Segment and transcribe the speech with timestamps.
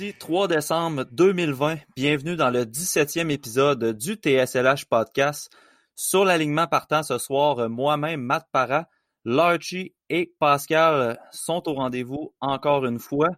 [0.00, 5.54] Jeudi 3 décembre 2020, bienvenue dans le 17e épisode du TSLH Podcast.
[5.94, 8.88] Sur l'alignement partant ce soir, moi-même, Matt Parra,
[9.26, 13.28] Larchie et Pascal sont au rendez-vous encore une fois.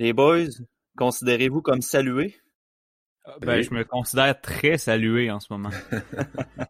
[0.00, 0.48] Les boys,
[0.98, 2.34] considérez-vous comme salués?
[3.40, 5.70] Ben, je me considère très salué en ce moment.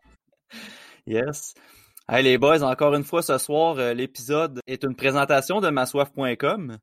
[1.07, 1.55] yes.
[2.07, 6.77] Hey, les boys, encore une fois ce soir, euh, l'épisode est une présentation de massoif.com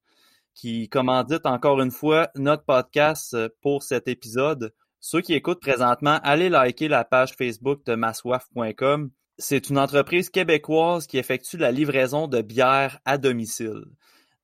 [0.59, 4.74] qui commandite encore une fois notre podcast euh, pour cet épisode.
[4.99, 9.10] Ceux qui écoutent présentement, allez liker la page Facebook de massoif.com.
[9.38, 13.85] C'est une entreprise québécoise qui effectue la livraison de bières à domicile.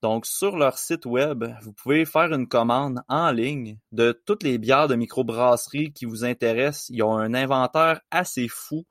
[0.02, 4.57] Donc, sur leur site web, vous pouvez faire une commande en ligne de toutes les
[4.57, 6.89] bières de microbrasserie qui vous intéressent.
[6.91, 8.85] Ils ont un inventaire assez fou.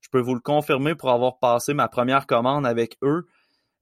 [0.00, 3.26] Je peux vous le confirmer pour avoir passé ma première commande avec eux.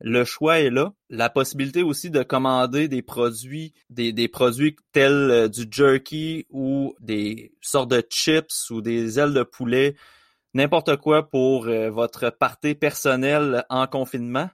[0.01, 0.93] Le choix est là.
[1.11, 7.53] La possibilité aussi de commander des produits, des, produits tels euh, du jerky ou des
[7.61, 9.97] sortes de chips ou des ailes de poulet,
[10.55, 14.49] n'importe quoi pour euh, votre partie personnelle en confinement.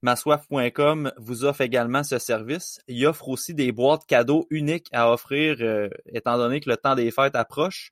[0.00, 2.80] Massoif.com vous offre également ce service.
[2.86, 6.94] Il offre aussi des boîtes cadeaux uniques à offrir euh, étant donné que le temps
[6.94, 7.90] des fêtes approche.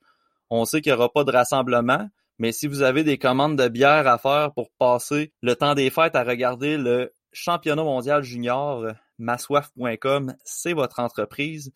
[0.48, 3.68] On sait qu'il n'y aura pas de rassemblement, mais si vous avez des commandes de
[3.68, 8.84] bière à faire pour passer le temps des fêtes à regarder le championnat mondial junior,
[9.18, 11.72] massoif.com, c'est votre entreprise.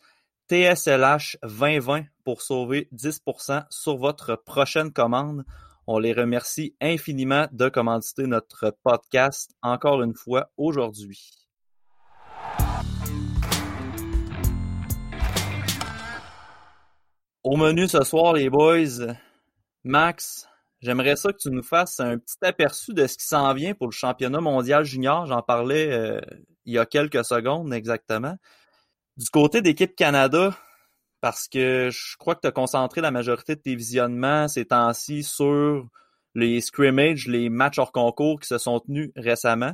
[0.48, 5.44] TSLH 2020 pour sauver 10% sur votre prochaine commande.
[5.86, 11.30] On les remercie infiniment de commanditer notre podcast encore une fois aujourd'hui.
[17.42, 19.14] Au menu ce soir, les boys,
[19.82, 20.49] Max,
[20.80, 23.86] j'aimerais ça que tu nous fasses un petit aperçu de ce qui s'en vient pour
[23.86, 25.26] le championnat mondial junior.
[25.26, 26.20] J'en parlais euh,
[26.64, 28.36] il y a quelques secondes exactement.
[29.16, 30.56] Du côté d'équipe Canada,
[31.20, 35.22] parce que je crois que tu as concentré la majorité de tes visionnements ces temps-ci
[35.22, 35.86] sur
[36.34, 39.72] les scrimmages, les matchs hors concours qui se sont tenus récemment.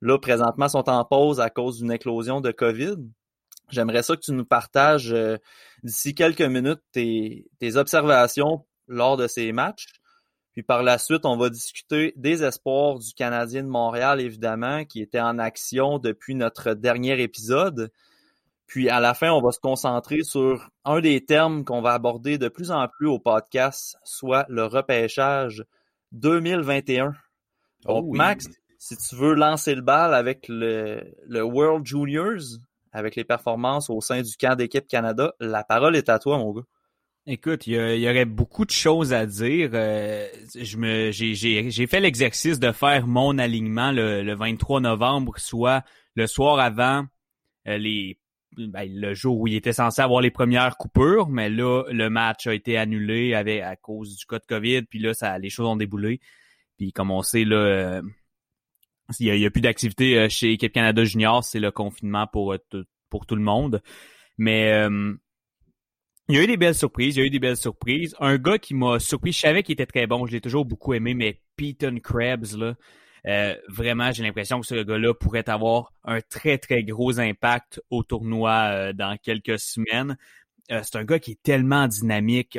[0.00, 2.96] Là, présentement, sont en pause à cause d'une éclosion de COVID.
[3.70, 5.38] J'aimerais ça que tu nous partages euh,
[5.82, 9.86] d'ici quelques minutes tes, tes, observations lors de ces matchs.
[10.54, 15.02] Puis par la suite, on va discuter des espoirs du Canadien de Montréal, évidemment, qui
[15.02, 17.90] était en action depuis notre dernier épisode.
[18.66, 22.38] Puis à la fin, on va se concentrer sur un des termes qu'on va aborder
[22.38, 25.64] de plus en plus au podcast, soit le repêchage
[26.12, 27.14] 2021.
[27.84, 28.46] Donc, oh Max,
[28.78, 32.60] si tu veux lancer le bal avec le, le World Juniors,
[32.92, 36.52] avec les performances au sein du camp d'équipe Canada, la parole est à toi, mon
[36.52, 36.62] gars.
[37.26, 39.70] Écoute, il y, aurait beaucoup de choses à dire.
[39.72, 45.84] Euh, je me, j'ai, fait l'exercice de faire mon alignement le, le 23 novembre, soit
[46.16, 47.06] le soir avant
[47.66, 48.18] euh, les
[48.56, 52.46] ben, le jour où il était censé avoir les premières coupures, mais là, le match
[52.46, 55.66] a été annulé avec, à cause du cas de COVID, puis là, ça, les choses
[55.66, 56.20] ont déboulé.
[56.76, 58.02] Puis comme on sait, là, euh,
[59.18, 62.84] il n'y a, plus d'activité euh, chez Équipe Canada Junior, c'est le confinement pour, euh,
[63.10, 63.82] pour tout le monde.
[64.36, 64.88] Mais
[66.28, 68.14] il y a eu des belles surprises, il y a eu des belles surprises.
[68.20, 70.94] Un gars qui m'a surpris, je savais qu'il était très bon, je l'ai toujours beaucoup
[70.94, 72.74] aimé, mais Peyton Krebs, là,
[73.26, 78.02] euh, vraiment, j'ai l'impression que ce gars-là pourrait avoir un très, très gros impact au
[78.02, 80.16] tournoi euh, dans quelques semaines.
[80.70, 82.58] Euh, c'est un gars qui est tellement dynamique.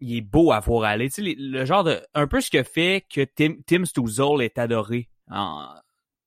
[0.00, 1.08] il est beau à voir aller.
[1.08, 2.00] Tu sais, le genre de...
[2.14, 3.84] Un peu ce que fait que Tim, Tim
[4.40, 5.08] est adoré.
[5.30, 5.68] En,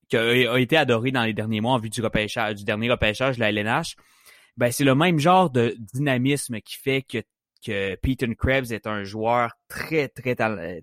[0.08, 3.40] qui a, été adoré dans les derniers mois en vue du du dernier repêchage de
[3.40, 3.94] la LNH.
[4.58, 7.22] Ben, c'est le même genre de dynamisme qui fait que
[7.64, 10.36] que Peyton Krebs est un joueur très, très,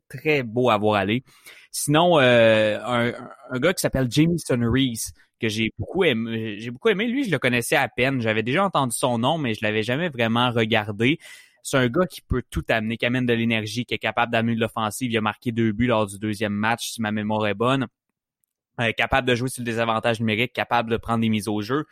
[0.10, 1.24] très beau à voir aller.
[1.72, 3.13] Sinon, euh, un,
[3.50, 7.07] un, gars qui s'appelle Jameson Reese, que j'ai beaucoup aimé, j'ai beaucoup aimé.
[7.07, 8.22] Lui, je le connaissais à peine.
[8.22, 11.18] J'avais déjà entendu son nom, mais je l'avais jamais vraiment regardé.
[11.63, 14.56] C'est un gars qui peut tout amener, qui amène de l'énergie, qui est capable d'amener
[14.56, 15.12] de l'offensive.
[15.12, 17.88] Il a marqué deux buts lors du deuxième match, si ma mémoire est bonne.
[18.80, 21.86] Euh, capable de jouer sur le désavantage numérique, capable de prendre des mises au jeu.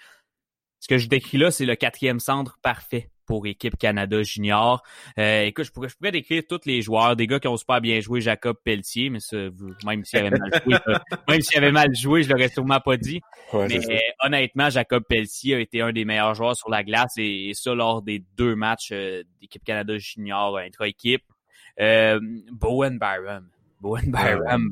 [0.83, 4.83] Ce que je décris là, c'est le quatrième centre parfait pour équipe Canada junior.
[5.17, 7.79] Euh, écoute, je pourrais, je pourrais décrire tous les joueurs, des gars qui ont super
[7.79, 9.37] bien joué, Jacob Pelletier, mais ça,
[9.85, 10.75] même s'il avait mal joué,
[11.29, 13.21] même s'il avait mal joué, je l'aurais sûrement pas dit.
[13.53, 17.73] mais honnêtement, Jacob Pelletier a été un des meilleurs joueurs sur la glace et, ça
[17.73, 21.23] lors des deux matchs euh, d'équipe Canada junior intra-équipe.
[21.79, 22.19] Euh,
[22.51, 23.47] Bowen Byram.
[23.79, 24.69] Bowen Byram.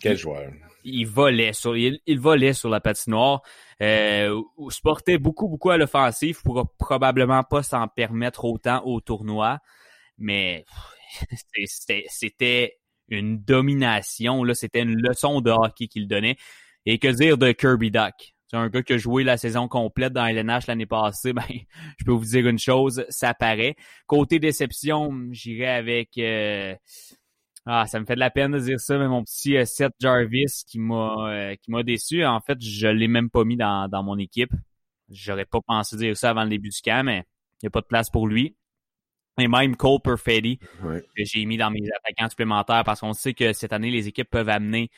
[0.00, 0.50] Quel joueur
[0.84, 3.42] il volait sur il, volait sur la patinoire.
[3.82, 9.58] Euh, sportait beaucoup beaucoup à l'offensive pourra probablement pas s'en permettre autant au tournoi,
[10.18, 10.64] mais
[11.66, 16.36] c'était une domination là, c'était une leçon de hockey qu'il donnait.
[16.86, 18.34] Et que dire de Kirby Duck?
[18.46, 21.44] C'est un gars qui a joué la saison complète dans LNH l'année passée, ben,
[21.98, 23.76] je peux vous dire une chose, ça paraît.
[24.06, 26.18] Côté déception, j'irai avec...
[26.18, 26.74] Euh,
[27.66, 29.92] ah, ça me fait de la peine de dire ça, mais mon petit euh, Seth
[30.00, 32.24] Jarvis qui m'a euh, qui m'a déçu.
[32.24, 34.52] En fait, je l'ai même pas mis dans, dans mon équipe.
[35.10, 37.24] J'aurais pas pensé dire ça avant le début du camp, mais
[37.62, 38.56] il n'y a pas de place pour lui.
[39.38, 43.52] Et même Cole Perfetti, que j'ai mis dans mes attaquants supplémentaires parce qu'on sait que
[43.52, 44.90] cette année, les équipes peuvent amener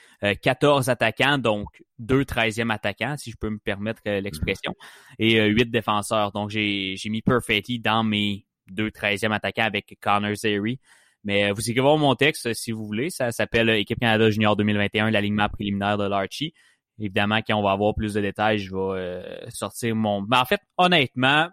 [0.42, 4.74] 14 euh, attaquants, donc deux 13e attaquants, si je peux me permettre l'expression,
[5.18, 6.32] et euh, 8 défenseurs.
[6.32, 10.80] Donc, j'ai mis Perfetti dans mes deux 13e attaquants avec Connor Zeri.
[11.24, 13.10] Mais euh, vous écrivez mon texte si vous voulez.
[13.10, 16.52] Ça s'appelle Équipe Canada Junior 2021, l'alignement préliminaire de l'Archie.
[16.98, 20.22] Évidemment, quand on va avoir plus de détails, je vais euh, sortir mon...
[20.22, 21.48] Mais en fait, honnêtement,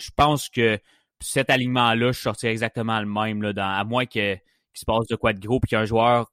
[0.00, 0.78] je pense que
[1.20, 4.40] cet alignement-là, je sortirais exactement le même, là, dans, à moins que, qu'il
[4.74, 6.30] se passe de quoi de gros et qu'un joueur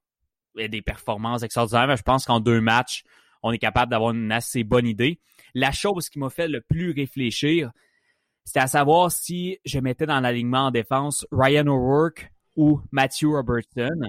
[0.58, 1.88] ait des performances extraordinaires.
[1.88, 3.04] Mais je pense qu'en deux matchs,
[3.42, 5.20] on est capable d'avoir une assez bonne idée.
[5.54, 7.72] La chose qui m'a fait le plus réfléchir,
[8.44, 14.00] c'était à savoir si je mettais dans l'alignement en défense Ryan O'Rourke ou Matthew Robertson.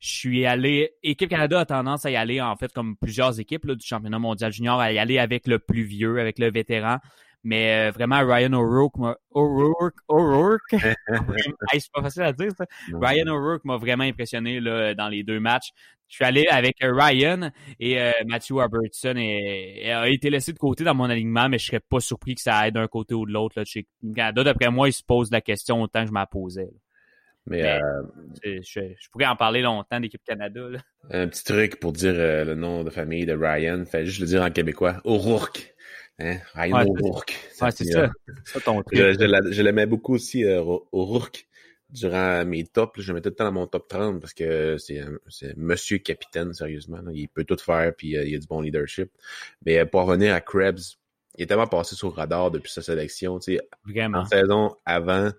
[0.00, 0.92] Je suis allé.
[1.02, 4.50] Équipe Canada a tendance à y aller, en fait, comme plusieurs équipes du championnat mondial
[4.50, 6.98] junior, à y aller avec le plus vieux, avec le vétéran.
[7.44, 9.16] Mais euh, vraiment, Ryan O'Rourke m'a.
[9.30, 10.72] O'Rourke, O'Rourke?
[11.72, 12.64] c'est pas facile à dire, ça.
[12.94, 15.70] Ryan O'Rourke m'a vraiment impressionné là, dans les deux matchs.
[16.08, 20.82] Je suis allé avec Ryan et euh, Matthew Robertson et, a été laissé de côté
[20.82, 23.32] dans mon alignement, mais je serais pas surpris que ça aille d'un côté ou de
[23.32, 23.62] l'autre.
[23.64, 26.70] Chez Canada, d'après moi, il se pose la question autant que je m'en posais.
[27.48, 30.60] Mais, euh, je, pourrais en parler longtemps d'équipe Canada.
[31.10, 34.26] Un petit truc pour dire euh, le nom de famille de Ryan, fait juste le
[34.26, 35.00] dire en québécois.
[35.04, 35.74] O'Rourke.
[36.18, 36.38] Hein?
[36.54, 37.34] Ryan O'Rourke.
[37.60, 38.10] Ouais, c'est ça.
[38.44, 38.98] ça ton truc.
[38.98, 40.60] Je, l'aimais beaucoup aussi, euh,
[40.92, 41.46] O'Rourke.
[41.90, 44.76] Durant mes tops, je le mettais tout le temps dans mon top 30 parce que
[44.76, 45.02] c'est
[45.56, 47.00] monsieur capitaine, sérieusement.
[47.14, 49.10] Il peut tout faire puis il a du bon leadership.
[49.64, 50.98] Mais pour revenir à Krebs,
[51.38, 53.38] il est tellement passé sur le radar depuis sa sélection.
[53.86, 54.18] Vraiment.
[54.18, 55.30] En saison avant,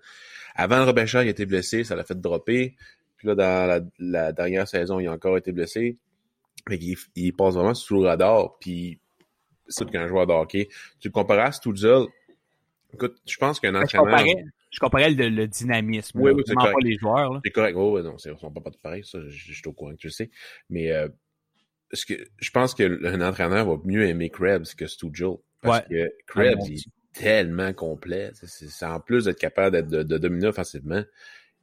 [0.54, 2.76] avant le repêchage, il a été blessé, ça l'a fait dropper.
[3.16, 5.98] Puis là, dans la, dernière saison, il a encore été blessé.
[6.68, 6.78] Mais
[7.16, 8.58] il, passe vraiment sous le radar.
[8.58, 8.98] Puis
[9.68, 10.68] c'est qu'un joueur de hockey.
[10.98, 12.06] Tu le compares à Stutzel.
[12.92, 14.24] Écoute, je pense qu'un entraîneur...
[14.70, 16.20] Je comparais, le, dynamisme.
[16.20, 16.74] Oui, oui, c'est correct.
[16.74, 17.40] Pas les joueurs.
[17.44, 17.74] C'est correct.
[17.76, 20.30] Oh, non, ils sont pas, pas pareils, ça, je, suis au courant que tu sais.
[20.68, 21.08] Mais euh,
[21.92, 25.38] ce que, je pense qu'un entraîneur va mieux aimer Krebs que Stujel.
[25.60, 26.80] Parce que Krebs, il,
[27.12, 28.32] tellement complet.
[28.34, 31.02] C'est en plus d'être capable d'être de, dominer offensivement,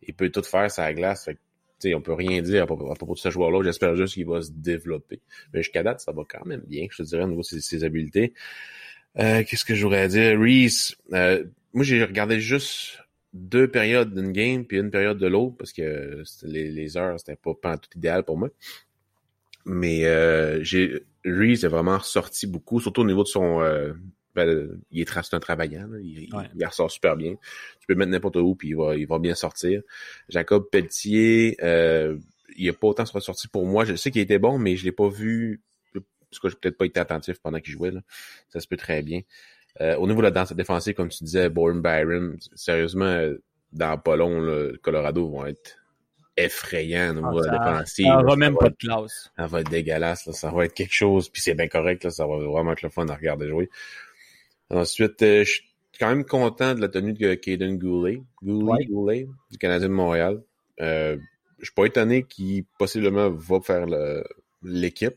[0.01, 1.25] il peut tout faire la glace.
[1.25, 3.61] Fait que, on peut rien dire à propos, de ce joueur-là.
[3.63, 5.21] J'espère juste qu'il va se développer.
[5.53, 7.83] Mais jusqu'à date, ça va quand même bien, je te dirais, au niveau de ses,
[7.83, 8.33] habiletés.
[9.19, 10.39] Euh, Qu'est-ce que je voudrais dire?
[10.39, 12.99] Reese, euh, moi j'ai regardé juste
[13.33, 17.35] deux périodes d'une game puis une période de l'autre parce que les, les heures, c'était
[17.35, 18.49] pas, pas tout idéal pour moi.
[19.65, 23.93] Mais euh, j'ai Reese a vraiment ressorti beaucoup, surtout au niveau de son euh,
[24.37, 26.29] ben, il est un travaillant, Il,
[26.65, 27.35] ressort super bien.
[27.79, 29.81] Tu peux mettre n'importe où, puis il va, il va bien sortir.
[30.29, 32.17] Jacob Pelletier, euh,
[32.55, 33.83] il n'a pas autant ressorti pour moi.
[33.83, 35.61] Je sais qu'il était bon, mais je l'ai pas vu,
[35.93, 37.91] parce que j'ai peut-être pas été attentif pendant qu'il jouait.
[37.91, 38.01] Là.
[38.49, 39.21] Ça se peut très bien.
[39.81, 43.31] Euh, au niveau de la danse défensive, comme tu disais, Bourne Byron, sérieusement,
[43.73, 45.77] dans pas long, le Colorado vont être
[46.37, 48.05] effrayants au niveau ah, défensive.
[48.05, 49.31] Ça va même pas de classe.
[49.35, 52.27] Ça va être dégueulasse, ça va être quelque chose, puis c'est bien correct, là, ça
[52.27, 53.69] va vraiment être le fun à regarder jouer.
[54.69, 55.63] Ensuite, euh, je suis
[55.99, 60.43] quand même content de la tenue de Caden Goulet, Goulet, Goulet du Canadien de Montréal.
[60.81, 61.17] Euh,
[61.59, 63.85] je suis pas étonné qu'il possiblement va faire
[64.61, 65.15] l'équipe.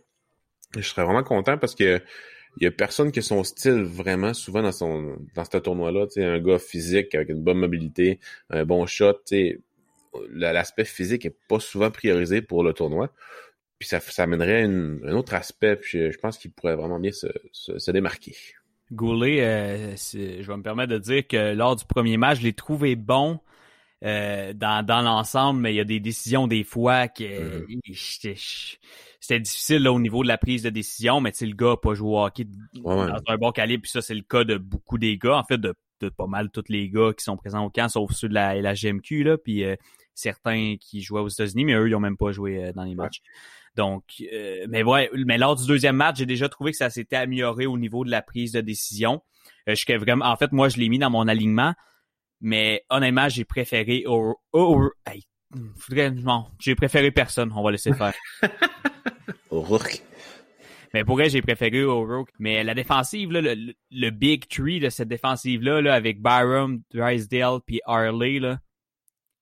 [0.76, 2.00] Je serais vraiment content parce que
[2.56, 6.06] il y a personne qui a son style vraiment souvent dans son dans ce tournoi-là.
[6.16, 9.20] Un gars physique avec une bonne mobilité, un bon shot.
[10.30, 13.12] L'aspect physique est pas souvent priorisé pour le tournoi.
[13.78, 15.76] Puis ça, ça amènerait un autre aspect.
[15.76, 18.34] Puis je, pense qu'il pourrait vraiment bien se, se démarquer.
[18.92, 22.52] Goulet, euh, je vais me permettre de dire que lors du premier match, je l'ai
[22.52, 23.38] trouvé bon
[24.04, 28.96] euh, dans, dans l'ensemble, mais il y a des décisions des fois que mm-hmm.
[29.20, 32.08] c'était difficile au niveau de la prise de décision, mais le gars n'a pas joué
[32.08, 35.36] au hockey dans un bon calibre, puis ça, c'est le cas de beaucoup des gars,
[35.36, 35.74] en fait, de,
[36.16, 38.74] pas mal tous les gars qui sont présents au camp, sauf ceux de la, la
[38.74, 39.76] GMQ, là, puis euh,
[40.14, 43.20] certains qui jouaient aux États-Unis, mais eux, ils n'ont même pas joué dans les matchs.
[43.76, 47.16] Donc, euh, mais ouais, mais lors du deuxième match, j'ai déjà trouvé que ça s'était
[47.16, 49.22] amélioré au niveau de la prise de décision.
[49.68, 51.74] Euh, je vraiment, en fait, moi, je l'ai mis dans mon alignement,
[52.40, 54.36] mais honnêtement, j'ai préféré au,
[55.52, 57.52] non, j'ai préféré personne.
[57.54, 58.14] On va laisser faire.
[59.50, 60.02] O'Rourke.
[60.94, 62.30] Mais pour elle, j'ai préféré O'Rourke.
[62.38, 67.80] Mais la défensive, là, le, big tree de cette défensive-là, là, avec Byram, Drysdale puis
[67.84, 68.58] Harley, là,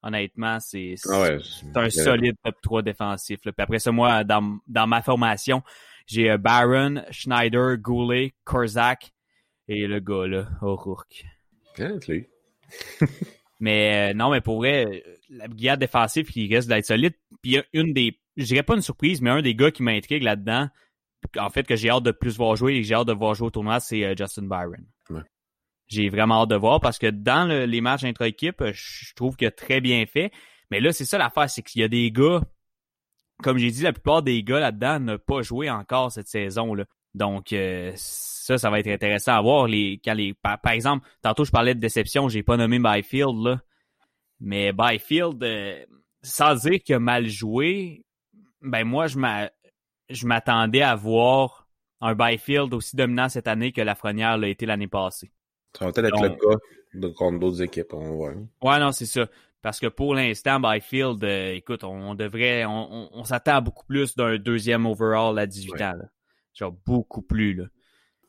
[0.03, 1.29] Honnêtement, c'est ah
[1.75, 3.41] un solide top 3 défensif.
[3.41, 5.63] Puis après ça, moi, dans, dans ma formation,
[6.07, 9.13] J'ai Baron, Schneider, Goulet, Korzak
[9.67, 11.25] et le gars là, O'Rourke.
[13.61, 17.15] Mais non, mais pour vrai, la guerre défensive qui reste d'être solide.
[17.43, 20.69] Puis une des, je dirais pas une surprise, mais un des gars qui m'intrigue là-dedans,
[21.37, 23.35] en fait que j'ai hâte de plus voir jouer et que j'ai hâte de voir
[23.35, 24.85] jouer au tournoi, c'est Justin Byron.
[25.89, 29.51] J'ai vraiment hâte de voir parce que dans les matchs intra-équipe, je trouve qu'il a
[29.51, 30.31] très bien fait.
[30.71, 32.43] Mais là, c'est ça l'affaire, c'est qu'il y a des gars,
[33.43, 36.85] comme j'ai dit, la plupart des gars là-dedans n'ont pas joué encore cette saison-là.
[37.15, 39.67] Donc, euh, ça, ça va être intéressant à voir.
[39.67, 43.61] Les, quand les, par, exemple, tantôt, je parlais de déception, j'ai pas nommé Byfield, là.
[44.41, 45.85] Mais Byfield, euh,
[46.23, 48.05] sans dire qu'il a mal joué,
[48.61, 51.67] ben moi, je m'attendais à voir
[52.01, 55.33] un Byfield aussi dominant cette année que Lafrenière l'a été l'année passée.
[55.77, 56.59] Ça va peut-être être le cas
[56.95, 58.35] de, contre d'autres équipes, on voit.
[58.63, 59.27] Ouais, non, c'est ça.
[59.63, 64.37] Parce que pour l'instant, Byfield, euh, écoute, on, devrait, on, s'attend à beaucoup plus d'un
[64.39, 65.77] deuxième overall à 18 ans.
[65.79, 66.05] Là.
[66.55, 67.55] Genre beaucoup plus.
[67.55, 67.65] Là.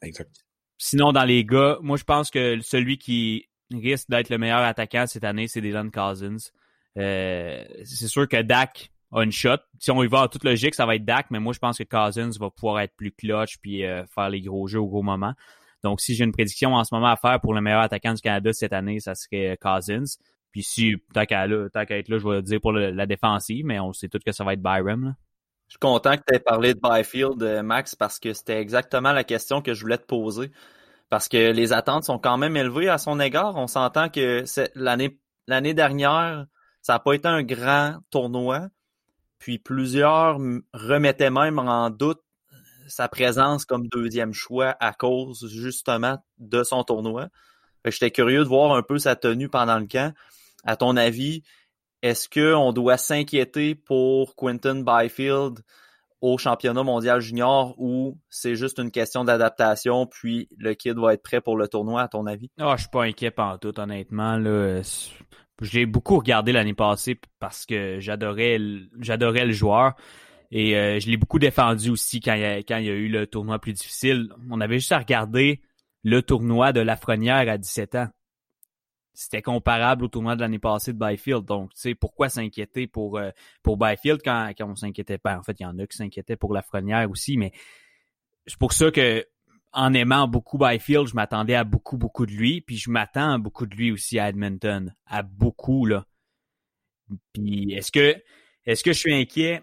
[0.01, 0.45] Exact.
[0.77, 5.05] Sinon, dans les gars, moi je pense que celui qui risque d'être le meilleur attaquant
[5.07, 6.51] cette année, c'est Dylan Cousins.
[6.97, 9.57] Euh, c'est sûr que Dak a une shot.
[9.79, 11.77] Si on y va en toute logique, ça va être Dak, mais moi je pense
[11.77, 15.03] que Cousins va pouvoir être plus clutch puis euh, faire les gros jeux au gros
[15.03, 15.33] moment.
[15.83, 18.21] Donc, si j'ai une prédiction en ce moment à faire pour le meilleur attaquant du
[18.21, 20.17] Canada cette année, ça serait Cousins.
[20.51, 24.09] Puis si, tant qu'à être là, je vais dire pour la défensive, mais on sait
[24.09, 25.15] tout que ça va être Byram.
[25.67, 29.11] Je suis content que tu aies parlé de Byfield, euh, Max, parce que c'était exactement
[29.11, 30.51] la question que je voulais te poser.
[31.09, 33.55] Parce que les attentes sont quand même élevées à son égard.
[33.55, 34.43] On s'entend que
[34.75, 36.47] l'année dernière,
[36.81, 38.69] ça n'a pas été un grand tournoi.
[39.37, 40.39] Puis plusieurs
[40.73, 42.21] remettaient même en doute
[42.89, 47.29] sa présence comme deuxième choix à cause justement de son tournoi.
[47.85, 50.13] J'étais curieux de voir un peu sa tenue pendant le camp.
[50.65, 51.43] À ton avis,
[52.01, 55.59] est-ce qu'on doit s'inquiéter pour Quentin Byfield
[56.21, 61.23] au championnat mondial junior ou c'est juste une question d'adaptation puis le kid va être
[61.23, 62.51] prêt pour le tournoi à ton avis?
[62.59, 64.37] Ah, je suis pas inquiet en tout, honnêtement.
[64.37, 64.81] Là.
[65.61, 69.93] J'ai beaucoup regardé l'année passée parce que j'adorais le joueur.
[70.51, 72.93] Et euh, je l'ai beaucoup défendu aussi quand il, y a, quand il y a
[72.93, 74.29] eu le tournoi plus difficile.
[74.49, 75.61] On avait juste à regarder
[76.03, 78.07] le tournoi de Lafrenière à 17 ans.
[79.13, 81.43] C'était comparable au tournoi de l'année passée de Byfield.
[81.43, 83.31] Donc, tu sais, pourquoi s'inquiéter pour, euh,
[83.63, 85.37] pour Byfield quand, quand on s'inquiétait pas?
[85.37, 87.51] En fait, il y en a qui s'inquiétaient pour Lafrenière aussi, mais
[88.47, 89.25] c'est pour ça que
[89.71, 92.61] en aimant beaucoup Byfield, je m'attendais à beaucoup, beaucoup de lui.
[92.61, 94.93] Puis je m'attends à beaucoup de lui aussi à Edmonton.
[95.05, 96.05] À beaucoup, là.
[97.33, 98.15] Puis est-ce que
[98.65, 99.61] est-ce que je suis inquiet?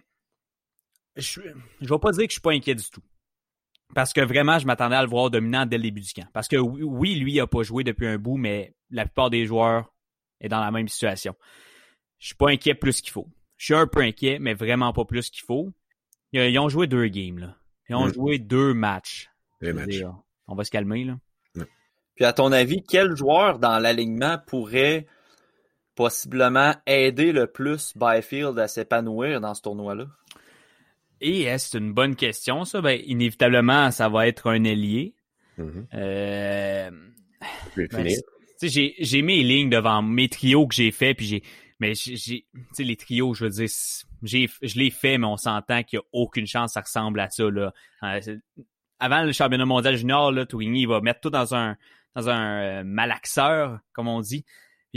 [1.17, 3.03] Je ne vais pas dire que je suis pas inquiet du tout.
[3.95, 6.27] Parce que vraiment, je m'attendais à le voir dominant dès le début du camp.
[6.33, 9.47] Parce que oui, lui, il n'a pas joué depuis un bout, mais la plupart des
[9.47, 9.93] joueurs
[10.41, 11.35] est dans la même situation.
[12.19, 13.29] Je suis pas inquiet plus qu'il faut.
[13.57, 15.73] Je suis un peu inquiet, mais vraiment pas plus qu'il faut.
[16.33, 17.57] Ils ont joué deux games, là.
[17.89, 19.31] Ils ont joué deux matchs.
[19.63, 20.03] Deux matchs.
[20.49, 21.19] on va se calmer, là.
[22.17, 25.07] Puis à ton avis, quel joueur dans l'alignement pourrait
[25.95, 30.07] possiblement aider le plus Byfield à s'épanouir dans ce tournoi-là?
[31.21, 32.81] Et c'est une bonne question, ça?
[32.81, 35.15] Ben, inévitablement, ça va être un ailier.
[35.59, 35.87] Mm-hmm.
[35.95, 36.91] Euh,
[37.77, 38.09] ben,
[38.63, 41.43] j'ai, j'ai mes lignes devant mes trios que j'ai fait, puis j'ai.
[41.79, 42.47] Mais j'ai.
[42.79, 43.69] les trios, je veux dire,
[44.23, 47.21] j'ai, je l'ai fait, mais on s'entend qu'il n'y a aucune chance que ça ressemble
[47.21, 47.51] à ça.
[47.51, 47.73] Là.
[48.03, 48.39] Euh,
[48.99, 51.77] avant le championnat mondial junior, là, Tourigny, il va mettre tout dans un
[52.15, 54.45] dans un euh, malaxeur, comme on dit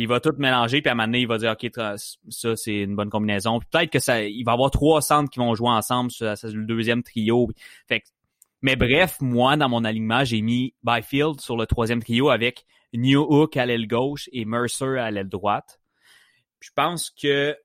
[0.04, 2.80] il va tout mélanger, puis à un moment donné, il va dire, OK, ça, c'est
[2.80, 3.60] une bonne combinaison.
[3.60, 6.66] Peut-être que ça, il va y avoir trois centres qui vont jouer ensemble, c'est le
[6.66, 7.50] deuxième trio.
[7.88, 8.04] Fait
[8.62, 13.22] mais bref, moi, dans mon alignement, j'ai mis Byfield sur le troisième trio avec New
[13.22, 15.80] Hook à l'aile gauche et Mercer à l'aile droite.
[16.60, 17.56] Je pense que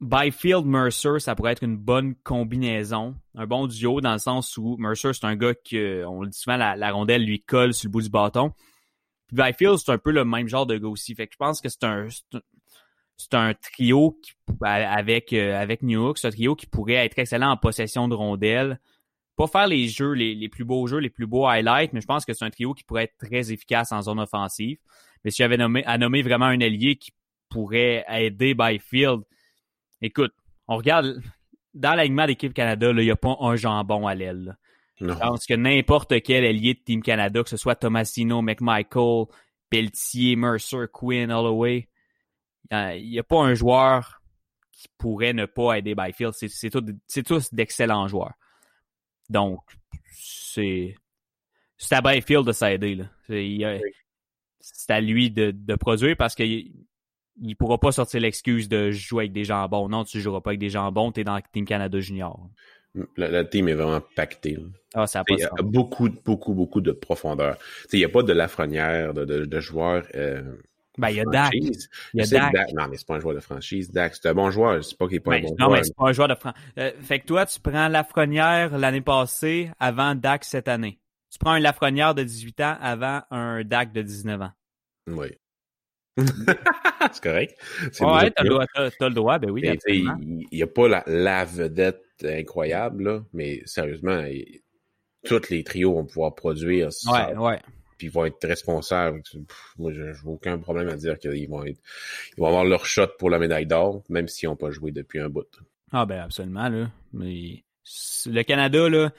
[0.00, 4.76] Byfield Mercer, ça pourrait être une bonne combinaison, un bon duo dans le sens où
[4.76, 7.92] Mercer, c'est un gars qui, on le dit souvent, la, rondelle lui colle sur le
[7.92, 8.52] bout du bâton.
[9.26, 11.14] Puis Byfield, c'est un peu le même genre de gars aussi.
[11.14, 12.08] Fait que je pense que c'est un,
[13.16, 14.18] c'est un trio
[14.60, 18.80] avec, euh, avec New c'est un trio qui pourrait être excellent en possession de rondelles.
[19.36, 22.06] Pas faire les jeux, les, les plus beaux jeux, les plus beaux highlights, mais je
[22.06, 24.78] pense que c'est un trio qui pourrait être très efficace en zone offensive.
[25.24, 27.12] Mais si j'avais nommé, à nommer vraiment un allié qui
[27.48, 29.22] pourrait aider Byfield,
[30.02, 30.32] écoute,
[30.68, 31.20] on regarde
[31.72, 34.56] dans l'alignement d'équipe Canada, il n'y a pas un jambon à l'aile.
[34.96, 39.26] Je pense que n'importe quel allié de Team Canada, que ce soit Tomasino, McMichael,
[39.68, 41.88] Pelletier, Mercer, Quinn, Holloway,
[42.70, 44.22] il n'y a, pas un joueur
[44.72, 46.32] qui pourrait ne pas aider Byfield.
[46.34, 48.34] C'est tous d'excellents joueurs.
[49.28, 49.60] Donc,
[50.12, 50.94] c'est
[51.90, 53.00] à Byfield de s'aider.
[54.60, 56.86] C'est à lui de, de produire parce qu'il
[57.40, 59.88] ne pourra pas sortir l'excuse de jouer avec des jambons.
[59.88, 62.48] Non, tu ne joueras pas avec des jambons, tu es dans Team Canada Junior.
[62.94, 64.56] Le, team est vraiment pacté.
[64.94, 67.56] Ah, ça a pas il y a beaucoup, beaucoup, beaucoup de profondeur.
[67.92, 70.04] Il n'y a pas de Lafrenière, de, de, de joueurs.
[70.14, 70.42] Euh,
[70.96, 71.52] ben, il y a Dak.
[71.52, 71.74] Il
[72.14, 72.72] y a Dak.
[72.72, 73.90] Non, mais c'est pas un joueur de franchise.
[73.90, 74.84] Dak, c'est un bon joueur.
[74.84, 75.78] C'est pas qu'il est pas un ben, bon non, joueur.
[75.78, 76.62] mais c'est pas un joueur de franchise.
[76.78, 81.00] Euh, fait que toi, tu prends Lafrenière l'année passée avant Dak cette année.
[81.30, 84.52] Tu prends un Lafrenière de 18 ans avant un Dak de 19 ans.
[85.08, 85.28] Oui.
[86.16, 87.58] C'est correct.
[88.00, 89.62] Ouais, t'as le, droit, as, le droit, ben oui.
[89.88, 94.24] Il n'y a pas la, la, vedette incroyable, là, mais sérieusement,
[95.24, 96.90] tous les trios vont pouvoir produire.
[97.10, 97.60] Ouais, ouais
[97.98, 99.22] puis ils vont être responsables.
[99.78, 101.80] moi, j'ai aucun problème à dire qu'ils vont être,
[102.36, 105.20] ils vont avoir leur shot pour la médaille d'or, même s'ils n'ont pas joué depuis
[105.20, 105.46] un bout.
[105.92, 106.90] Ah ben absolument là.
[107.12, 107.64] Mais
[108.26, 109.12] le Canada là,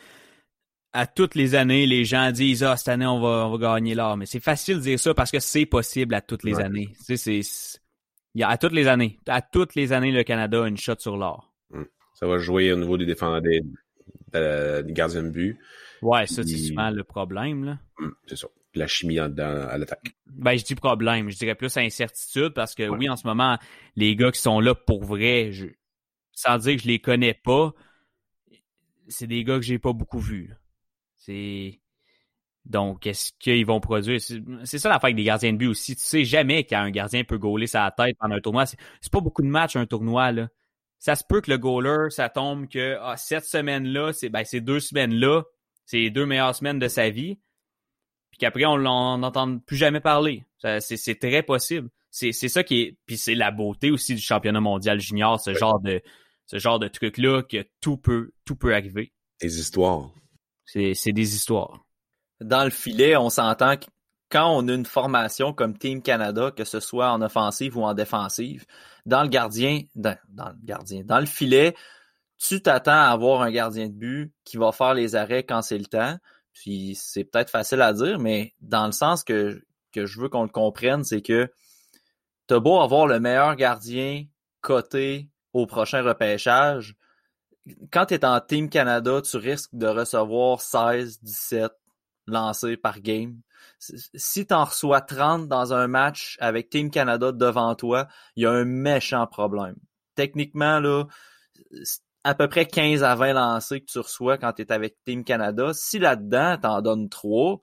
[0.95, 3.95] à toutes les années, les gens disent ah cette année on va, on va gagner
[3.95, 6.89] l'or, mais c'est facile de dire ça parce que c'est possible à toutes les années.
[7.05, 10.77] Tu sais, c'est à toutes les années, à toutes les années le Canada a une
[10.77, 11.53] shot sur l'or.
[11.73, 11.85] Hum.
[12.13, 13.61] Ça va jouer au niveau des défendeurs, des,
[14.31, 15.59] des gardiens de but.
[16.01, 17.77] Ouais, ça c'est souvent le problème là.
[17.99, 20.15] Hum, c'est ça la chimie en, à l'attaque?
[20.27, 21.29] Ben, je dis problème.
[21.29, 23.57] Je dirais plus incertitude parce que oui, en ce moment,
[23.95, 25.67] les gars qui sont là pour vrai, je,
[26.33, 27.73] sans dire que je les connais pas,
[29.07, 30.53] c'est des gars que j'ai pas beaucoup vus.
[31.25, 31.79] C'est.
[32.65, 34.19] Donc, est-ce qu'ils vont produire?
[34.19, 35.95] C'est ça l'affaire avec des gardiens de but aussi.
[35.95, 38.65] Tu sais jamais quand un gardien peut gauler sa tête pendant un tournoi.
[38.65, 40.49] C'est pas beaucoup de matchs un tournoi, là.
[40.97, 44.61] Ça se peut que le goaler, ça tombe que ah, cette semaine-là, c'est ben, ces
[44.61, 45.43] deux semaines-là,
[45.85, 47.37] c'est les deux meilleures semaines de sa vie
[48.35, 50.43] puis qu'après on n'entend plus jamais parler.
[50.79, 51.89] C'est très possible.
[52.11, 52.97] C'est ça qui est.
[53.05, 56.01] Puis c'est la beauté aussi du championnat mondial junior, ce genre de
[56.45, 59.13] ce genre de truc-là que tout peut tout peut arriver.
[59.39, 60.11] Des histoires.
[60.65, 61.85] C'est des histoires.
[62.41, 63.85] Dans le filet, on s'entend que
[64.29, 67.93] quand on a une formation comme Team Canada, que ce soit en offensive ou en
[67.93, 68.65] défensive,
[69.05, 71.75] dans le gardien, dans, le gardien, dans le filet,
[72.37, 75.77] tu t'attends à avoir un gardien de but qui va faire les arrêts quand c'est
[75.77, 76.17] le temps.
[76.53, 80.43] Puis c'est peut-être facile à dire, mais dans le sens que, que je veux qu'on
[80.43, 81.49] le comprenne, c'est que
[82.47, 84.25] t'as beau avoir le meilleur gardien
[84.61, 86.95] coté au prochain repêchage,
[87.91, 91.71] quand tu es en Team Canada, tu risques de recevoir 16, 17
[92.27, 93.39] lancés par game.
[93.79, 98.45] Si tu en reçois 30 dans un match avec Team Canada devant toi, il y
[98.45, 99.75] a un méchant problème.
[100.15, 101.05] Techniquement, là,
[102.23, 105.23] à peu près 15 à 20 lancés que tu reçois quand tu es avec Team
[105.23, 107.61] Canada, si là-dedans, tu en donnes 3,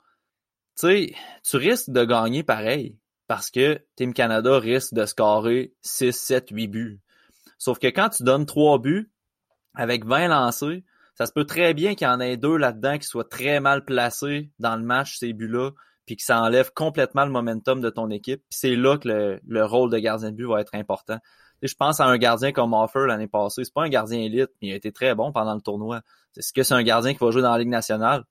[0.81, 1.15] tu
[1.55, 2.97] risques de gagner pareil.
[3.29, 7.01] Parce que Team Canada risque de scorer 6, 7, 8 buts.
[7.57, 9.12] Sauf que quand tu donnes 3 buts
[9.75, 10.85] avec 20 lancés,
[11.17, 13.85] ça se peut très bien qu'il y en ait deux là-dedans qui soient très mal
[13.85, 15.71] placés dans le match, ces buts-là,
[16.07, 18.43] puis que ça enlève complètement le momentum de ton équipe.
[18.51, 21.19] C'est là que le, le, rôle de gardien de but va être important
[21.63, 23.65] je pense à un gardien comme Offer l'année passée.
[23.65, 26.03] C'est pas un gardien élite, mais il a été très bon pendant le tournoi.
[26.37, 28.25] Est-ce que c'est un gardien qui va jouer dans la Ligue nationale?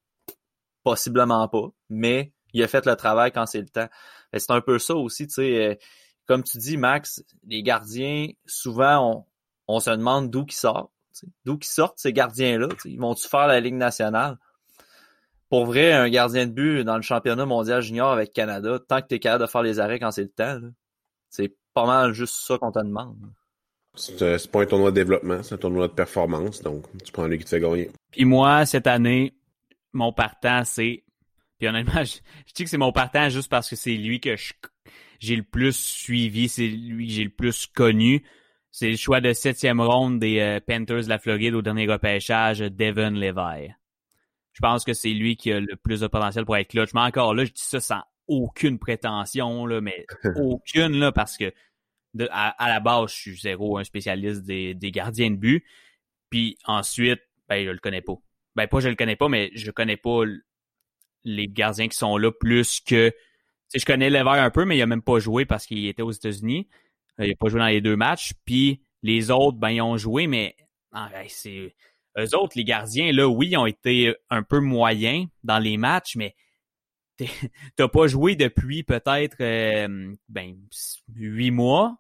[0.83, 3.87] Possiblement pas, mais il a fait le travail quand c'est le temps.
[4.35, 5.65] C'est un peu ça aussi, tu sais.
[5.65, 5.75] Euh,
[6.25, 9.25] comme tu dis, Max, les gardiens, souvent,
[9.67, 10.90] on, se demande d'où ils sortent.
[11.45, 12.67] D'où ils sortent ces gardiens-là?
[12.85, 14.37] Ils vont-tu faire la Ligue nationale?
[15.49, 19.07] Pour vrai, un gardien de but dans le championnat mondial junior avec Canada, tant que
[19.07, 20.59] tu es capable de faire les arrêts quand c'est le temps,
[21.29, 23.17] c'est pas mal juste ça qu'on te demande.
[23.95, 27.37] C'est pas un tournoi de développement, c'est un tournoi de performance, donc tu prends lui
[27.37, 27.91] qui te fait gagner.
[28.11, 29.33] Puis moi, cette année,
[29.91, 31.03] mon partant, c'est.
[31.57, 32.19] Puis honnêtement, je,
[32.55, 34.35] dis que c'est mon partant juste parce que c'est lui que
[35.19, 38.23] j'ai le plus suivi, c'est lui que j'ai le plus connu.
[38.71, 42.59] C'est le choix de septième ronde des euh, Panthers de la Floride au dernier repêchage,
[42.59, 43.69] Devon Levi.
[44.53, 46.93] Je pense que c'est lui qui a le plus de potentiel pour être clutch.
[46.93, 50.05] Mais encore là, je dis ça sans aucune prétention, là, mais
[50.37, 51.53] aucune, là, parce que
[52.29, 55.65] à, la base, je suis zéro un spécialiste des, gardiens de but.
[56.29, 58.15] Puis ensuite, ben, je le connais pas.
[58.55, 60.21] Ben, pas je le connais pas, mais je connais pas
[61.23, 63.11] les gardiens qui sont là plus que.
[63.71, 66.01] Tu je connais Lever un peu, mais il a même pas joué parce qu'il était
[66.01, 66.67] aux États-Unis.
[67.19, 68.33] Euh, il a pas joué dans les deux matchs.
[68.45, 70.55] Puis les autres, ben, ils ont joué, mais
[70.91, 71.75] ah, ben, c'est.
[72.17, 76.17] Eux autres, les gardiens, là, oui, ils ont été un peu moyens dans les matchs,
[76.17, 76.35] mais
[77.77, 80.57] t'as pas joué depuis peut-être euh, ben
[81.15, 81.97] huit mois.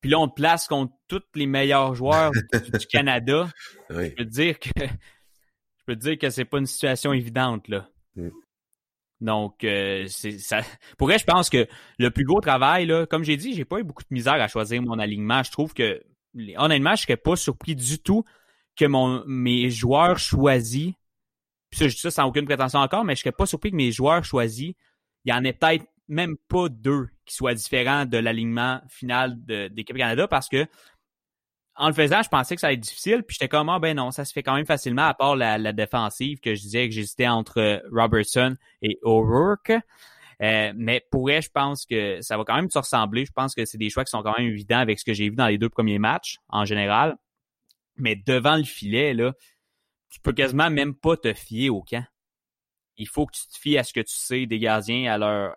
[0.00, 3.48] Puis là, on te place contre tous les meilleurs joueurs du, Canada.
[3.90, 7.66] Je peux te dire que je peux te dire que c'est pas une situation évidente
[7.66, 7.88] là.
[8.14, 8.28] Mm.
[9.20, 10.60] Donc, euh, ça.
[10.96, 11.66] Pour je pense que
[11.98, 14.48] le plus gros travail, là, comme j'ai dit, j'ai pas eu beaucoup de misère à
[14.48, 15.42] choisir mon alignement.
[15.42, 16.02] Je trouve que,
[16.56, 18.24] honnêtement, je serais pas surpris du tout
[18.76, 20.92] que mon, mes joueurs choisis
[21.70, 23.76] puis ça, je dis ça sans aucune prétention encore, mais je serais pas surpris que
[23.76, 24.72] mes joueurs choisis,
[25.24, 29.96] il y en ait peut-être même pas deux qui soient différents de l'alignement final d'équipe
[29.96, 30.66] Canada parce que
[31.78, 33.96] en le faisant, je pensais que ça allait être difficile, puis j'étais comme, ah ben
[33.96, 36.88] non, ça se fait quand même facilement, à part la, la défensive, que je disais
[36.88, 39.72] que j'hésitais entre Robertson et O'Rourke.
[40.42, 43.24] Euh, mais pour elle, je pense que ça va quand même se ressembler.
[43.24, 45.28] Je pense que c'est des choix qui sont quand même évidents avec ce que j'ai
[45.30, 47.16] vu dans les deux premiers matchs, en général.
[47.96, 49.32] Mais devant le filet, là,
[50.10, 52.04] tu peux quasiment même pas te fier au camp.
[52.96, 55.54] Il faut que tu te fies à ce que tu sais des gardiens à leur,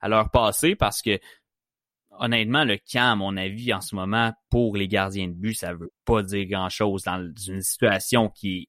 [0.00, 1.18] à leur passé parce que
[2.18, 5.74] honnêtement, le camp, à mon avis, en ce moment, pour les gardiens de but, ça
[5.74, 8.68] veut pas dire grand-chose dans une situation qui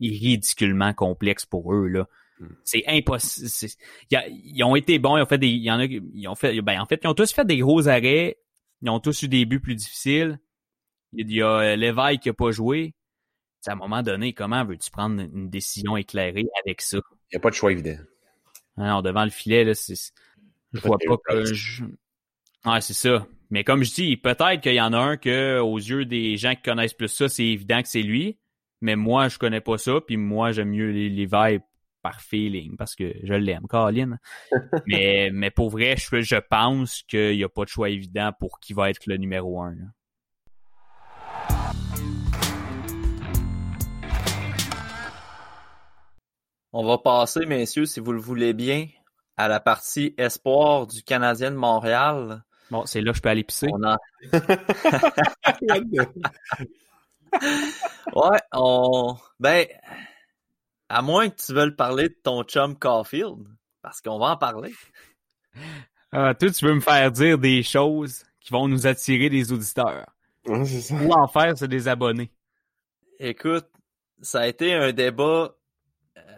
[0.00, 1.86] est ridiculement complexe pour eux.
[1.86, 2.08] Là.
[2.40, 2.48] Hmm.
[2.64, 3.72] C'est impossible.
[4.10, 5.48] Ils ont été bons, ils ont fait des.
[5.48, 6.60] Il y en a ils ont fait.
[6.60, 8.38] Ben, en fait, ils ont tous fait des gros arrêts.
[8.82, 10.40] Ils ont tous eu des buts plus difficiles.
[11.12, 12.94] Il y a euh, Léveille qui a pas joué.
[13.66, 16.98] à un moment donné, comment veux-tu prendre une décision éclairée avec ça?
[17.30, 17.98] Il n'y a pas de choix évident.
[18.76, 19.94] Alors, devant le filet, là, c'est.
[20.72, 21.84] Je vois pas que je...
[22.64, 23.26] Ouais, c'est ça.
[23.50, 26.54] Mais comme je dis, peut-être qu'il y en a un que, aux yeux des gens
[26.54, 28.38] qui connaissent plus ça, c'est évident que c'est lui.
[28.80, 31.62] Mais moi, je connais pas ça, puis moi, j'aime mieux les, les vibes
[32.02, 34.18] par feeling parce que je l'aime, Colin.
[34.86, 38.60] mais, mais pour vrai, je, je pense qu'il n'y a pas de choix évident pour
[38.60, 39.74] qui va être le numéro un.
[46.72, 48.88] On va passer, messieurs, si vous le voulez bien,
[49.36, 52.42] à la partie espoir du Canadien de Montréal.
[52.72, 53.66] Bon, c'est là que je peux aller pisser.
[58.14, 59.14] ouais, on.
[59.38, 59.66] Ben,
[60.88, 63.46] à moins que tu veuilles parler de ton chum Caulfield,
[63.82, 64.72] parce qu'on va en parler.
[66.12, 70.10] Ah, toi, tu veux me faire dire des choses qui vont nous attirer des auditeurs.
[70.46, 70.94] Ouais, c'est ça.
[70.94, 72.32] Ou en faire, c'est des abonnés.
[73.18, 73.68] Écoute,
[74.22, 75.54] ça a été un débat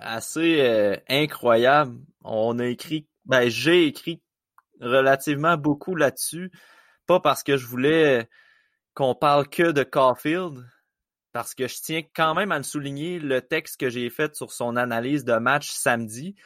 [0.00, 1.96] assez euh, incroyable.
[2.24, 4.20] On a écrit, ben j'ai écrit
[4.84, 6.50] relativement beaucoup là-dessus.
[7.06, 8.28] Pas parce que je voulais
[8.94, 10.64] qu'on parle que de Caulfield,
[11.32, 14.52] parce que je tiens quand même à le souligner le texte que j'ai fait sur
[14.52, 16.36] son analyse de match samedi.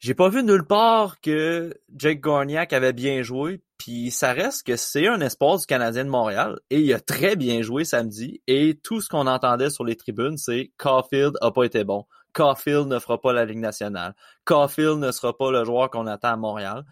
[0.00, 4.76] J'ai pas vu nulle part que Jake Gorniak avait bien joué, puis ça reste que
[4.76, 8.80] c'est un espoir du Canadien de Montréal et il a très bien joué samedi et
[8.82, 12.06] tout ce qu'on entendait sur les tribunes, c'est Caulfield a pas été bon.
[12.32, 14.14] Caulfield ne fera pas la Ligue nationale.
[14.44, 16.84] Caulfield ne sera pas le joueur qu'on attend à Montréal.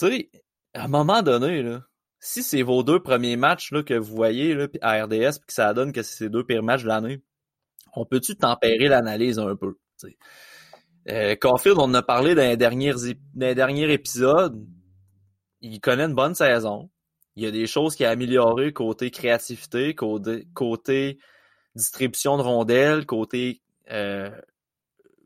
[0.00, 0.30] Tu sais,
[0.72, 1.82] à un moment donné, là,
[2.20, 5.52] si c'est vos deux premiers matchs là, que vous voyez là, à RDS puis que
[5.52, 7.22] ça donne que c'est ces deux pires matchs de l'année,
[7.94, 9.76] on peut-tu tempérer l'analyse un peu?
[11.08, 12.94] Euh, Caulfield, on en a parlé dans les, derniers,
[13.34, 14.66] dans les épisodes.
[15.60, 16.90] Il connaît une bonne saison.
[17.36, 21.18] Il y a des choses qui a amélioré côté créativité, côté,
[21.74, 23.60] distribution de rondelles, côté
[23.90, 24.30] euh,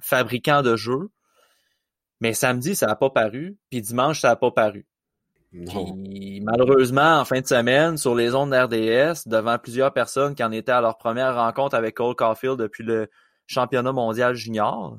[0.00, 1.10] fabricant de jeux.
[2.24, 4.86] Mais samedi, ça n'a pas paru, puis dimanche, ça n'a pas paru.
[5.52, 10.72] malheureusement, en fin de semaine, sur les ondes RDS, devant plusieurs personnes qui en étaient
[10.72, 13.10] à leur première rencontre avec Cole Caulfield depuis le
[13.46, 14.98] championnat mondial junior,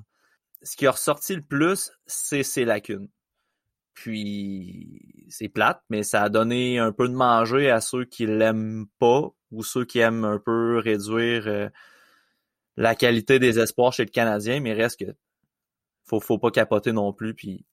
[0.61, 3.09] ce qui a ressorti le plus, c'est ses lacunes.
[3.95, 8.85] Puis c'est plate, mais ça a donné un peu de manger à ceux qui l'aiment
[8.99, 11.69] pas ou ceux qui aiment un peu réduire euh,
[12.77, 15.15] la qualité des espoirs chez le Canadien, mais reste que
[16.05, 17.33] faut, faut pas capoter non plus.
[17.33, 17.65] Puis,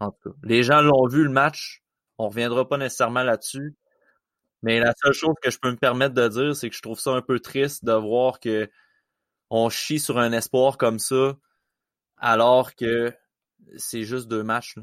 [0.00, 1.82] en tout cas, les gens l'ont vu le match.
[2.18, 3.76] On reviendra pas nécessairement là-dessus.
[4.62, 7.00] Mais la seule chose que je peux me permettre de dire, c'est que je trouve
[7.00, 8.70] ça un peu triste de voir que
[9.50, 11.36] on chie sur un espoir comme ça,
[12.16, 13.12] alors que
[13.76, 14.76] c'est juste deux matchs.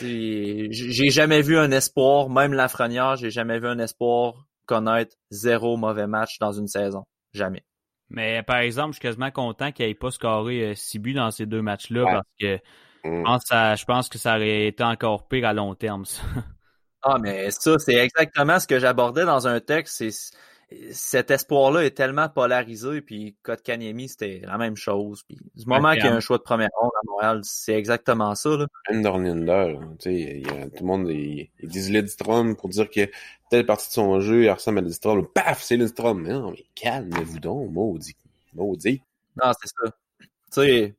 [0.00, 6.06] J'ai jamais vu un espoir, même Lafrenière, j'ai jamais vu un espoir connaître zéro mauvais
[6.06, 7.04] match dans une saison.
[7.32, 7.64] Jamais.
[8.10, 11.30] Mais par exemple, je suis quasiment content qu'il n'ait pas scoré 6 euh, buts dans
[11.30, 12.56] ces deux matchs-là parce que
[13.04, 13.76] mm.
[13.76, 16.04] je, pense que ça aurait été encore pire à long terme.
[16.04, 16.22] Ça.
[17.02, 20.02] Ah, mais ça, c'est exactement ce que j'abordais dans un texte.
[20.92, 25.22] Cet espoir-là est tellement polarisé, puis Kotkaniemi, c'était la même chose.
[25.22, 28.34] Puis du moment qu'il y a un choix de première ronde à Montréal, c'est exactement
[28.34, 28.50] ça.
[28.50, 28.66] Là.
[28.90, 33.08] Même Dorninder, tu sais, tout le monde, ils, disent Lidstrom pour dire que
[33.50, 35.26] telle partie de son jeu, il ressemble à Lidstrom.
[35.26, 36.20] Paf, c'est Lidstrom.
[36.20, 38.16] Mais non, mais calmez-vous donc, maudit.
[38.54, 39.00] Maudit.
[39.42, 39.90] Non, c'est ça.
[40.20, 40.94] Tu sais,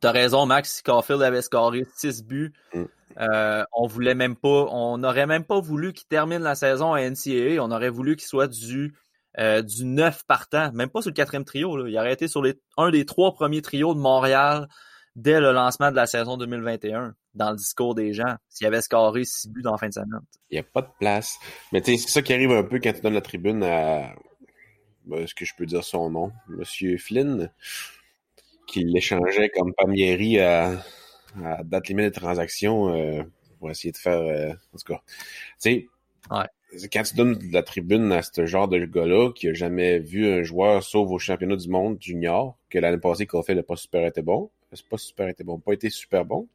[0.00, 2.84] t'as raison, Max, si Caulfield avait scoré 6 buts, mm.
[3.18, 7.02] Euh, on voulait même pas, on n'aurait même pas voulu qu'il termine la saison à
[7.02, 7.62] NCAA.
[7.62, 8.94] On aurait voulu qu'il soit du
[9.38, 11.76] euh, du 9 partant, même pas sur le quatrième trio.
[11.76, 11.88] Là.
[11.88, 14.68] Il aurait été sur les, un des trois premiers trios de Montréal
[15.16, 19.24] dès le lancement de la saison 2021, dans le discours des gens, s'il avait scoré
[19.24, 20.20] six buts dans la fin de semaine.
[20.50, 21.38] Il n'y a pas de place.
[21.72, 24.14] Mais c'est ça qui arrive un peu quand tu donnes la tribune à
[25.04, 26.32] ben, est-ce que je peux dire son nom?
[26.48, 27.50] Monsieur Flynn,
[28.72, 30.82] qui l'échangeait comme Pamieri à
[31.42, 33.22] à date limite des transactions euh,
[33.58, 34.20] pour essayer de faire.
[34.20, 35.02] Euh, en tout cas,
[35.62, 35.88] tu
[36.70, 39.98] sais, quand tu donnes de la tribune à ce genre de gars-là qui a jamais
[39.98, 43.76] vu un joueur sauf au championnat du monde junior, que l'année passée fait n'a pas
[43.76, 46.48] super été bon, c'est pas super été bon, pas été super bon.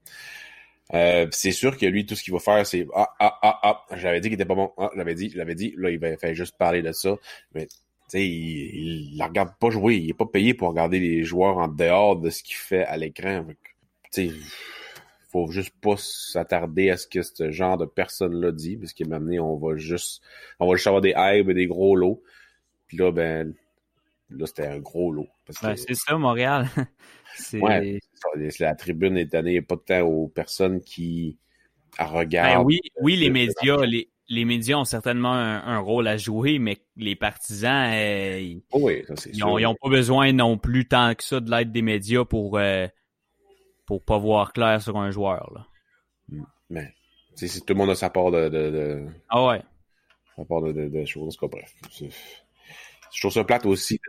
[0.93, 3.85] Euh, c'est sûr que lui, tout ce qu'il va faire, c'est ah ah ah ah,
[3.97, 6.15] j'avais dit qu'il était pas bon, ah, j'avais dit, je l'avais dit, là il va
[6.17, 7.15] faire juste parler de ça,
[7.53, 7.67] mais
[8.13, 11.67] il, il, la regarde pas jouer, il est pas payé pour regarder les joueurs en
[11.67, 13.45] dehors de ce qu'il fait à l'écran.
[14.11, 14.31] Tu
[15.29, 19.39] faut juste pas s'attarder à ce que ce genre de personne-là dit, parce qu'à un
[19.39, 20.21] on va juste,
[20.59, 22.23] on va juste avoir des hypes et des gros lots.
[22.87, 23.53] Puis là, ben,
[24.29, 25.27] là, c'était un gros lot.
[25.61, 26.67] Ben, c'est ça, Montréal.
[27.53, 27.99] ouais,
[28.59, 31.37] la tribune est donnée pas de temps aux personnes qui
[31.99, 32.59] regardent.
[32.59, 36.77] Ben oui, oui, les médias, les, les médias ont certainement un, rôle à jouer, mais
[36.95, 41.71] les partisans, euh, ils, oh n'ont pas besoin non plus tant que ça de l'aide
[41.71, 42.87] des médias pour euh,
[43.85, 45.51] pour pas voir clair sur un joueur.
[45.53, 45.67] Là.
[46.69, 46.93] Mais
[47.39, 49.61] tout le monde a sa part de, de, ah ouais.
[50.35, 51.37] sa part de, de, choses.
[51.41, 53.99] bref, je trouve ça plate aussi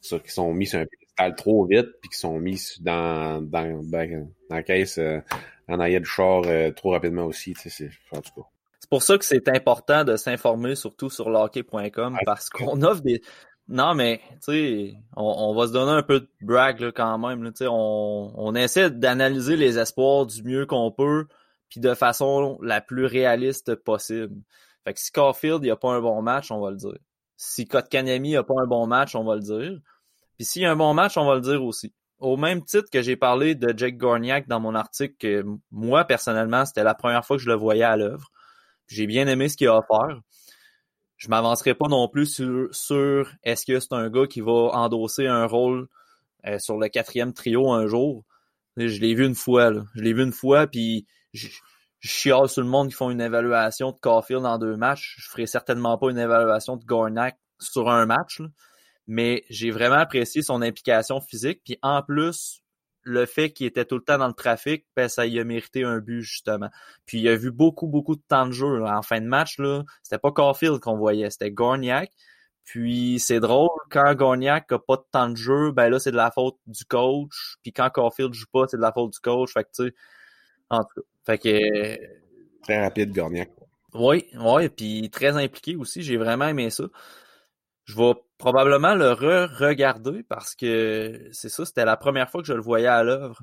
[0.00, 3.82] ceux qui sont mis sur un pédestal trop vite puis qui sont mis dans dans,
[3.82, 5.20] dans, la caisse euh,
[5.66, 7.54] en arrière du char euh, trop rapidement aussi.
[7.56, 8.48] C'est en tout cas.
[8.94, 13.22] C'est pour ça que c'est important de s'informer surtout sur lockey.com parce qu'on offre des
[13.66, 17.42] non, mais tu sais, on, va se donner un peu de brag là, quand même.
[17.42, 21.26] Là, on, on essaie d'analyser les espoirs du mieux qu'on peut,
[21.68, 24.36] puis de façon la plus réaliste possible.
[24.84, 26.98] Fait que si Caulfield n'a pas un bon match, on va le dire.
[27.36, 29.80] Si Kotkaniemi n'a pas un bon match, on va le dire.
[30.36, 31.92] Puis s'il y a un bon match, on va le dire aussi.
[32.20, 36.64] Au même titre que j'ai parlé de Jake Gorniak dans mon article, que moi, personnellement,
[36.64, 38.30] c'était la première fois que je le voyais à l'œuvre.
[38.86, 40.20] J'ai bien aimé ce qu'il a offert
[41.16, 42.40] je m'avancerai pas non plus
[42.72, 45.88] sur, est-ce que c'est un gars qui va endosser un rôle
[46.46, 48.24] euh, sur le quatrième trio un jour.
[48.76, 49.84] Je l'ai vu une fois, là.
[49.94, 51.48] Je l'ai vu une fois, puis je,
[52.00, 55.14] je chiale sur le monde qui font une évaluation de Caulfield en deux matchs.
[55.18, 58.42] Je ferai certainement pas une évaluation de Gornak sur un match,
[59.06, 61.62] mais j'ai vraiment apprécié son implication physique.
[61.64, 62.63] Puis en plus,
[63.04, 65.84] le fait qu'il était tout le temps dans le trafic, ben, ça y a mérité
[65.84, 66.70] un but, justement.
[67.06, 68.84] Puis il a vu beaucoup, beaucoup de temps de jeu.
[68.84, 72.10] En fin de match, là, c'était pas Caulfield qu'on voyait, c'était Gorniak.
[72.64, 76.16] Puis c'est drôle, quand Gorniak a pas de temps de jeu, ben là, c'est de
[76.16, 77.56] la faute du coach.
[77.62, 79.52] Puis quand Caulfield joue pas, c'est de la faute du coach.
[79.52, 79.94] Fait que, tu sais,
[80.70, 81.06] en tout cas.
[81.26, 82.62] Fait que...
[82.62, 83.50] Très rapide, Gorniak.
[83.92, 86.02] Oui, oui, puis très impliqué aussi.
[86.02, 86.84] J'ai vraiment aimé ça.
[87.84, 92.54] Je vais probablement le re-regarder parce que c'est ça, c'était la première fois que je
[92.54, 93.42] le voyais à l'œuvre.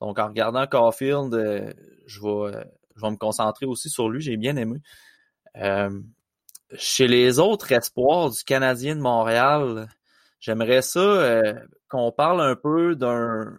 [0.00, 1.72] Donc en regardant Caulfield, euh,
[2.06, 2.64] je, vais, euh,
[2.96, 4.80] je vais me concentrer aussi sur lui, j'ai bien aimé.
[5.56, 6.00] Euh,
[6.74, 9.88] chez les autres espoirs du Canadien de Montréal,
[10.40, 11.54] j'aimerais ça
[11.88, 13.56] qu'on parle un peu d'un.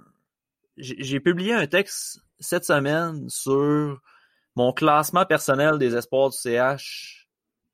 [0.77, 4.01] J'ai publié un texte cette semaine sur
[4.55, 7.29] mon classement personnel des espoirs du CH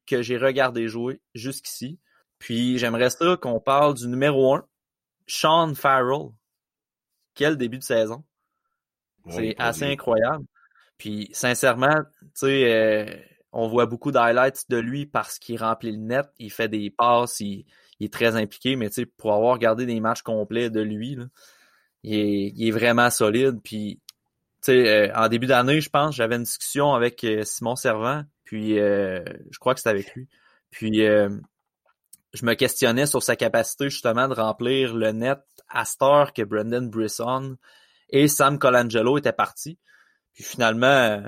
[0.05, 1.99] que j'ai regardé jouer jusqu'ici.
[2.39, 4.65] Puis j'aimerais ça qu'on parle du numéro 1,
[5.27, 6.29] Sean Farrell.
[7.35, 8.23] Quel début de saison.
[9.29, 10.45] C'est assez incroyable.
[10.97, 13.15] Puis sincèrement, tu sais, euh,
[13.51, 17.39] on voit beaucoup d'highlights de lui parce qu'il remplit le net, il fait des passes,
[17.39, 17.65] il,
[18.01, 21.17] est très impliqué, mais tu sais, pour avoir regardé des matchs complets de lui,
[22.03, 23.59] il, est, vraiment solide.
[23.63, 24.01] Puis,
[24.61, 28.23] tu sais, euh, en début d'année, je pense, j'avais une discussion avec euh, Simon Servant,
[28.43, 30.27] puis je crois que c'était avec lui.
[30.71, 30.91] Puis
[32.33, 36.89] je me questionnais sur sa capacité justement de remplir le net à Star que Brendan
[36.89, 37.57] Brisson
[38.09, 39.79] et Sam Colangelo étaient partis.
[40.33, 41.21] Puis finalement,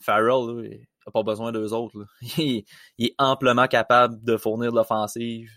[0.00, 2.06] Farrell n'a pas besoin d'eux autres.
[2.38, 2.64] Il,
[2.98, 5.50] est amplement capable de fournir de l'offensive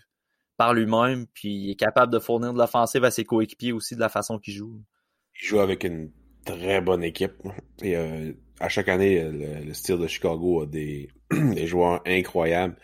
[0.56, 4.00] par lui-même, puis il est capable de fournir de l'offensive à ses coéquipiers aussi de
[4.00, 4.80] la façon qu'il joue.
[5.42, 6.10] Il joue avec une
[6.46, 7.34] très bonne équipe.
[7.82, 12.78] Et euh, à chaque année, le, style de Chicago a des, des joueurs incroyables.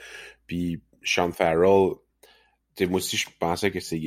[0.46, 1.94] Puis Sean Farrell,
[2.80, 3.98] moi aussi, je pensais que c'est.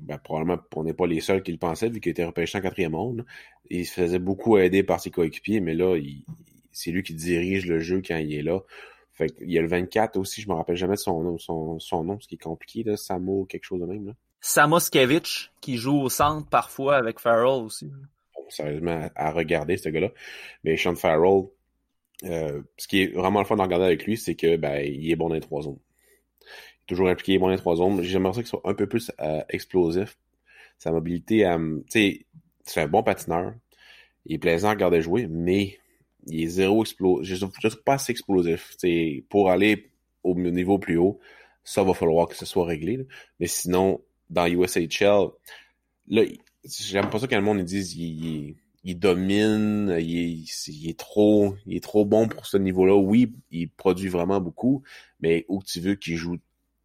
[0.00, 2.60] Ben, probablement, on n'est pas les seuls qui le pensaient, vu qu'il était repêché en
[2.60, 3.24] quatrième monde.
[3.70, 5.98] Il se faisait beaucoup aider par ses coéquipiers, mais là,
[6.72, 8.60] c'est lui qui dirige le jeu quand il est là.
[9.12, 11.78] Fait il y a le 24 aussi, je me rappelle jamais de son nom, son,
[11.78, 14.08] son nom, ce qui est compliqué, là, Samo, quelque chose de même.
[14.08, 14.12] Là.
[14.40, 17.90] Samoskevich, qui joue au centre parfois avec Farrell aussi.
[18.48, 20.10] sérieusement, à, regarder, ce gars-là.
[20.64, 21.44] Mais Sean Farrell,
[22.24, 25.08] euh, ce qui est vraiment le fun de regarder avec lui, c'est que ben, il
[25.10, 25.78] est bon dans les trois zones
[26.86, 28.02] toujours impliqué dans les trois zones.
[28.02, 30.18] J'aimerais ça qu'il soit un peu plus euh, explosif.
[30.78, 32.26] Sa mobilité, euh, tu sais,
[32.64, 33.54] c'est un bon patineur.
[34.26, 35.78] Il est plaisant à regarder jouer, mais
[36.26, 37.36] il est zéro explosif.
[37.36, 38.74] Je ne pas assez explosif.
[38.78, 39.90] sais, pour aller
[40.22, 41.20] au niveau plus haut,
[41.64, 43.06] ça va falloir que ce soit réglé.
[43.40, 45.28] Mais sinon, dans USHL,
[46.08, 46.22] là,
[46.64, 50.44] j'aime pas ça quand le monde ils dise il, il domine, il
[50.88, 52.94] est, trop, il est trop bon pour ce niveau-là.
[52.94, 54.82] Oui, il produit vraiment beaucoup,
[55.20, 56.36] mais où tu veux qu'il joue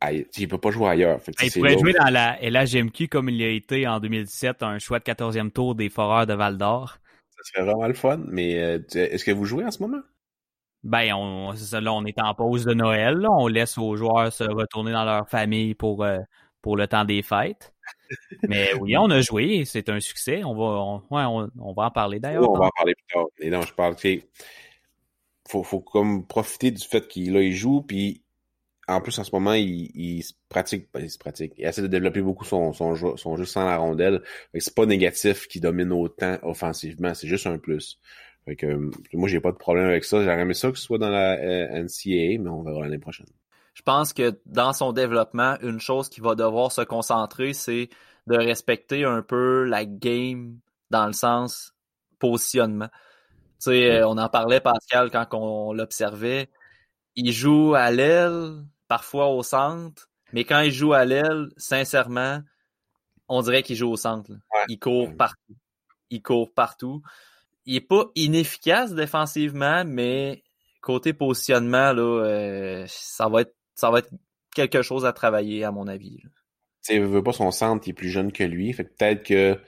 [0.08, 1.20] il il peut pas jouer ailleurs.
[1.44, 5.04] il pourrait jouer dans la LHMQ comme il a été en 2017, un choix de
[5.04, 6.98] 14e tour des Foreurs de Val d'Or.
[7.30, 10.02] Ça serait vraiment le fun, mais euh, est-ce que vous jouez en ce moment?
[10.84, 13.26] Ben, on, ça, là, on est en pause de Noël.
[13.30, 16.20] On laisse aux joueurs se retourner dans leur famille pour, euh,
[16.62, 17.74] pour le temps des fêtes.
[18.48, 20.44] Mais oui, on a joué, c'est un succès.
[20.44, 20.64] On va,
[21.12, 22.50] on, on, va en parler d'ailleurs.
[22.50, 23.26] on va en parler plus tard.
[23.40, 23.96] Et non, je parle,
[25.48, 28.22] faut, faut comme profiter du fait qu'il il joue, puis
[28.89, 31.54] en plus, en ce moment, il, se pratique, ben, il se pratique.
[31.58, 34.21] Il essaie de développer beaucoup son, son, jeu, son jeu sans la rondelle.
[34.58, 37.99] C'est pas négatif qu'il domine autant offensivement, c'est juste un plus.
[38.45, 40.23] Fait que, moi, j'ai pas de problème avec ça.
[40.23, 43.28] J'aurais aimé ça que ce soit dans la euh, NCAA, mais on verra l'année prochaine.
[43.73, 47.89] Je pense que dans son développement, une chose qu'il va devoir se concentrer, c'est
[48.28, 50.58] de respecter un peu la game
[50.89, 51.73] dans le sens
[52.17, 52.89] positionnement.
[53.60, 56.49] Tu sais, euh, on en parlait, Pascal, quand on l'observait.
[57.15, 62.41] Il joue à l'aile, parfois au centre, mais quand il joue à l'aile, sincèrement,
[63.30, 64.32] on dirait qu'il joue au centre.
[64.67, 65.56] Il court partout.
[66.10, 67.02] Il court partout.
[67.65, 70.43] Il est pas inefficace défensivement, mais
[70.82, 74.10] côté positionnement, là, euh, ça va être ça va être
[74.54, 76.17] quelque chose à travailler, à mon avis.
[76.84, 78.73] Tu veut pas son centre, il est plus jeune que lui.
[78.73, 79.60] Fait peut-être que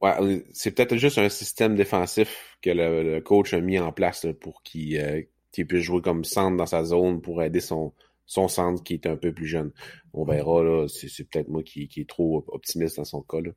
[0.00, 4.62] ouais, c'est peut-être juste un système défensif que le, coach a mis en place pour
[4.62, 7.92] qu'il euh, puisse jouer comme centre dans sa zone pour aider son,
[8.32, 9.72] son centre qui est un peu plus jeune.
[10.14, 13.42] On verra, là, c'est peut-être moi qui, qui est trop optimiste dans son cas.
[13.42, 13.50] Là.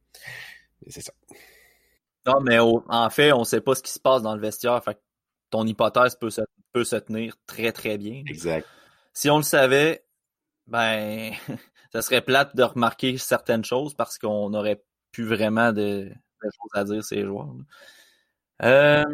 [0.81, 1.13] Mais c'est ça.
[2.25, 4.83] Non, mais en fait, on sait pas ce qui se passe dans le vestiaire.
[4.83, 4.99] Fait
[5.49, 6.41] ton hypothèse peut se,
[6.73, 8.21] peut se tenir très, très bien.
[8.27, 8.67] Exact.
[9.13, 10.05] Si on le savait,
[10.67, 11.31] ben,
[11.93, 14.83] ça serait plate de remarquer certaines choses parce qu'on n'aurait
[15.13, 16.11] plus vraiment de,
[16.41, 17.55] choses à dire ces joueurs.
[18.61, 19.05] Euh,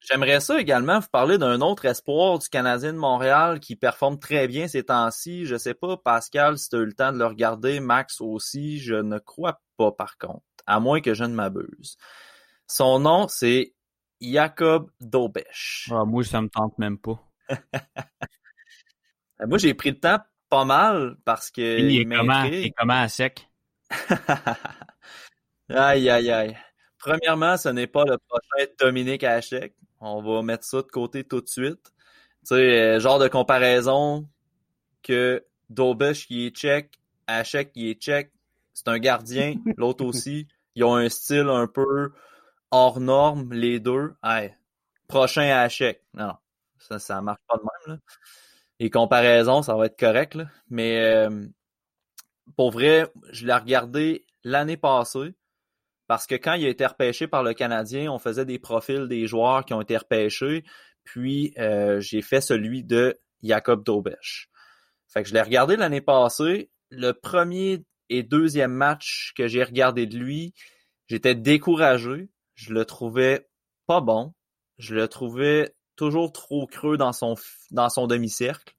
[0.00, 4.48] J'aimerais ça également vous parler d'un autre espoir du Canadien de Montréal qui performe très
[4.48, 5.44] bien ces temps-ci.
[5.44, 8.78] Je sais pas, Pascal, si tu as eu le temps de le regarder, Max aussi,
[8.78, 11.98] je ne crois pas par contre, à moins que je ne m'abuse.
[12.66, 13.74] Son nom, c'est
[14.20, 15.90] Jacob Dobesch.
[15.92, 17.20] Ah, moi, ça me tente même pas.
[19.46, 21.78] moi, j'ai pris le temps pas mal parce que.
[21.78, 23.48] Il, est, comment, il est comment à sec?
[25.68, 26.56] aïe, aïe, aïe.
[26.98, 29.74] Premièrement, ce n'est pas le prochain Dominique Hachek.
[30.00, 31.92] On va mettre ça de côté tout de suite.
[32.40, 34.26] Tu sais, euh, genre de comparaison
[35.02, 38.32] que Dobesh qui est tchèque, Hachek qui est tchèque,
[38.72, 40.48] c'est un gardien, l'autre aussi.
[40.74, 42.12] Ils ont un style un peu
[42.70, 44.14] hors norme, les deux.
[44.24, 44.54] Hey,
[45.06, 46.02] prochain Hachek.
[46.14, 46.34] Non,
[46.78, 47.96] ça, ça marche pas de même.
[47.96, 48.02] Là.
[48.78, 50.34] Les comparaisons, ça va être correct.
[50.34, 50.46] Là.
[50.70, 51.46] Mais euh,
[52.56, 55.34] pour vrai, je l'ai regardé l'année passée.
[56.10, 59.28] Parce que quand il a été repêché par le Canadien, on faisait des profils des
[59.28, 60.64] joueurs qui ont été repêchés.
[61.04, 64.50] Puis euh, j'ai fait celui de Jacob Dobesch.
[65.06, 66.68] Fait que je l'ai regardé l'année passée.
[66.88, 70.52] Le premier et deuxième match que j'ai regardé de lui,
[71.06, 72.28] j'étais découragé.
[72.56, 73.46] Je le trouvais
[73.86, 74.34] pas bon.
[74.78, 77.36] Je le trouvais toujours trop creux dans son,
[78.08, 78.74] demi-cercle.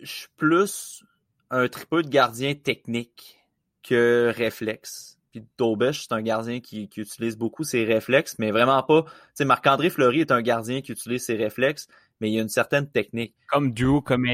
[0.00, 1.04] Je suis plus
[1.50, 3.38] un tripeux de gardien technique
[3.84, 5.13] que réflexe.
[5.34, 9.02] Puis Dobesch, c'est un gardien qui, utilise beaucoup ses réflexes, mais vraiment pas.
[9.02, 11.88] Tu sais, Marc-André Fleury est un gardien qui utilise ses réflexes,
[12.20, 13.34] mais il y a une certaine technique.
[13.48, 14.28] Comme Drew, comme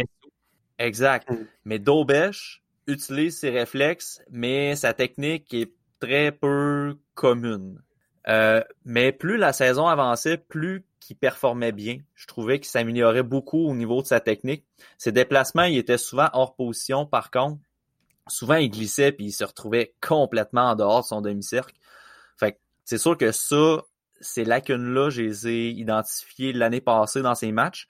[0.78, 1.30] Exact.
[1.30, 1.46] Mm.
[1.64, 7.80] Mais Dobesch utilise ses réflexes, mais sa technique est très peu commune.
[8.28, 11.96] Euh, mais plus la saison avançait, plus qu'il performait bien.
[12.14, 14.66] Je trouvais qu'il s'améliorait beaucoup au niveau de sa technique.
[14.98, 17.58] Ses déplacements, il était souvent hors position, par contre
[18.30, 21.74] souvent il glissait puis il se retrouvait complètement en dehors de son demi-cercle.
[22.38, 23.82] Fait c'est sûr que ça,
[24.20, 27.86] ces lacunes-là, je les ai identifiées l'année passée dans ces matchs.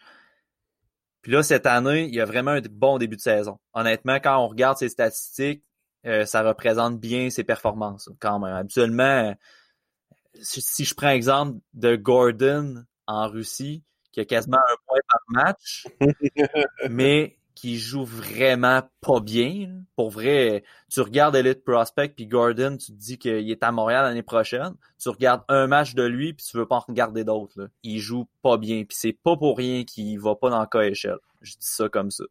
[1.22, 3.58] Puis là, cette année, il y a vraiment un bon début de saison.
[3.74, 5.62] Honnêtement, quand on regarde ses statistiques,
[6.06, 8.54] euh, ça représente bien ses performances quand même.
[8.54, 9.34] Habituellement,
[10.40, 15.86] si je prends exemple de Gordon en Russie, qui a quasiment un point par match,
[16.90, 19.82] mais qui joue vraiment pas bien.
[19.94, 24.04] Pour vrai, tu regardes Elite Prospect puis Gordon, tu te dis qu'il est à Montréal
[24.04, 24.72] l'année prochaine.
[24.98, 27.68] Tu regardes un match de lui puis tu veux pas en regarder d'autres.
[27.82, 30.90] Il joue pas bien puis c'est pas pour rien qu'il va pas dans le cas.
[31.42, 32.24] Je dis ça comme ça.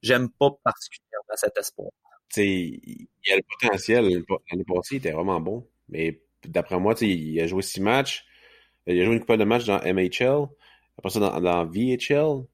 [0.00, 1.90] J'aime pas particulièrement cet espoir.
[2.38, 4.04] il y a le potentiel.
[4.04, 5.68] L'année passée, il était vraiment bon.
[5.90, 8.24] Mais d'après moi, il a joué six matchs.
[8.86, 10.48] Il a joué une couple de matchs dans MHL.
[10.96, 12.46] Après ça, dans, dans VHL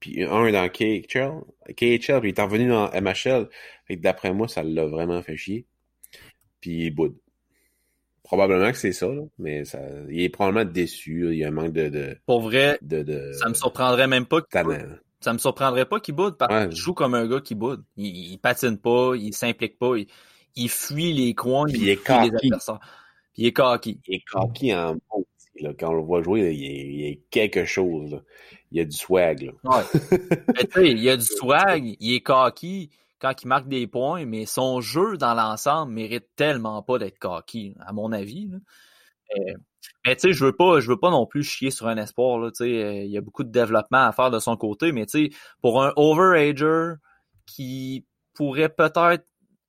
[0.00, 1.42] puis un dans KHL,
[1.76, 3.48] KHL, puis il est revenu dans MHL.
[3.88, 5.66] Et d'après moi, ça l'a vraiment fait chier.
[6.60, 7.16] Puis il boude.
[8.22, 11.28] Probablement que c'est ça, là, mais ça, il est probablement déçu.
[11.32, 11.88] Il y a un manque de.
[11.88, 13.32] de Pour vrai, de, de...
[13.32, 14.40] ça me surprendrait même pas.
[15.20, 16.68] Ça me surprendrait pas qu'il boude parce Ouais.
[16.68, 17.84] qu'il joue comme un gars qui boude.
[17.96, 20.06] Il, il patine pas, il s'implique pas, il,
[20.54, 22.46] il fuit les coins, Puis il, il est fuit les cocky.
[22.46, 22.78] adversaires.
[23.34, 24.00] Puis il est cocky.
[24.06, 24.96] Il est cocky en
[25.62, 25.72] là.
[25.78, 28.12] Quand on le voit jouer, là, il, est, il est quelque chose.
[28.12, 28.22] Là.
[28.72, 29.42] Il y a du swag.
[29.42, 29.52] Là.
[29.64, 29.84] Ouais.
[30.54, 32.90] Mais tu sais, il y a du swag, il est cocky
[33.20, 37.74] quand il marque des points, mais son jeu dans l'ensemble mérite tellement pas d'être cocky,
[37.80, 38.48] à mon avis.
[38.48, 38.56] là.
[39.36, 39.54] Euh,
[40.04, 42.38] mais tu sais, je veux pas, je veux pas non plus chier sur un espoir.
[42.38, 42.64] Là, euh,
[43.04, 45.82] il y a beaucoup de développement à faire de son côté, mais tu sais, pour
[45.82, 46.94] un overager
[47.46, 49.24] qui pourrait peut-être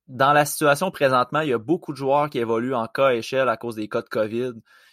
[0.08, 3.48] dans la situation présentement, il y a beaucoup de joueurs qui évoluent en cas échelle
[3.48, 4.52] à cause des cas de COVID.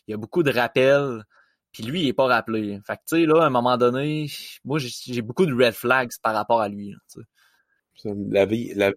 [0.09, 1.23] Il y a beaucoup de rappels.
[1.71, 2.79] Puis lui, il est pas rappelé.
[2.85, 4.25] Fait que tu sais, là, à un moment donné,
[4.65, 6.95] moi, j'ai beaucoup de red flags par rapport à lui.
[7.15, 7.23] là,
[8.05, 8.91] La, V- la,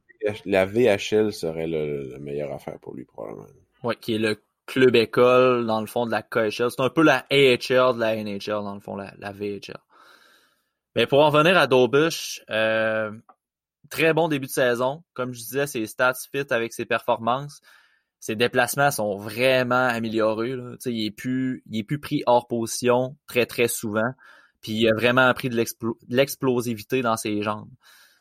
[0.47, 3.47] la VHL serait le, la meilleure affaire pour lui, probablement.
[3.83, 6.71] Ouais, qui est le club école, dans le fond, de la KHL.
[6.71, 9.77] C'est un peu la AHL de la NHL, dans le fond, la, la VHL.
[10.97, 13.13] Mais pour en revenir à Dobush, euh,
[13.91, 15.03] très bon début de saison.
[15.13, 17.61] Comme je disais, ses stats fit avec ses performances.
[18.23, 20.55] Ses déplacements sont vraiment améliorés.
[20.55, 20.77] Là.
[20.87, 24.13] Il est plus, il est plus pris hors position très très souvent.
[24.61, 27.69] Puis il a vraiment pris de l'explo- de l'explosivité dans ses jambes.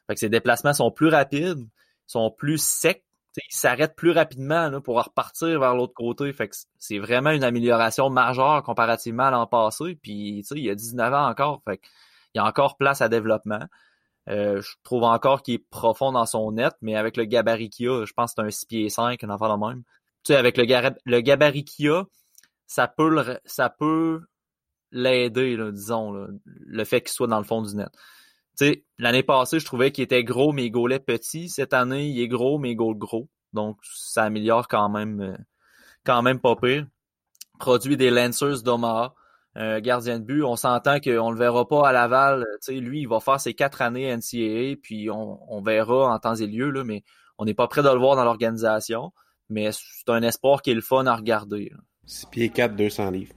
[0.07, 1.67] Fait que ses déplacements sont plus rapides,
[2.07, 3.03] sont plus secs.
[3.35, 6.33] Tu sais, il s'arrête plus rapidement là, pour repartir vers l'autre côté.
[6.33, 6.49] Fait
[6.79, 9.99] c'est vraiment une amélioration majeure comparativement à l'an passé.
[10.01, 11.61] Puis il a 19 ans encore.
[11.63, 11.79] Fait
[12.33, 13.67] il y a encore place à développement.
[14.29, 18.13] Euh, je trouve encore qu'il est profond dans son net, mais avec le gabarit je
[18.13, 19.83] pense que c'est un 6 pieds 5, un enfant de même.
[20.23, 22.05] Tu sais, avec le, a,
[22.67, 24.21] ça peut ça peut
[24.91, 27.89] l'aider, disons, là, le fait qu'il soit dans le fond du net.
[28.57, 31.49] Tu sais, l'année passée, je trouvais qu'il était gros, mais il petit.
[31.49, 33.29] Cette année, il est gros, mais il gros.
[33.53, 35.37] Donc, ça améliore quand même, euh,
[36.03, 36.85] quand même pas pire.
[37.59, 39.13] Produit des Lancers d'Omaha,
[39.55, 40.43] un gardien de but.
[40.43, 42.45] On s'entend qu'on le verra pas à Laval.
[42.65, 46.19] Tu sais, lui, il va faire ses quatre années NCAA, puis on, on verra en
[46.19, 47.03] temps et lieu, là, mais
[47.37, 49.11] on n'est pas prêt de le voir dans l'organisation.
[49.49, 51.69] Mais c'est un espoir qui est le fun à regarder.
[51.71, 51.77] là.
[52.05, 53.33] 6 pieds 4, 200 livres.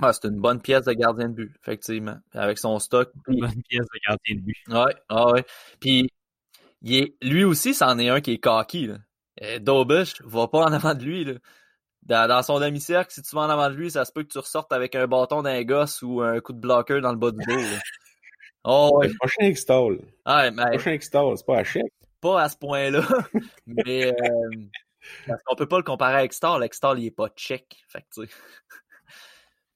[0.00, 2.16] Ah, c'est une bonne pièce de gardien de but, effectivement.
[2.32, 3.10] Avec son stock.
[3.26, 4.56] Puis- Bonne pièce de gardien de but.
[4.68, 5.44] Ouais, ah ouais.
[5.80, 6.08] Puis
[6.82, 8.86] il est, lui aussi, c'en est un qui est cocky.
[8.86, 8.98] Là.
[9.42, 11.24] Euh, Dobush va pas en avant de lui.
[11.24, 11.32] Là.
[12.02, 14.28] Dans, dans son demi-cercle, si tu vas en avant de lui, ça se peut que
[14.28, 17.30] tu ressortes avec un bâton d'un gosse ou un coup de bloqueur dans le bas
[17.30, 17.56] du dos.
[17.56, 17.62] Là.
[18.64, 19.08] Oh, ouais.
[19.08, 20.00] Le prochain Extol.
[20.24, 21.92] Ah, Le prochain Extol, c'est pas à chèque.
[22.20, 23.02] pas à ce point-là.
[23.66, 24.12] mais euh,
[25.26, 26.62] parce qu'on peut pas le comparer à Extol.
[26.64, 27.76] Extol, il est pas check.
[27.88, 28.32] Fait que, tu sais.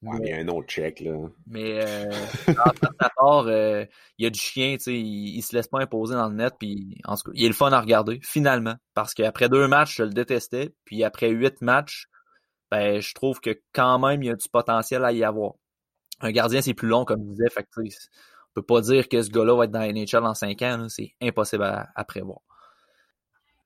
[0.03, 1.13] Ouais, mais il y a un autre check, là.
[1.47, 2.11] Mais euh,
[2.49, 2.71] en
[3.01, 3.85] sa part, euh,
[4.17, 6.35] il y a du chien, tu sais, il, il se laisse pas imposer dans le
[6.35, 8.75] net, puis en tout cas, il est le fun à regarder, finalement.
[8.93, 12.07] Parce qu'après deux matchs, je le détestais, puis après huit matchs,
[12.73, 15.53] ben je trouve que quand même, il y a du potentiel à y avoir.
[16.21, 19.21] Un gardien, c'est plus long, comme je disais, fait que, on peut pas dire que
[19.21, 22.03] ce gars-là va être dans la NHL en cinq ans, là, c'est impossible à, à
[22.03, 22.39] prévoir.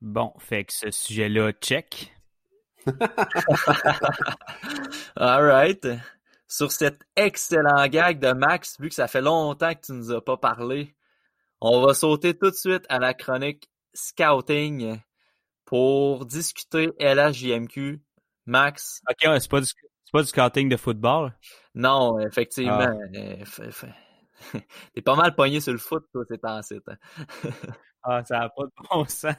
[0.01, 2.14] Bon, fait que ce sujet-là, check.
[5.16, 5.88] Alright.
[6.49, 10.24] Sur cet excellent gag de Max, vu que ça fait longtemps que tu nous as
[10.24, 10.97] pas parlé,
[11.62, 14.99] on va sauter tout de suite à la chronique Scouting
[15.64, 18.01] pour discuter LHJMQ.
[18.48, 21.34] Max, Ok, ouais, c'est pas du, c'est pas du scouting de football?
[21.76, 22.93] non, effectivement, Ah.
[23.16, 23.43] euh,
[24.95, 26.84] t'es pas mal pogné sur le foot, toi, c'est en site.
[28.04, 29.36] Ah, ça n'a pas de bon sens.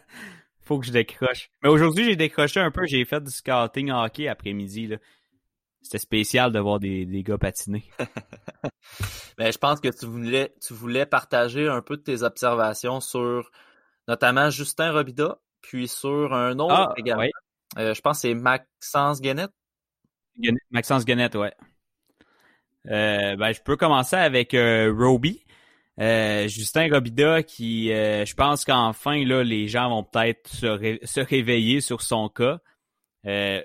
[0.62, 1.50] Faut que je décroche.
[1.62, 2.84] Mais aujourd'hui, j'ai décroché un peu.
[2.86, 4.94] J'ai fait du scouting hockey après-midi.
[5.80, 7.84] C'était spécial de voir des, des gars patiner.
[9.38, 13.50] Ben, je pense que tu voulais, tu voulais partager un peu de tes observations sur
[14.08, 17.22] notamment Justin Robida, puis sur un autre Ah, également.
[17.76, 19.50] Euh, je pense que c'est Maxence Guenette.
[20.38, 21.52] Guenette- Maxence Guenette, ouais.
[22.86, 25.44] Euh, ben, je peux commencer avec euh, Roby.
[25.98, 32.02] Justin Robida qui, je pense qu'enfin, là, les gens vont peut-être se, se réveiller sur
[32.02, 32.60] son cas.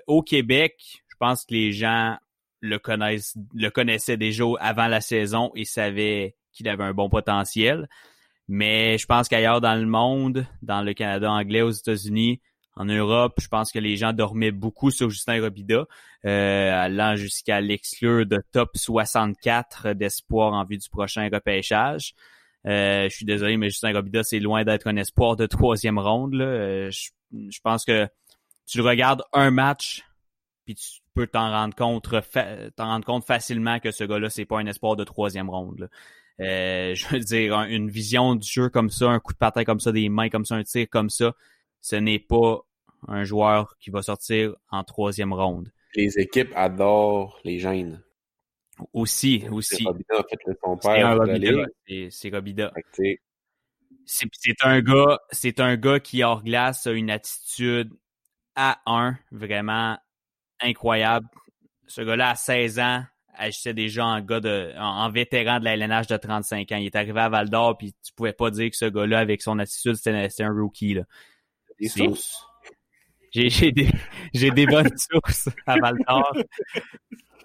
[0.08, 2.16] Au Québec, je pense que les gens
[2.60, 7.88] le connaissent, le connaissaient déjà avant la saison et savaient qu'il avait un bon potentiel.
[8.48, 12.40] Mais je pense qu'ailleurs dans le monde, dans le Canada anglais, aux États-Unis,
[12.76, 15.86] en Europe, je pense que les gens dormaient beaucoup sur Justin Robida,
[16.24, 22.14] euh, allant jusqu'à l'exclure de top 64 d'espoir en vue du prochain repêchage.
[22.66, 26.34] Euh, je suis désolé, mais Justin Robida, c'est loin d'être un espoir de troisième ronde.
[26.34, 28.08] Euh, je, pense que
[28.66, 30.02] tu regardes un match,
[30.64, 35.04] puis tu peux t'en rendre compte, facilement que ce gars-là, c'est pas un espoir de
[35.04, 35.78] troisième ronde.
[35.80, 35.86] là.
[36.40, 39.64] Euh, je veux dire, un- une vision du jeu comme ça, un coup de patin
[39.64, 41.34] comme ça, des mains comme ça, un tir comme ça,
[41.84, 42.62] ce n'est pas
[43.08, 45.70] un joueur qui va sortir en troisième ronde.
[45.94, 48.02] les équipes adorent les gènes.
[48.94, 49.84] Aussi, aussi.
[49.84, 51.18] Robida a fait le son père.
[52.10, 52.72] C'est Robida.
[54.06, 57.92] C'est un gars, c'est un gars qui hors glace a une attitude
[58.56, 59.98] à 1 vraiment
[60.62, 61.28] incroyable.
[61.86, 63.04] Ce gars-là à 16 ans
[63.34, 66.76] agissait déjà en gars de en, vétéran de la LNH de 35 ans.
[66.76, 69.42] Il est arrivé à Val d'Or puis tu pouvais pas dire que ce gars-là avec
[69.42, 71.02] son attitude c'était un rookie là.
[71.80, 72.46] Des sources?
[73.32, 73.90] J'ai des,
[74.32, 76.32] des bonnes sources à Val d'Or.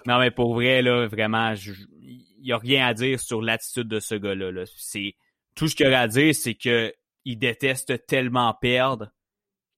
[0.06, 4.00] Non, mais pour vrai, là, vraiment, il n'y a rien à dire sur l'attitude de
[4.00, 4.52] ce gars-là.
[4.52, 4.64] Là.
[4.76, 5.16] C'est,
[5.56, 6.94] tout ce qu'il y a à dire, c'est que
[7.26, 9.12] il déteste tellement perdre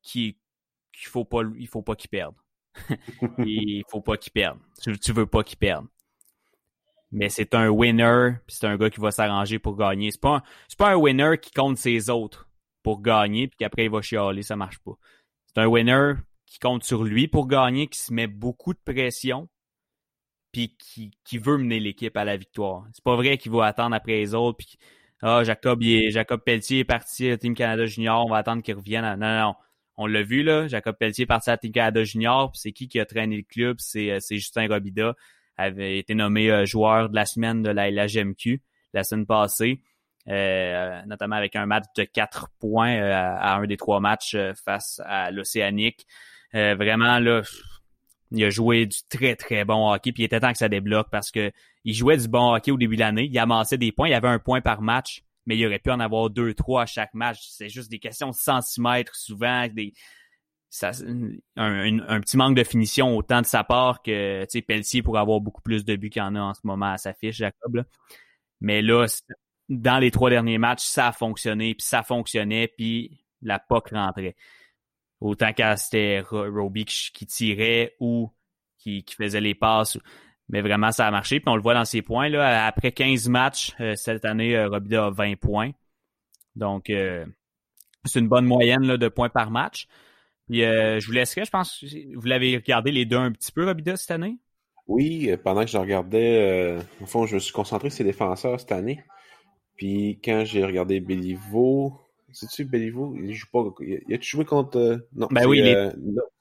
[0.03, 0.35] qu'il
[0.93, 2.35] qu'il faut pas il faut pas qu'il perde.
[3.39, 4.59] il faut pas qu'il perde.
[4.81, 5.87] Tu, tu veux pas qu'il perde.
[7.11, 10.11] Mais c'est un winner, c'est un gars qui va s'arranger pour gagner.
[10.11, 12.47] C'est pas c'est pas un winner qui compte ses autres
[12.83, 14.93] pour gagner puis qu'après il va chialer, ça marche pas.
[15.47, 16.13] C'est un winner
[16.45, 19.47] qui compte sur lui pour gagner, qui se met beaucoup de pression,
[20.51, 22.85] puis qui, qui veut mener l'équipe à la victoire.
[22.93, 24.77] C'est pas vrai qu'il va attendre après les autres, puis
[25.21, 29.03] ah, Jacob, Jacob Pelletier est parti à Team Canada Junior, on va attendre qu'il revienne.
[29.19, 29.55] Non, non.
[29.97, 30.67] On l'a vu, là.
[30.67, 33.43] Jacob Pelletier est parti à Team Canada Junior, puis c'est qui qui a traîné le
[33.43, 33.77] club?
[33.79, 35.15] C'est, euh, Justin Robida.
[35.57, 38.61] avait été nommé euh, joueur de la semaine de la LHMQ
[38.93, 39.81] la semaine passée.
[40.31, 45.29] Euh, notamment avec un match de quatre points à, un des trois matchs face à
[45.31, 46.07] l'Océanique.
[46.53, 47.41] vraiment, là,
[48.31, 51.09] il a joué du très, très bon hockey, puis il était temps que ça débloque
[51.11, 51.51] parce que
[51.83, 53.27] il jouait du bon hockey au début de l'année.
[53.29, 54.07] Il amassait des points.
[54.07, 56.85] Il avait un point par match, mais il aurait pu en avoir deux, trois à
[56.85, 57.39] chaque match.
[57.49, 59.93] C'est juste des questions de centimètres souvent, des,
[61.57, 65.83] un, petit manque de finition autant de sa part que Pelletier pour avoir beaucoup plus
[65.83, 67.83] de buts qu'il en a en ce moment à sa fiche, Jacob.
[68.61, 69.07] Mais là,
[69.71, 74.35] dans les trois derniers matchs, ça a fonctionné, puis ça fonctionnait, puis la POC rentrait.
[75.21, 78.29] Autant qu'à c'était Roby qui, tirait ou
[78.77, 79.97] qui, faisait les passes.
[80.49, 81.39] Mais vraiment, ça a marché.
[81.39, 82.27] Puis on le voit dans ses points.
[82.27, 85.71] Là, après 15 matchs, euh, cette année, euh, Robida a 20 points.
[86.55, 87.25] Donc, euh,
[88.03, 89.87] c'est une bonne moyenne là, de points par match.
[90.49, 93.95] Puis, je vous laisserai, je pense, vous l'avez regardé les deux un petit peu, Robida,
[93.95, 94.37] cette année?
[94.87, 98.73] Oui, pendant que je regardais, au fond, je me suis concentré sur ses défenseurs cette
[98.73, 99.01] année.
[99.81, 101.95] Puis quand j'ai regardé Béliveau,
[102.31, 103.15] c'est-tu Béliveau?
[103.19, 103.65] Il joue pas.
[103.79, 104.77] Il a-tu joué contre.
[104.77, 105.27] Euh, non.
[105.31, 105.73] Ben oui, les...
[105.73, 105.91] Euh,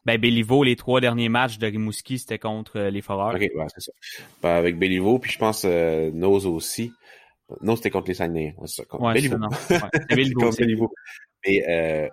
[0.04, 3.34] ben Béliveau, les trois derniers matchs de Rimouski, c'était contre euh, les Foreurs.
[3.34, 3.92] Ok, ouais, c'est ça.
[4.42, 6.92] Ben, avec Béliveau, puis je pense euh, Nose aussi.
[7.62, 8.54] Non, c'était contre les Saguenay.
[8.58, 8.84] Ouais, c'est ça.
[8.84, 9.38] Contre ouais, Béliveau.
[9.68, 9.80] C'est
[10.14, 10.40] Béliveau.
[10.40, 10.92] contre Béliveau.
[11.46, 12.10] Mais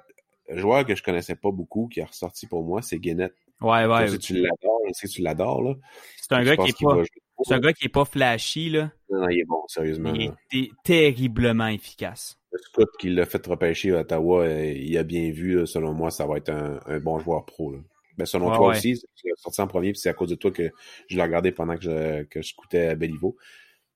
[0.50, 3.36] un joueur que je connaissais pas beaucoup, qui a ressorti pour moi, c'est Guénette.
[3.60, 4.08] Ouais, ouais.
[4.08, 5.74] Si tu l'adores, si tu l'adores, là.
[6.22, 7.04] C'est un gars qui est pas.
[7.44, 8.92] C'est un gars qui est pas flashy, là.
[9.10, 10.14] Non, non, il est bon, sérieusement.
[10.14, 12.40] Il est terriblement efficace.
[12.56, 16.26] Scott qui l'a fait repêcher à Ottawa, euh, il a bien vu, selon moi, ça
[16.26, 17.72] va être un, bon joueur pro.
[17.74, 17.80] Là.
[18.18, 20.72] Ben, selon toi aussi, tu sorti en premier, puis c'est à cause de toi que
[21.08, 23.38] je l'ai regardé pendant que je, que je scoutais à Béliveau.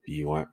[0.03, 0.43] Puis ouais,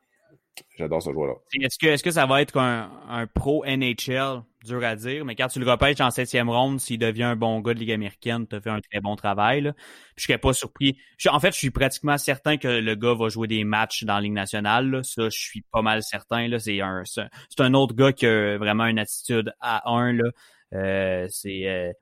[0.76, 1.34] J'adore ce joueur-là.
[1.61, 4.43] Est-ce que, est-ce que ça va être un, un, pro NHL?
[4.65, 7.61] Dur à dire, mais quand tu le repêches en septième ronde, s'il devient un bon
[7.61, 9.61] gars de Ligue américaine, tu as fait un très bon travail.
[9.61, 9.73] Là.
[10.17, 10.99] Je serais pas surpris.
[11.31, 14.21] en fait, je suis pratiquement certain que le gars va jouer des matchs dans la
[14.21, 15.05] Ligue nationale.
[15.05, 16.49] Ça, je suis pas mal certain.
[16.49, 16.59] Là.
[16.59, 20.13] C'est, un, c'est un autre gars qui a vraiment une attitude à un.
[20.13, 20.31] Là.
[20.75, 21.93] Euh, c'est, euh,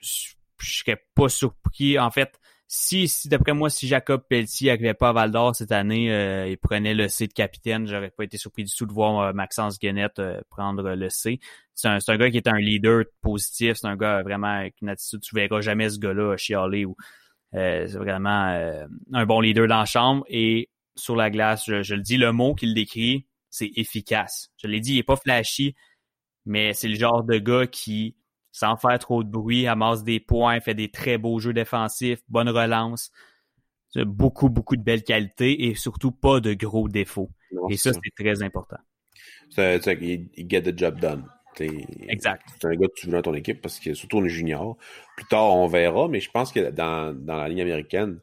[0.00, 1.98] je serais pas surpris.
[1.98, 2.40] En fait,
[2.74, 6.48] si, si d'après moi, si Jacob Pelletier n'arrivait pas à Val d'Or cette année, euh,
[6.48, 9.32] il prenait le C de capitaine, j'aurais pas été surpris du tout de voir euh,
[9.34, 11.38] Maxence Guenette euh, prendre le C.
[11.74, 14.88] C'est un, un, gars qui est un leader positif, c'est un gars vraiment avec une
[14.88, 16.96] attitude, tu verras jamais ce gars-là chialer ou
[17.52, 22.00] c'est vraiment un bon leader dans la chambre et sur la glace, je, je le
[22.00, 24.48] dis, le mot qu'il décrit, c'est efficace.
[24.56, 25.74] Je l'ai dit, il est pas flashy,
[26.46, 28.16] mais c'est le genre de gars qui
[28.52, 32.50] sans faire trop de bruit, amasse des points, fait des très beaux jeux défensifs, bonne
[32.50, 33.10] relance,
[33.96, 37.30] beaucoup, beaucoup de belles qualités et surtout pas de gros défauts.
[37.70, 38.78] et ça, c'est très important.
[39.50, 41.24] C'est, il get the job done.
[42.08, 42.46] exact.
[42.60, 44.76] C'est un gars que tu veux dans ton équipe parce que surtout on est junior.
[45.16, 48.20] Plus tard, on verra, mais je pense que dans, dans la ligne américaine,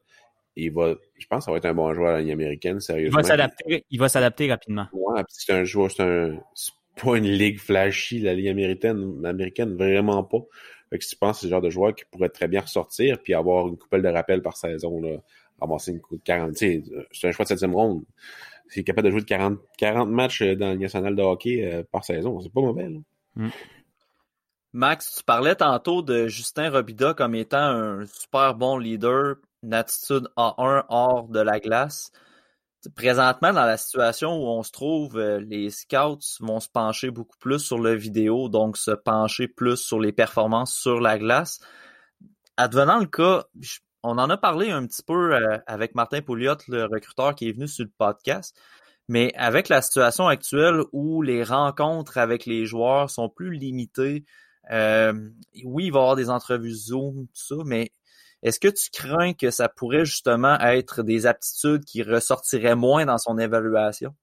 [0.56, 2.80] il va, je pense que ça va être un bon joueur à la ligne américaine,
[2.80, 3.20] sérieusement.
[3.20, 4.88] Il va s'adapter, il va s'adapter rapidement.
[4.92, 6.40] Ouais, c'est un joueur, c'est un,
[7.04, 10.42] pas une ligue flashy, la ligue américaine, américaine vraiment pas.
[10.90, 13.20] Fait que si tu penses c'est le genre de joueur qui pourrait très bien ressortir
[13.22, 15.18] puis avoir une coupelle de rappel par saison, là,
[15.62, 16.56] avancer une coupe de 40.
[16.56, 16.84] C'est
[17.24, 18.04] un choix de septième ronde.
[18.68, 21.66] S'il est capable de jouer de 40, 40 matchs dans la Ligue nationale de hockey
[21.66, 22.88] euh, par saison, c'est pas mauvais.
[22.88, 23.00] Là.
[23.36, 23.50] Mm.
[24.74, 30.28] Max, tu parlais tantôt de Justin Robida comme étant un super bon leader, une attitude
[30.38, 32.12] A1 hors de la glace.
[32.96, 37.38] Présentement, dans la situation où on se trouve, euh, les scouts vont se pencher beaucoup
[37.38, 41.60] plus sur le vidéo, donc se pencher plus sur les performances sur la glace.
[42.56, 43.44] Advenant le cas,
[44.02, 47.52] on en a parlé un petit peu euh, avec Martin Pouliot, le recruteur qui est
[47.52, 48.58] venu sur le podcast.
[49.10, 54.24] Mais avec la situation actuelle où les rencontres avec les joueurs sont plus limitées,
[54.72, 55.14] euh,
[55.66, 57.92] oui, il va y avoir des entrevues Zoom, tout ça, mais
[58.44, 63.18] est-ce que tu crains que ça pourrait justement être des aptitudes qui ressortiraient moins dans
[63.18, 64.16] son évaluation?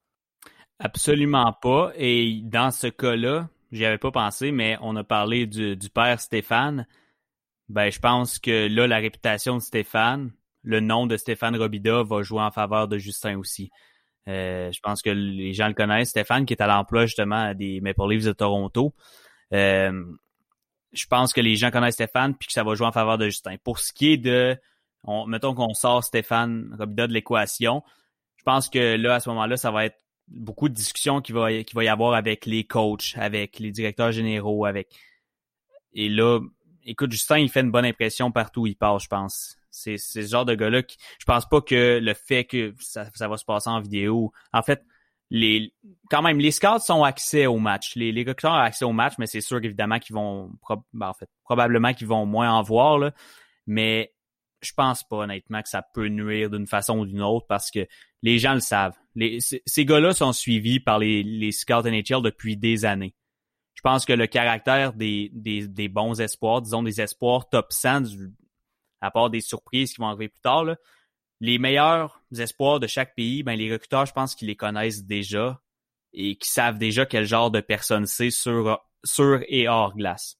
[0.78, 1.92] Absolument pas.
[1.96, 6.86] Et dans ce cas-là, j'y avais pas pensé, mais on a parlé du, père Stéphane.
[7.68, 12.22] Ben, je pense que là, la réputation de Stéphane, le nom de Stéphane Robida va
[12.22, 13.70] jouer en faveur de Justin aussi.
[14.28, 16.10] Euh, je pense que les gens le connaissent.
[16.10, 18.94] Stéphane, qui est à l'emploi justement des Maple Leafs de Toronto.
[19.52, 20.04] Euh,
[20.96, 23.26] je pense que les gens connaissent Stéphane puis que ça va jouer en faveur de
[23.26, 23.56] Justin.
[23.62, 24.58] Pour ce qui est de,
[25.26, 27.82] mettons qu'on sort Stéphane Robida de l'équation,
[28.36, 31.48] je pense que là, à ce moment-là, ça va être beaucoup de discussions qu'il va,
[31.74, 34.88] va y avoir avec les coachs, avec les directeurs généraux, avec.
[35.92, 36.40] Et là,
[36.84, 39.56] écoute, Justin, il fait une bonne impression partout où il passe, je pense.
[39.70, 40.96] C'est ce genre de gars-là qui.
[41.18, 44.32] Je pense pas que le fait que ça, ça va se passer en vidéo.
[44.52, 44.82] En fait,
[45.30, 45.72] les
[46.10, 47.96] quand même, les scouts sont accès au match.
[47.96, 50.50] Les, les recruteurs ont accès au match, mais c'est sûr évidemment qu'ils vont
[50.92, 52.98] ben, en fait, probablement qu'ils vont moins en voir.
[52.98, 53.12] Là.
[53.66, 54.14] Mais
[54.62, 57.86] je pense pas honnêtement que ça peut nuire d'une façon ou d'une autre parce que
[58.22, 58.96] les gens le savent.
[59.14, 63.14] Les, ces gars-là sont suivis par les, les scouts NHL depuis des années.
[63.74, 68.04] Je pense que le caractère des, des, des bons espoirs, disons des espoirs top 100,
[69.00, 70.76] à part des surprises qui vont arriver plus tard, là,
[71.40, 75.60] les meilleurs espoirs de chaque pays, ben les recruteurs, je pense qu'ils les connaissent déjà
[76.12, 78.80] et qu'ils savent déjà quel genre de personne c'est sur,
[79.48, 80.38] et hors glace.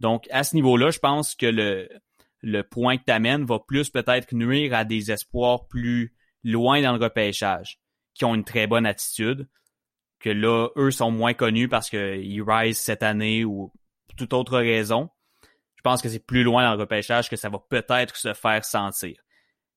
[0.00, 1.88] Donc, à ce niveau-là, je pense que le,
[2.40, 6.96] le point que tu amènes va plus peut-être nuire à des espoirs plus loin dans
[6.96, 7.80] le repêchage,
[8.14, 9.48] qui ont une très bonne attitude,
[10.20, 13.72] que là, eux sont moins connus parce qu'ils rise cette année ou
[14.06, 15.10] pour toute autre raison.
[15.76, 18.64] Je pense que c'est plus loin dans le repêchage que ça va peut-être se faire
[18.64, 19.23] sentir.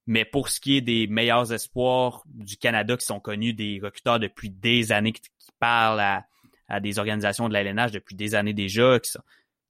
[0.08, 4.20] Mais pour ce qui est des meilleurs espoirs du Canada qui sont connus des recruteurs
[4.20, 5.22] depuis des années, qui,
[5.60, 6.24] parlent
[6.70, 9.00] à, des organisations de l'ALNH depuis des années déjà,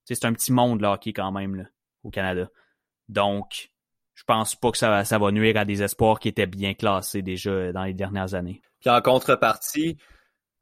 [0.04, 1.64] c'est un petit monde là qui quand même là,
[2.04, 2.50] au Canada.
[3.10, 3.72] Donc,
[4.16, 6.74] je pense pas que ça va, ça va nuire à des espoirs qui étaient bien
[6.74, 8.62] classés déjà dans les dernières années.
[8.80, 9.98] Puis en contrepartie,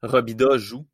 [0.03, 0.85] Robida joue.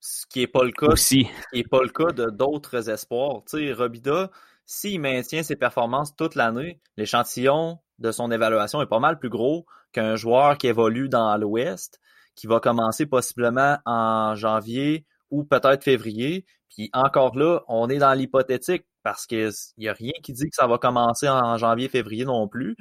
[0.00, 0.86] Ce qui n'est pas le cas.
[0.86, 1.28] Aussi.
[1.42, 3.42] Ce qui est pas le cas de d'autres espoirs.
[3.48, 4.30] Tu sais, Robida,
[4.70, 9.64] s'il maintient ses performances toute l'année, l'échantillon de son évaluation est pas mal plus gros
[9.92, 12.00] qu'un joueur qui évolue dans l'Ouest,
[12.34, 16.44] qui va commencer possiblement en janvier ou peut-être février.
[16.68, 20.54] Puis encore là, on est dans l'hypothétique parce qu'il n'y a rien qui dit que
[20.54, 22.76] ça va commencer en janvier-février non plus.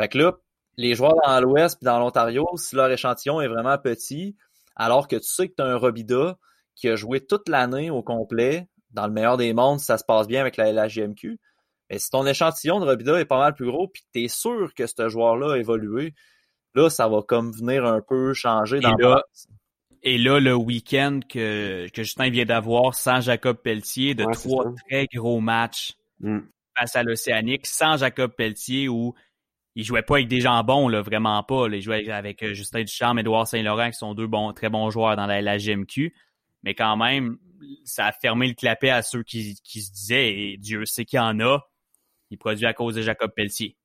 [0.00, 0.34] Fait que là,
[0.76, 4.36] les joueurs dans l'Ouest et dans l'Ontario, si leur échantillon est vraiment petit,
[4.76, 6.38] alors que tu sais que tu as un Robida
[6.76, 10.26] qui a joué toute l'année au complet, dans le meilleur des mondes, ça se passe
[10.26, 11.38] bien avec la LHJMQ,
[11.90, 14.28] mais si ton échantillon de Robida est pas mal plus gros, puis que tu es
[14.28, 16.14] sûr que ce joueur-là a évolué,
[16.74, 19.22] là, ça va comme venir un peu changer dans et là,
[20.06, 25.06] et là, le week-end que, que Justin vient d'avoir sans Jacob Pelletier, de trois très
[25.06, 26.40] gros matchs mm.
[26.76, 29.14] face à l'Océanique, sans Jacob Pelletier, où
[29.74, 31.68] il jouait pas avec des jambons, là, vraiment pas.
[31.68, 35.16] Il jouait avec euh, Justin Ducharme, Edouard Saint-Laurent, qui sont deux bons, très bons joueurs
[35.16, 36.14] dans la, la GMQ.
[36.64, 37.38] Mais quand même,
[37.84, 41.18] ça a fermé le clapet à ceux qui, qui se disaient, et Dieu sait qu'il
[41.18, 41.60] y en a,
[42.30, 43.76] il produit à cause de Jacob Pelletier.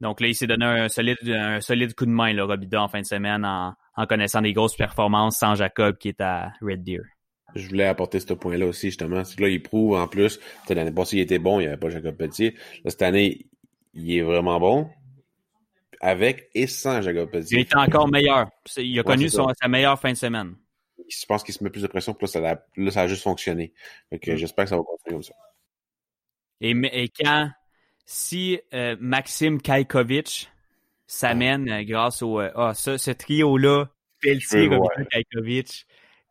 [0.00, 2.88] Donc là, il s'est donné un solide, un solide coup de main, là, Robida, en
[2.88, 6.84] fin de semaine, en, en connaissant des grosses performances sans Jacob qui est à Red
[6.84, 7.02] Deer.
[7.54, 9.22] Je voulais apporter ce point-là aussi, justement.
[9.38, 10.38] Là, il prouve en plus,
[10.68, 12.54] l'année passée, il était bon, il n'y avait pas Jacob Pelletier.
[12.84, 13.46] Là, cette année,
[13.94, 14.90] il est vraiment bon.
[16.00, 17.58] Avec et sans Jacob Pelletier.
[17.58, 18.48] Il est encore meilleur.
[18.76, 20.54] Il a connu sa meilleure fin de semaine.
[21.08, 23.06] Je pense qu'il se met plus de pression, puis là, ça a, là, ça a
[23.06, 23.72] juste fonctionné.
[24.10, 24.36] Donc, mm.
[24.36, 25.34] j'espère que ça va continuer comme ça.
[26.60, 27.50] Et, quand,
[28.04, 30.50] si euh, Maxime Kajkovic
[31.06, 32.40] s'amène euh, grâce au.
[32.40, 33.86] Euh, ah, ça, ce trio-là,
[34.20, 34.68] Pelletier,
[35.10, 35.86] Kajkovic,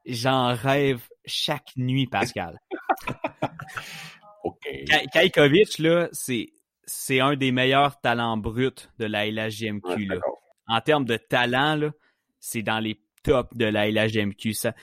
[0.05, 2.59] j'en rêve chaque nuit, Pascal.
[5.13, 6.47] Kajkovic, là, c'est,
[6.86, 10.05] c'est un des meilleurs talents bruts de la LHGMQ.
[10.05, 10.20] là.
[10.68, 11.91] En termes de talent, là,
[12.39, 14.54] c'est dans les tops de la LHGMQ.
[14.54, 14.74] Ça,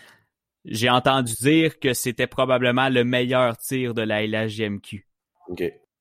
[0.65, 5.07] j'ai entendu dire que c'était probablement le meilleur tir de la LHGMQ.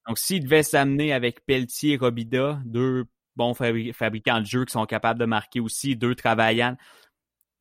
[0.08, 4.86] Donc, s'il devait s'amener avec Pelletier et Robida, deux bons fabricants de jeux qui sont
[4.86, 6.78] capables de marquer aussi, deux travaillants,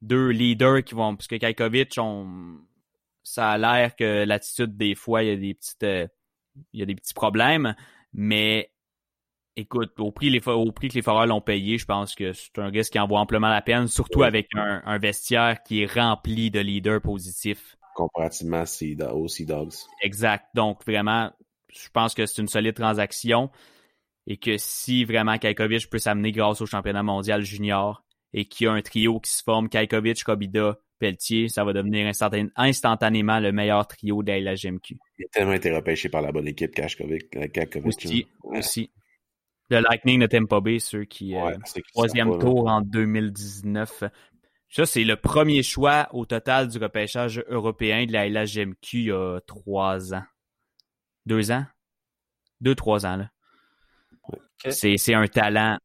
[0.00, 2.58] deux leaders qui vont, parce que Kajkovic, on,
[3.22, 6.08] ça a l'air que l'attitude des fois, il y a des petites, euh,
[6.72, 7.74] il y a des petits problèmes,
[8.12, 8.71] mais
[9.56, 12.58] écoute, au prix, les, au prix que les Foreurs l'ont payé, je pense que c'est
[12.58, 15.92] un risque qui en vaut amplement la peine, surtout avec un, un, vestiaire qui est
[15.92, 17.76] rempli de leaders positifs.
[17.94, 18.62] Comparativement
[19.12, 19.74] aux Sea Dogs.
[20.02, 20.46] Exact.
[20.54, 21.30] Donc, vraiment,
[21.68, 23.50] je pense que c'est une solide transaction
[24.26, 28.68] et que si vraiment Kajkovic peut s'amener grâce au championnat mondial junior et qu'il y
[28.68, 32.10] a un trio qui se forme, Kajkovic, Kobida, Pelletier, ça va devenir
[32.56, 34.96] instantanément le meilleur trio de la GMQ.
[35.18, 37.26] Il a tellement été repêché par la bonne équipe, Kajkovic.
[37.84, 38.90] Aussi, aussi.
[39.72, 41.34] Le Lightning de Tampa Bay, ceux qui...
[41.34, 41.56] Euh,
[41.94, 44.04] troisième tour en 2019.
[44.68, 49.12] Ça, c'est le premier choix au total du repêchage européen de la LHGMQ il y
[49.12, 50.24] a trois ans.
[51.24, 51.64] Deux ans?
[52.60, 53.30] Deux, trois ans, là.
[54.68, 55.78] C'est un talent.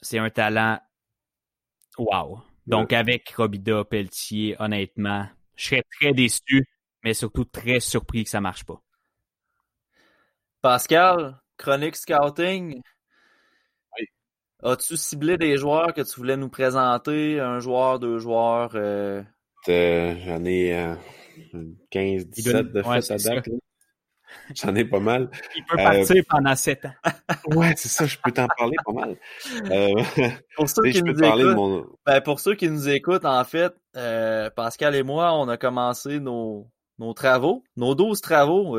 [0.00, 0.78] C'est un talent.
[1.98, 2.40] Wow.
[2.68, 5.26] Donc, avec Robida Pelletier, honnêtement,
[5.56, 6.68] je serais très déçu,
[7.02, 8.80] mais surtout très surpris que ça marche pas.
[10.62, 12.80] Pascal, chronique scouting.
[14.64, 17.38] As-tu ciblé des joueurs que tu voulais nous présenter?
[17.38, 18.70] Un joueur, deux joueurs?
[18.76, 19.22] Euh?
[19.68, 20.94] Euh, j'en ai
[21.90, 23.48] 15, euh, 17 de fait à date.
[24.54, 25.30] J'en ai pas mal.
[25.54, 26.94] Il peut partir pendant 7 ans.
[27.56, 29.16] ouais, c'est ça, je peux t'en parler pas mal.
[30.56, 33.74] pour, ceux qui nous écoutent, ben, pour ceux qui nous écoutent, en fait,
[34.56, 38.78] Pascal et moi, on a commencé nos, nos travaux, nos 12 travaux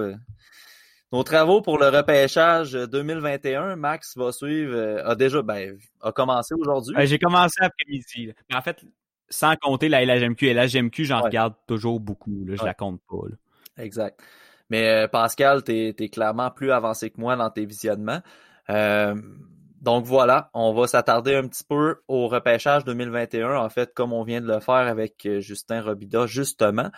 [1.16, 6.54] nos travaux pour le repêchage 2021, Max va suivre, euh, a déjà, ben, a commencé
[6.56, 6.94] aujourd'hui.
[7.06, 8.34] J'ai commencé après-midi.
[8.54, 8.84] En fait,
[9.30, 10.54] sans compter la LHMQ.
[10.54, 12.44] LHMQ, j'en regarde toujours beaucoup.
[12.46, 13.82] Là, je la compte pas.
[13.82, 14.22] Exact.
[14.70, 18.22] Mais euh, Pascal, tu es, clairement plus avancé que moi dans tes visionnements.
[18.70, 19.16] Euh,
[19.80, 24.24] donc voilà, on va s'attarder un petit peu au repêchage 2021, en fait, comme on
[24.24, 26.92] vient de le faire avec Justin Robida, justement.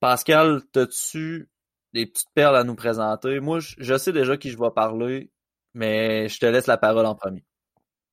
[0.00, 1.48] Pascal, t'as-tu
[1.94, 3.38] des petites perles à nous présenter.
[3.40, 5.30] Moi, je sais déjà qui je vais parler,
[5.72, 7.44] mais je te laisse la parole en premier.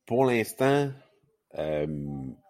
[0.05, 0.91] Pour l'instant,
[1.57, 1.87] euh,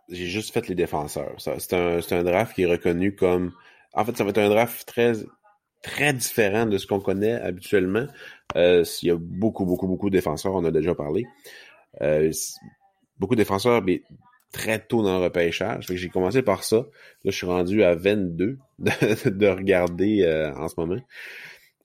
[0.09, 1.36] j'ai juste fait les défenseurs.
[1.39, 3.53] C'est un, draft qui est reconnu comme.
[3.93, 5.13] En fait, ça va être un draft très,
[5.82, 8.07] très différent de ce qu'on connaît habituellement.
[8.57, 11.25] Euh, il y a beaucoup, beaucoup, beaucoup de défenseurs, on a déjà parlé.
[12.01, 12.32] Euh,
[13.17, 14.03] beaucoup de défenseurs, mais
[14.52, 15.88] très tôt dans le repêchage.
[15.89, 16.78] J'ai commencé par ça.
[16.78, 16.86] Là,
[17.26, 21.02] je suis rendu à 22 de, de regarder euh, en ce moment.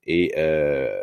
[0.07, 1.03] Et euh,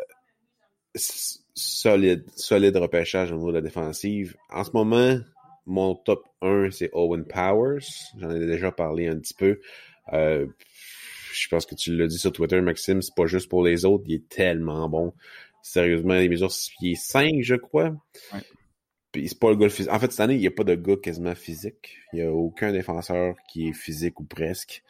[0.94, 4.36] solide, solide repêchage au niveau de la défensive.
[4.50, 5.18] En ce moment,
[5.66, 7.84] mon top 1, c'est Owen Powers.
[8.18, 9.60] J'en ai déjà parlé un petit peu.
[10.12, 10.46] Euh,
[11.32, 14.04] je pense que tu l'as dit sur Twitter, Maxime, c'est pas juste pour les autres,
[14.06, 15.12] il est tellement bon.
[15.62, 17.90] Sérieusement, les mesures 6 5, je crois.
[18.32, 18.40] Ouais
[19.14, 19.92] c'est pas le gars physique.
[19.92, 21.98] En fait, cette année, il n'y a pas de gars quasiment physique.
[22.12, 24.82] Il n'y a aucun défenseur qui est physique ou presque.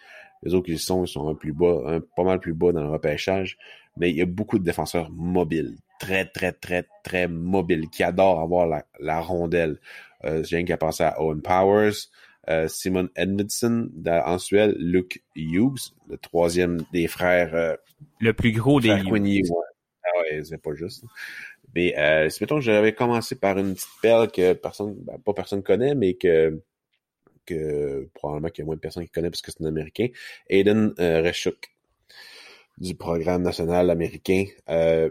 [0.43, 2.91] Les autres qui sont, ils sont un plus bas, pas mal plus bas dans le
[2.91, 3.57] repêchage.
[3.97, 5.77] Mais il y a beaucoup de défenseurs mobiles.
[6.01, 8.67] Très, très, très, très mobiles, qui adorent avoir
[8.99, 9.79] la, rondelle.
[10.25, 12.09] Euh, J'ai rien qu'à penser à Owen Powers,
[12.49, 17.55] euh, Simon Edmondson en Suède, Luke Hughes, le troisième des frères.
[17.55, 17.77] Euh,
[18.21, 19.51] le plus gros des Hughes.
[20.05, 21.05] Ah ouais, c'est pas juste.
[21.75, 25.63] Mais euh, mettons que j'avais commencé par une petite perle que personne, ben, pas personne
[25.63, 26.61] connaît, mais que
[27.47, 30.07] que probablement qu'il y a moins de personnes qui connaissent parce que c'est un Américain,
[30.49, 31.75] Aiden euh, Reshuk
[32.79, 34.45] du programme national américain.
[34.69, 35.11] Euh,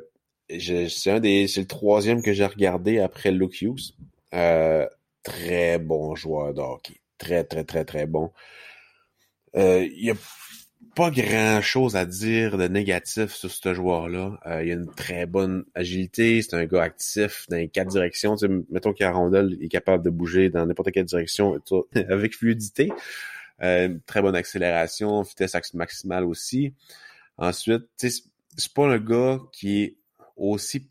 [0.49, 3.93] c'est un des, c'est le troisième que j'ai regardé après Luke Hughes.
[4.33, 4.87] Euh,
[5.23, 6.61] très bon joueur de
[7.17, 8.31] très très très très bon.
[9.55, 10.15] Euh, il a
[10.95, 14.39] pas grand chose à dire de négatif sur ce joueur-là.
[14.45, 18.35] Euh, il a une très bonne agilité, c'est un gars actif dans les quatre directions.
[18.35, 21.59] Tu sais, mettons a rondelle, est capable de bouger dans n'importe quelle direction
[21.95, 22.91] avec fluidité.
[23.61, 26.73] Euh, très bonne accélération, vitesse maximale aussi.
[27.37, 29.95] Ensuite, c'est pas un gars qui est
[30.37, 30.87] aussi,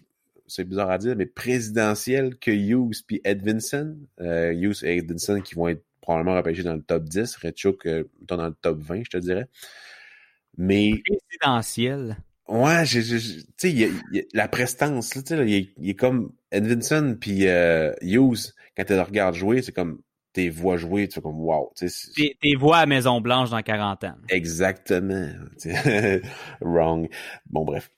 [0.46, 3.96] c'est bizarre à dire, mais présidentiel que Hughes puis Edvinson.
[4.20, 7.36] Euh, Hughes et Edvinson qui vont être probablement repêché dans le top 10.
[7.36, 9.46] Redchuk, euh, dans le top 20, je te dirais.
[10.58, 10.92] Mais.
[11.06, 12.18] Présidentiel.
[12.48, 13.90] Ouais, tu sais,
[14.34, 19.36] la prestance, tu sais, il, est comme Edvinson puis euh, Hughes, quand tu le regardes
[19.36, 21.72] jouer, c'est comme tes voix jouer, tu fais comme wow.
[21.76, 24.14] Tes, tes voix à Maison Blanche dans 40 ans.
[24.28, 25.30] Exactement.
[26.60, 27.08] Wrong.
[27.46, 27.90] Bon, bref.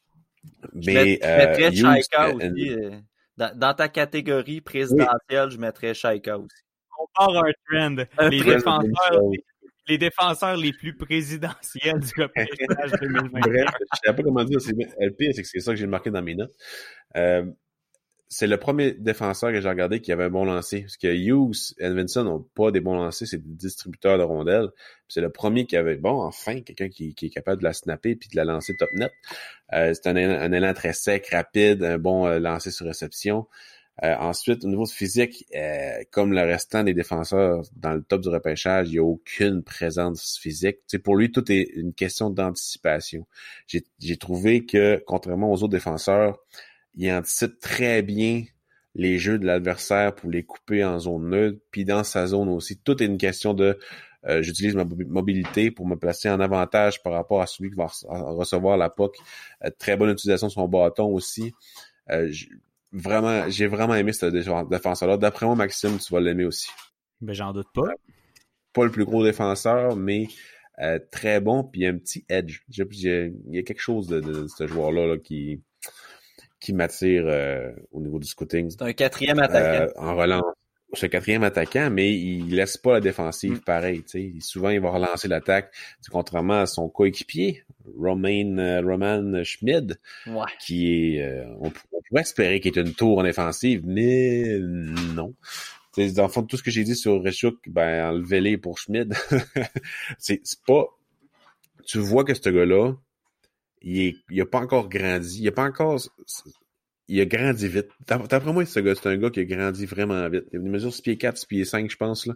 [0.74, 2.70] Mais, je mettrais euh, Hughes, aussi.
[2.70, 2.90] Euh,
[3.36, 6.63] dans, ta catégorie présidentielle, je mettrais Shaika aussi
[6.98, 8.28] on part un trend.
[8.30, 9.20] les, défenseurs,
[9.86, 13.40] les, défenseurs les plus présidentiels du repêchage 2020.
[13.40, 13.66] Bref, je ne
[14.04, 14.58] sais pas comment dire.
[15.00, 16.54] Le pire, c'est que c'est ça que j'ai marqué dans mes notes.
[17.16, 17.44] Euh,
[18.28, 20.80] c'est le premier défenseur que j'ai regardé qui avait un bon lancer.
[20.80, 24.70] Parce que Hughes et Vinson n'ont pas des bons lancers, c'est des distributeurs de rondelles.
[25.08, 28.16] C'est le premier qui avait, bon, enfin, quelqu'un qui, qui, est capable de la snapper
[28.16, 29.12] puis de la lancer top net.
[29.72, 33.46] Euh, c'est un, un, élan très sec, rapide, un bon euh, lancer sur réception.
[34.02, 38.28] Euh, ensuite, au niveau physique, euh, comme le restant des défenseurs dans le top du
[38.28, 40.78] repêchage, il n'y a aucune présence physique.
[40.88, 43.26] sais, pour lui, tout est une question d'anticipation.
[43.68, 46.38] J'ai trouvé que, contrairement aux autres défenseurs,
[46.96, 48.44] il anticipe très bien
[48.96, 52.78] les jeux de l'adversaire pour les couper en zone neutre, puis dans sa zone aussi.
[52.78, 53.78] Tout est une question de
[54.26, 57.88] euh, j'utilise ma mobilité pour me placer en avantage par rapport à celui qui va
[58.08, 59.16] recevoir la POC.
[59.78, 61.52] très bonne utilisation de son bâton aussi.
[62.10, 62.32] Euh,
[62.94, 65.16] vraiment, j'ai vraiment aimé ce défenseur-là.
[65.16, 66.68] D'après moi, Maxime, tu vas l'aimer aussi.
[67.20, 67.88] Ben, j'en doute pas.
[68.72, 70.28] Pas le plus gros défenseur, mais
[70.80, 72.60] euh, très bon, puis un petit edge.
[72.68, 75.62] Il y a quelque chose de, ce joueur-là qui,
[76.60, 78.70] qui m'attire euh, au niveau du scouting.
[78.70, 79.84] C'est un quatrième attaquant.
[79.84, 80.44] Euh, en relance.
[81.02, 83.60] Un quatrième attaquant, mais il laisse pas la défensive mm.
[83.60, 84.04] pareil.
[84.40, 85.74] Souvent, il va relancer l'attaque,
[86.10, 87.64] contrairement à son coéquipier,
[87.98, 89.98] Romain, euh, Roman Schmid,
[90.60, 95.34] qui est, euh, on, pourrait espérer qu'il est une tour en défensive, mais non.
[95.92, 99.14] T'sais, dans le fond, tout ce que j'ai dit sur Rechuk, ben, enlevez-les pour Schmid.
[100.18, 100.86] c'est pas,
[101.86, 102.94] tu vois que ce gars-là,
[103.82, 106.00] il, est, il a pas encore grandi, il a pas encore,
[107.08, 107.88] il a grandi vite.
[108.06, 110.44] D'après moi, ce gars, c'est un gars qui a grandi vraiment vite.
[110.52, 112.34] Il mesure 6 pieds 4, 6 pieds 5, je pense, là.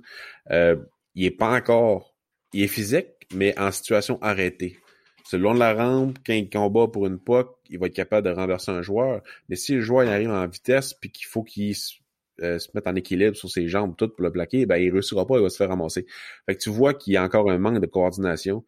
[0.50, 0.76] Euh,
[1.14, 2.14] il est pas encore,
[2.52, 4.78] il est physique, mais en situation arrêtée.
[5.24, 8.70] Selon la rampe, quand il combat pour une POC, il va être capable de renverser
[8.70, 9.22] un joueur.
[9.48, 11.74] Mais si le joueur il arrive en vitesse puis qu'il faut qu'il
[12.40, 15.26] euh, se mette en équilibre sur ses jambes toutes pour le plaquer, ben il réussira
[15.26, 16.06] pas, il va se faire ramasser.
[16.46, 18.64] Fait que tu vois qu'il y a encore un manque de coordination,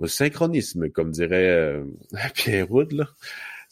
[0.00, 1.84] un synchronisme, comme dirait euh,
[2.34, 3.08] Pierre Wood, là.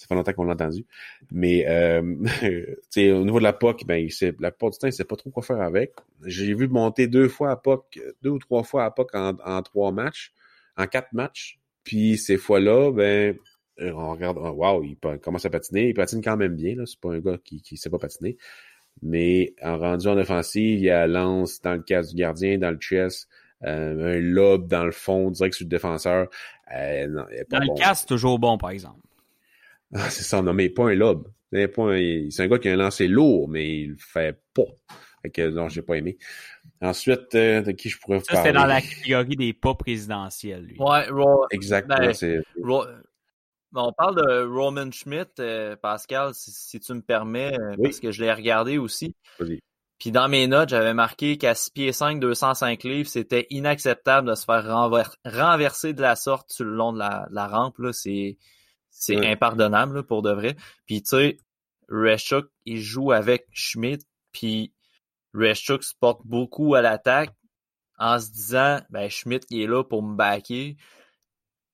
[0.03, 0.85] Ça fait longtemps qu'on l'a entendu.
[1.31, 2.01] Mais euh,
[2.97, 5.31] au niveau de la POC, ben, il la plupart du temps, il sait pas trop
[5.31, 5.93] quoi faire avec.
[6.27, 9.63] J'ai vu monter deux fois à POC, deux ou trois fois à POC en, en
[9.63, 10.33] trois matchs,
[10.77, 11.61] en quatre matchs.
[11.85, 13.37] Puis ces fois-là, ben,
[13.79, 15.91] on regarde, wow, il commence à patiner.
[15.91, 16.75] Il patine quand même bien.
[16.85, 18.37] C'est pas un gars qui ne sait pas patiner.
[19.03, 22.73] Mais en rendu en offensive, il y a lance dans le casque du gardien, dans
[22.73, 23.29] le chest,
[23.65, 26.29] euh, un lob dans le fond, direct sur le défenseur.
[26.75, 27.07] Euh,
[27.49, 29.01] dans le casque, toujours bon, par exemple.
[29.95, 31.28] Ah, c'est ça, non, mais pas un lob.
[31.53, 34.62] C'est un gars qui a un lancer lourd, mais il le fait pas.
[35.22, 36.16] Fait que non, j'ai pas aimé.
[36.80, 40.64] Ensuite, euh, de qui je pourrais vous ça, c'était dans la catégorie des pas présidentiels,
[40.64, 40.76] lui.
[40.78, 41.07] Ouais,
[41.51, 42.12] Exactement.
[43.72, 48.11] Ben, on parle de Roman Schmidt, euh, Pascal, si, tu me permets, euh, parce que
[48.12, 49.16] je l'ai regardé aussi.
[49.99, 54.34] Puis dans mes notes, j'avais marqué qu'à 6 pieds 5, 205 livres, c'était inacceptable de
[54.34, 54.66] se faire
[55.24, 57.76] renverser de la sorte sur le long de la, rampe.
[57.93, 58.36] C'est
[59.11, 60.57] impardonnable pour de vrai.
[60.86, 61.36] Puis tu sais,
[61.88, 64.72] Reshuk, il joue avec Schmidt, puis
[65.34, 67.34] Reshchuk se porte beaucoup à l'attaque
[67.99, 70.76] en se disant ben Schmidt il est là pour me backer.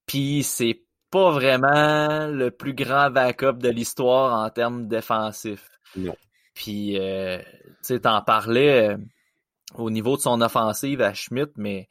[0.06, 5.70] Puis c'est pas vraiment le plus grand backup de l'histoire en termes défensifs.
[5.96, 6.16] Non.
[6.54, 8.96] Puis euh, tu sais t'en parlais euh,
[9.74, 11.88] au niveau de son offensive à Schmidt mais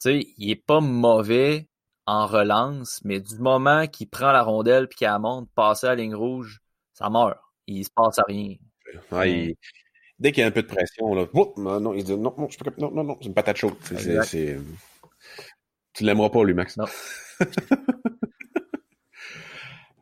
[0.00, 1.68] tu sais il est pas mauvais
[2.06, 5.90] en relance mais du moment qu'il prend la rondelle puis qu'il la monte passer à
[5.90, 6.60] la ligne rouge,
[6.92, 7.38] ça meurt.
[7.66, 8.56] Il se passe à rien.
[9.10, 9.56] Ouais,
[10.18, 11.26] dès qu'il y a un peu de pression, là,
[11.56, 13.74] non, il dit non, non, je peux, non, non, non, c'est une patate chaude.
[13.82, 14.58] C'est, c'est,
[15.94, 16.76] tu l'aimeras pas, lui, Max.
[16.76, 16.86] Non.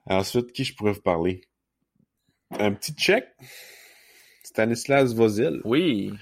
[0.07, 1.43] Ensuite, qui je pourrais vous parler?
[2.51, 3.29] Un petit check.
[4.43, 5.61] Stanislas Vozil.
[5.65, 6.13] Oui.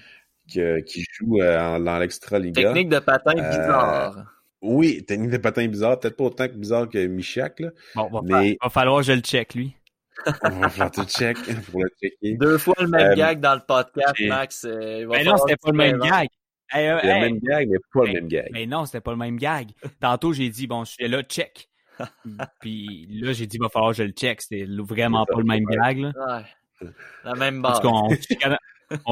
[0.48, 2.62] Qui, qui joue euh, dans l'extra-liga.
[2.62, 4.39] Technique de patin euh, bizarre.
[4.62, 5.98] Oui, technique de patin bizarre.
[5.98, 7.70] Peut-être pas autant que bizarre que Michak, là.
[7.94, 8.58] Bon, va, mais...
[8.62, 9.74] va falloir que je le check, lui.
[10.42, 11.38] On va faire tout check
[11.70, 12.36] pour le checker.
[12.36, 14.66] Deux fois le même euh, gag dans le podcast, Max.
[14.68, 16.28] Euh, mais non, c'était pas le même gag.
[16.74, 18.48] le même gag, mais pas le même gag.
[18.52, 19.70] Mais non, c'était pas le même gag.
[19.98, 21.68] Tantôt, j'ai dit, bon, je suis là, check.
[22.60, 24.42] Puis là, j'ai dit, il va falloir que je le check.
[24.42, 25.98] C'était vraiment pas le même gag.
[25.98, 26.12] Là.
[26.14, 26.88] Ouais.
[27.24, 27.80] La même base.
[27.84, 28.08] On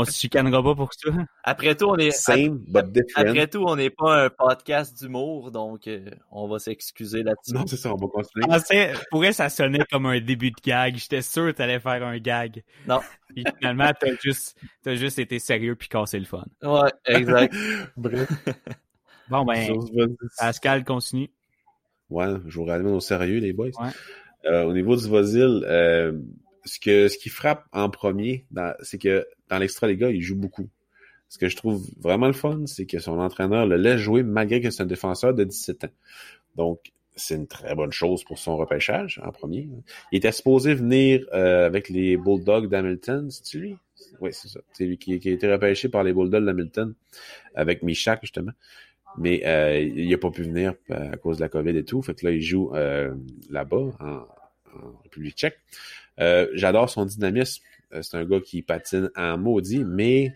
[0.05, 1.11] se chicanera pas pour ça.
[1.45, 2.11] Après tout, on est.
[2.11, 3.29] Same, but different.
[3.29, 7.55] Après tout, on n'est pas un podcast d'humour, donc euh, on va s'excuser là-dessus.
[7.55, 8.47] Non, c'est ça, on va continuer.
[8.47, 10.97] Pour pourrait ça sonnait comme un début de gag.
[10.97, 12.63] J'étais sûr que t'allais faire un gag.
[12.87, 13.01] Non.
[13.29, 14.57] Puis finalement, t'as juste,
[14.87, 16.45] as juste été sérieux puis cassé le fun.
[16.63, 17.55] Ouais, exact.
[17.97, 18.29] Bref.
[19.29, 19.77] Bon, ben,
[20.39, 21.31] Pascal continue.
[22.11, 23.67] Ouais, je vous ramène au sérieux, les boys.
[23.79, 23.91] Ouais.
[24.47, 26.13] Euh, au niveau du Vosil, euh,
[26.69, 28.45] ce que ce qui frappe en premier,
[28.83, 30.69] c'est que dans l'extra les gars, il joue beaucoup.
[31.29, 34.61] Ce que je trouve vraiment le fun, c'est que son entraîneur le laisse jouer malgré
[34.61, 35.91] que c'est un défenseur de 17 ans.
[36.57, 39.69] Donc, c'est une très bonne chose pour son repêchage en premier.
[40.13, 43.77] Il était supposé venir euh, avec les Bulldogs d'Hamilton, c'est lui?
[44.21, 44.61] Oui, c'est ça.
[44.73, 46.95] C'est lui qui, a été repêché par les Bulldogs d'Hamilton
[47.55, 48.53] avec Michak, justement.
[49.17, 52.01] Mais euh, il n'a pas pu venir à cause de la COVID et tout.
[52.03, 53.13] Fait que là, il joue euh,
[53.51, 55.59] là-bas, en République tchèque.
[56.21, 57.63] Euh, j'adore son dynamisme.
[58.03, 60.33] c'est un gars qui patine en maudit, mais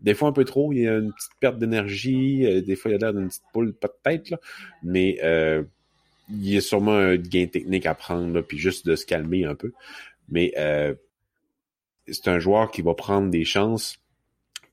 [0.00, 0.72] des fois un peu trop.
[0.72, 2.62] Il y a une petite perte d'énergie.
[2.62, 4.38] des fois, il a l'air d'une petite poule, pas de tête, là.
[4.82, 5.18] Mais
[6.28, 9.44] il y a sûrement un gain technique à prendre, là, puis juste de se calmer
[9.44, 9.72] un peu.
[10.28, 10.52] Mais
[12.08, 13.98] c'est un joueur qui va prendre des chances,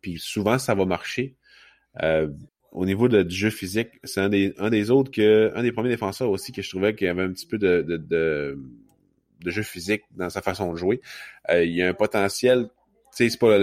[0.02, 1.36] puis souvent ça va marcher.
[2.02, 2.30] Euh,
[2.72, 5.90] au niveau du jeu physique, c'est un des, un des autres que, un des premiers
[5.90, 8.60] défenseurs aussi que je trouvais qu'il y avait un petit peu de, de, de,
[9.44, 11.02] de jeu physique dans sa façon de jouer.
[11.50, 12.70] Euh, il y a un potentiel,
[13.16, 13.58] tu sais, c'est pas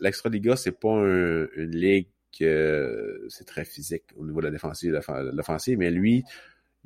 [0.00, 2.08] l'extra-liga, c'est pas une ligue
[2.38, 6.24] que c'est très physique au niveau de la défensive, de l'offensive, mais lui,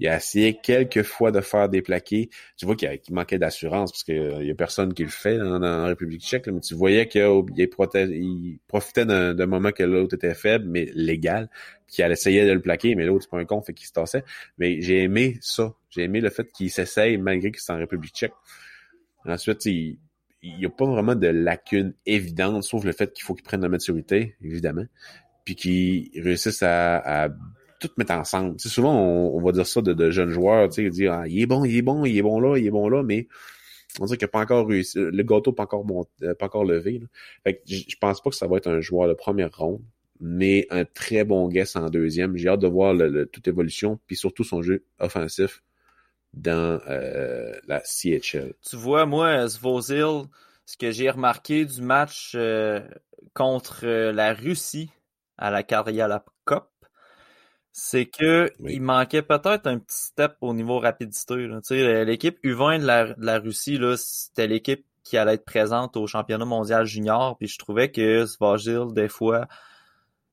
[0.01, 2.31] il a essayé quelques fois de faire des plaqués.
[2.57, 5.85] Tu vois qu'il manquait d'assurance parce qu'il euh, y a personne qui le fait la
[5.85, 6.49] République tchèque.
[6.49, 11.51] mais tu voyais qu'il il profitait d'un moment que l'autre était faible, mais légal,
[11.99, 14.25] elle essayait de le plaquer, mais l'autre, c'est pas un con, fait qu'il se tassait.
[14.57, 15.75] Mais j'ai aimé ça.
[15.91, 18.33] J'ai aimé le fait qu'il s'essaye malgré qu'il est en République tchèque.
[19.27, 19.99] Ensuite, il
[20.43, 23.69] n'y a pas vraiment de lacune évidente, sauf le fait qu'il faut qu'il prenne la
[23.69, 24.87] maturité, évidemment,
[25.45, 27.29] puis qu'il réussisse à
[27.81, 28.61] tout mettre ensemble.
[28.61, 31.65] Souvent, on, va dire ça de, jeunes joueurs, tu sais, dire ah, il est bon,
[31.65, 33.27] il est bon, il est bon là, il est bon là, mais
[33.99, 34.99] on dirait qu'il n'a pas encore réussi.
[34.99, 35.85] Le gâteau pas encore
[36.23, 37.03] euh, pas encore levé.
[37.43, 39.81] Fait je pense pas que ça va être un joueur de première ronde,
[40.21, 42.37] mais un très bon guess en deuxième.
[42.37, 42.95] J'ai hâte de voir
[43.33, 45.63] toute évolution, puis surtout son jeu offensif
[46.35, 48.53] dans euh, la CHL.
[48.69, 50.25] Tu vois, moi, Svozil,
[50.67, 52.81] ce que j'ai remarqué du match euh,
[53.35, 54.91] contre la Russie
[55.39, 56.31] à la la Cup,
[57.73, 61.49] c'est que il manquait peut-être un petit step au niveau rapidité.
[62.05, 67.37] L'équipe U20 de la, Russie, c'était l'équipe qui allait être présente au championnat mondial junior.
[67.39, 69.47] Puis je trouvais que Svagil, des fois,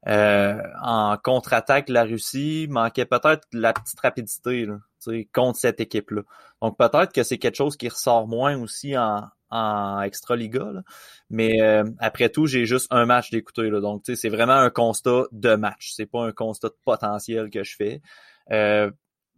[0.08, 4.78] euh, en contre-attaque de la Russie, manquait peut-être la petite rapidité là,
[5.34, 6.24] contre cette équipe-là.
[6.62, 10.84] Donc peut-être que c'est quelque chose qui ressort moins aussi en, en Extra-Liga.
[11.30, 13.70] Mais euh, après tout, j'ai juste un match d'écouter.
[13.70, 15.92] Donc, c'est vraiment un constat de match.
[15.94, 18.02] C'est pas un constat de potentiel que je fais.
[18.52, 18.92] Euh,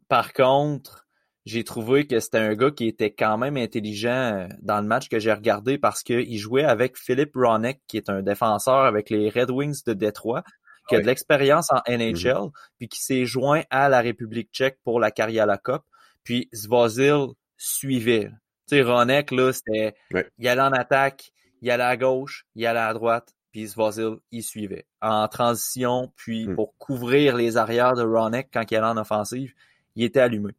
[0.08, 1.08] par contre,
[1.46, 5.10] j'ai trouvé que c'était un gars qui était quand même intelligent euh, dans le match
[5.10, 9.30] que j'ai regardé parce qu'il jouait avec Philippe Ronek, qui est un défenseur avec les
[9.30, 10.44] Red Wings de Détroit,
[10.88, 12.52] qui a de l'expérience en NHL, mm-hmm.
[12.80, 15.82] puis qui s'est joint à la République tchèque pour la la Cup.
[16.24, 18.32] Puis Zvozil suivait.
[18.70, 19.96] Tu sais, Ronek, là, c'était,
[20.38, 21.32] il allait en attaque,
[21.64, 24.86] il allait à gauche, il allait à droite, puis Svozil, il suivait.
[25.02, 26.56] En transition, puis hmm.
[26.56, 29.54] pour couvrir les arrières de Ronek quand il allait en offensive,
[29.96, 30.54] il était allumé.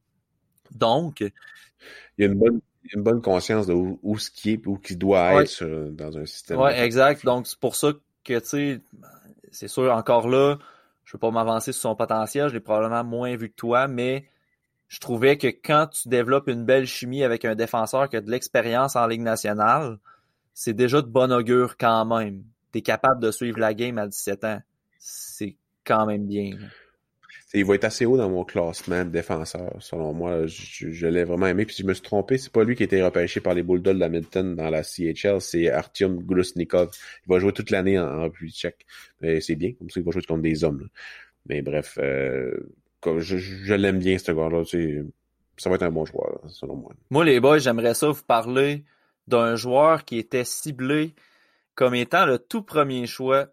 [0.73, 1.21] Donc.
[1.21, 1.31] Il
[2.19, 2.61] y a une bonne,
[2.93, 6.59] une bonne conscience de où, ce qui est, où qui doit être dans un système.
[6.59, 7.25] Oui, exact.
[7.25, 7.93] Donc, c'est pour ça
[8.25, 8.81] que, tu sais,
[9.53, 10.59] c'est sûr, encore là,
[11.05, 13.87] je ne veux pas m'avancer sur son potentiel, je l'ai probablement moins vu que toi,
[13.87, 14.29] mais
[14.91, 18.31] je trouvais que quand tu développes une belle chimie avec un défenseur qui a de
[18.31, 19.99] l'expérience en Ligue nationale,
[20.53, 22.43] c'est déjà de bon augure quand même.
[22.73, 24.61] Tu es capable de suivre la game à 17 ans.
[24.99, 26.59] C'est quand même bien.
[27.55, 30.47] Il va être assez haut dans mon classement de défenseur, selon moi.
[30.47, 31.67] Je, l'ai vraiment aimé.
[31.67, 33.97] Puis je me suis trompé, c'est pas lui qui a été repêché par les Bulldogs
[33.97, 36.91] de Hamilton dans la CHL, c'est Artyom Glusnikov.
[37.27, 38.87] Il va jouer toute l'année en, République tchèque.
[39.21, 40.89] C'est bien, comme ça il va jouer contre des hommes.
[41.47, 42.57] Mais bref, euh,
[43.05, 44.65] je, l'aime bien, ce gars-là.
[45.57, 46.93] ça va être un bon joueur, selon moi.
[47.11, 48.85] Moi, les boys, j'aimerais ça vous parler
[49.27, 51.15] d'un joueur qui était ciblé
[51.75, 53.47] comme étant le tout premier choix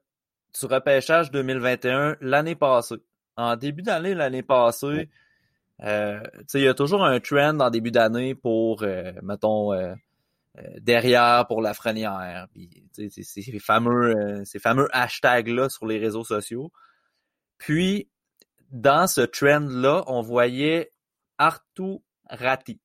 [0.60, 2.98] du repêchage 2021 l'année passée.
[3.36, 5.10] En début d'année, l'année passée,
[5.84, 6.20] euh,
[6.54, 9.94] il y a toujours un trend en début d'année pour, euh, mettons, euh,
[10.80, 12.48] derrière pour la frenière.
[12.98, 16.72] ces fameux, ces fameux hashtags-là sur les réseaux sociaux.
[17.60, 18.10] Puis,
[18.72, 20.92] dans ce trend-là, on voyait
[21.38, 22.00] Artu
[22.30, 22.82] Ratti,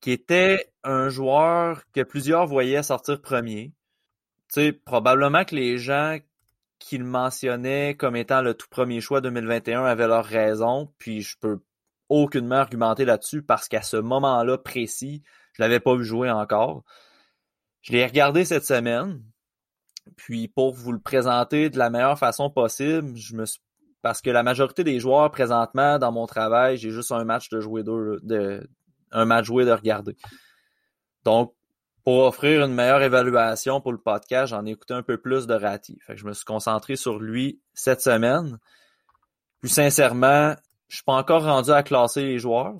[0.00, 3.72] qui était un joueur que plusieurs voyaient sortir premier.
[4.52, 6.18] Tu sais, probablement que les gens
[6.78, 11.38] qui le mentionnaient comme étant le tout premier choix 2021 avaient leur raison, puis je
[11.38, 11.60] peux
[12.10, 15.22] aucunement argumenter là-dessus parce qu'à ce moment-là précis,
[15.54, 16.84] je l'avais pas vu jouer encore.
[17.80, 19.22] Je l'ai regardé cette semaine,
[20.16, 23.60] puis pour vous le présenter de la meilleure façon possible, je me suis
[24.04, 27.58] parce que la majorité des joueurs présentement dans mon travail, j'ai juste un match de
[27.60, 28.68] jouer de,
[29.12, 30.14] un match joué de regarder.
[31.24, 31.54] Donc,
[32.04, 35.54] pour offrir une meilleure évaluation pour le podcast, j'en ai écouté un peu plus de
[35.54, 35.98] Rati.
[36.10, 38.58] Je me suis concentré sur lui cette semaine.
[39.62, 40.54] Plus sincèrement,
[40.88, 42.74] je suis pas encore rendu à classer les joueurs,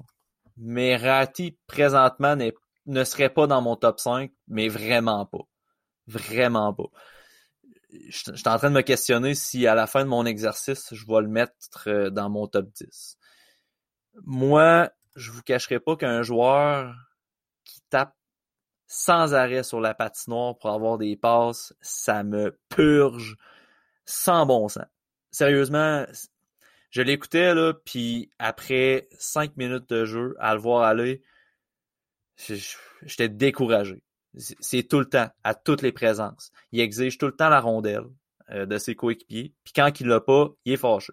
[0.58, 2.36] mais Rati présentement
[2.84, 5.48] ne serait pas dans mon top 5, mais vraiment pas.
[6.06, 6.90] Vraiment pas
[8.08, 11.06] je suis en train de me questionner si à la fin de mon exercice, je
[11.06, 13.18] vais le mettre euh, dans mon top 10.
[14.24, 16.94] Moi, je vous cacherai pas qu'un joueur
[17.64, 18.14] qui tape
[18.86, 21.74] sans arrêt sur la patinoire pour avoir des passes.
[21.80, 23.36] Ça me purge
[24.04, 24.84] sans bon sens.
[25.30, 26.06] Sérieusement,
[26.90, 31.22] je l'écoutais, là, puis après cinq minutes de jeu, à le voir aller,
[33.02, 34.02] j'étais découragé.
[34.36, 36.50] C'est tout le temps, à toutes les présences.
[36.72, 38.06] Il exige tout le temps la rondelle
[38.50, 41.12] euh, de ses coéquipiers, puis quand il l'a pas, il est fâché.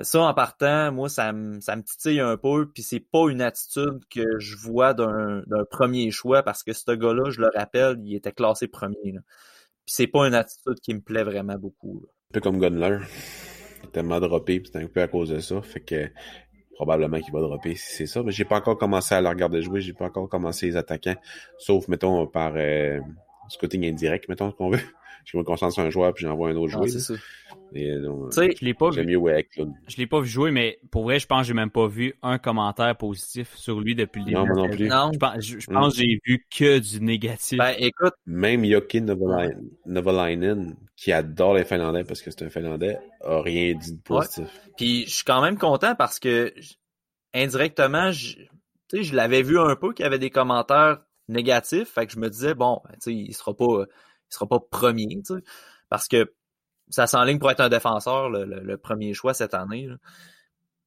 [0.00, 4.38] Ça, en partant, moi, ça me, titille un peu, puis c'est pas une attitude que
[4.38, 8.68] je vois d'un premier choix, parce que ce gars-là, je le rappelle, il était classé
[8.68, 9.12] premier.
[9.12, 9.20] Là.
[9.84, 12.02] Puis c'est pas une attitude qui me plaît vraiment beaucoup.
[12.30, 12.98] Un peu comme Gunler.
[13.82, 15.60] Il est tellement droppé, puis c'est un peu à cause de ça.
[15.62, 16.08] Fait que
[16.74, 18.22] probablement qu'il va dropper si c'est ça.
[18.22, 21.16] Mais j'ai pas encore commencé à le regarder jouer, j'ai pas encore commencé les attaquants,
[21.58, 23.00] sauf mettons par euh,
[23.48, 24.80] scouting indirect, mettons ce qu'on veut.
[25.24, 26.88] Je me concentre sur un joueur puis j'envoie un autre jouer.
[26.88, 27.14] Ça.
[27.72, 29.04] Donc, je l'ai pas vu.
[29.04, 31.70] Mieux ouais, je l'ai pas vu jouer, mais pour vrai, je pense que j'ai même
[31.70, 34.36] pas vu un commentaire positif sur lui depuis le début.
[34.36, 34.86] Non, moi non plus.
[34.86, 37.58] Je pense, je, pense que j'ai vu que du négatif.
[37.58, 38.12] Ben, écoute.
[38.26, 39.06] Même Jokin
[39.86, 44.48] Novalainen, qui adore les Finlandais parce que c'est un Finlandais, a rien dit de positif.
[44.76, 46.52] Puis je suis quand même content parce que
[47.34, 48.36] indirectement, je,
[48.92, 50.98] je l'avais vu un peu qu'il y avait des commentaires
[51.28, 51.88] négatifs.
[51.88, 53.86] Fait que je me disais, bon, ben, il sera pas
[54.32, 55.06] il sera pas premier,
[55.90, 56.32] parce que
[56.88, 59.88] ça s'enligne pour être un défenseur, le, premier choix cette année.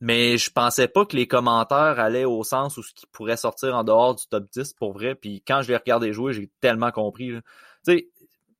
[0.01, 3.75] Mais je pensais pas que les commentaires allaient au sens où ce qui pourrait sortir
[3.75, 5.15] en dehors du top 10 pour vrai.
[5.15, 7.29] Puis quand je l'ai regardé jouer, j'ai tellement compris.
[7.29, 7.41] Tu
[7.83, 8.09] sais,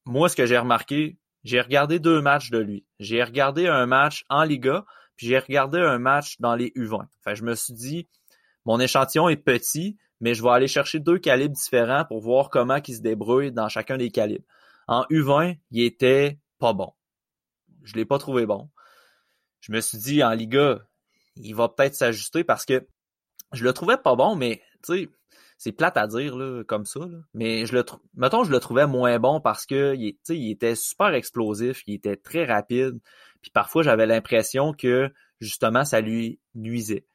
[0.05, 2.85] moi, ce que j'ai remarqué, j'ai regardé deux matchs de lui.
[2.99, 4.85] J'ai regardé un match en Liga,
[5.17, 7.05] puis j'ai regardé un match dans les U20.
[7.19, 8.07] Enfin, je me suis dit,
[8.65, 12.79] mon échantillon est petit, mais je vais aller chercher deux calibres différents pour voir comment
[12.85, 14.45] il se débrouille dans chacun des calibres.
[14.87, 16.93] En U20, il était pas bon.
[17.85, 18.69] Je l'ai pas trouvé bon.
[19.61, 20.85] Je me suis dit, en Liga,
[21.37, 22.85] il va peut-être s'ajuster parce que
[23.53, 25.09] je le trouvais pas bon, mais tu sais,
[25.57, 26.99] c'est plate à dire là, comme ça.
[27.33, 31.13] Mais je le mettons, je le trouvais moins bon parce que il, il était super
[31.13, 32.99] explosif, il était très rapide.
[33.41, 37.05] Puis parfois, j'avais l'impression que justement, ça lui nuisait.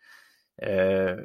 [0.62, 1.24] Euh,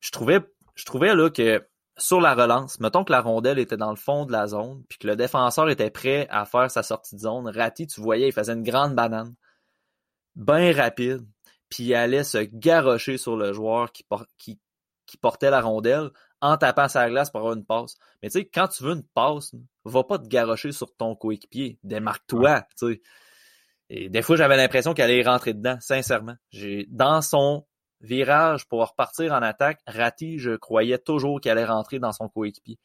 [0.00, 0.40] je trouvais,
[0.74, 1.66] je trouvais là que
[1.96, 4.98] sur la relance, mettons que la rondelle était dans le fond de la zone, puis
[4.98, 7.48] que le défenseur était prêt à faire sa sortie de zone.
[7.48, 9.34] Ratti, tu voyais, il faisait une grande banane,
[10.34, 11.24] bien rapide,
[11.68, 14.04] puis il allait se garrocher sur le joueur qui,
[14.38, 14.60] qui,
[15.06, 17.96] qui portait la rondelle en tapant sa glace pour avoir une passe.
[18.22, 21.78] Mais tu sais, quand tu veux une passe, va pas te garrocher sur ton coéquipier.
[21.82, 23.02] Démarque-toi, tu sais.
[23.90, 26.36] Et des fois, j'avais l'impression qu'elle allait rentrer dedans, sincèrement.
[26.50, 27.66] J'ai, dans son
[28.04, 32.78] virage pour repartir en attaque, Ratti, je croyais toujours qu'il allait rentrer dans son coéquipier.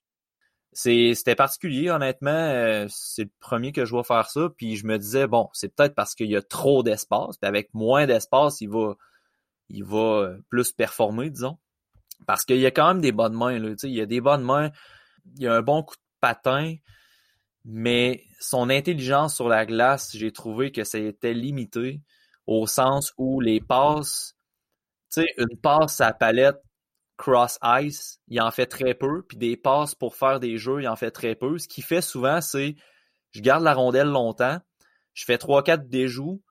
[0.72, 2.30] C'était particulier, honnêtement.
[2.30, 4.49] Euh, c'est le premier que je vois faire ça.
[4.55, 7.38] Puis je me disais, bon, c'est peut-être parce qu'il y a trop d'espace.
[7.38, 8.95] Puis avec moins d'espace, il va,
[9.72, 11.57] euh, plus performer, disons.
[12.28, 13.57] Parce qu'il y a quand même des bonnes mains.
[13.57, 14.70] Là, il y a des bonnes mains.
[15.38, 16.76] Il y a un bon coup de patin.
[17.65, 22.01] Mais son intelligence sur la glace, j'ai trouvé que c'était limité
[22.45, 24.36] au sens où les passes
[25.10, 26.62] sais, une passe à palette
[27.18, 30.88] cross ice, il en fait très peu, puis des passes pour faire des jeux, il
[30.88, 31.57] en fait très peu.
[31.57, 32.76] Ce qu'il fait souvent, c'est
[33.32, 34.60] je garde la rondelle longtemps,
[35.14, 36.41] je fais 3-4 déjoues,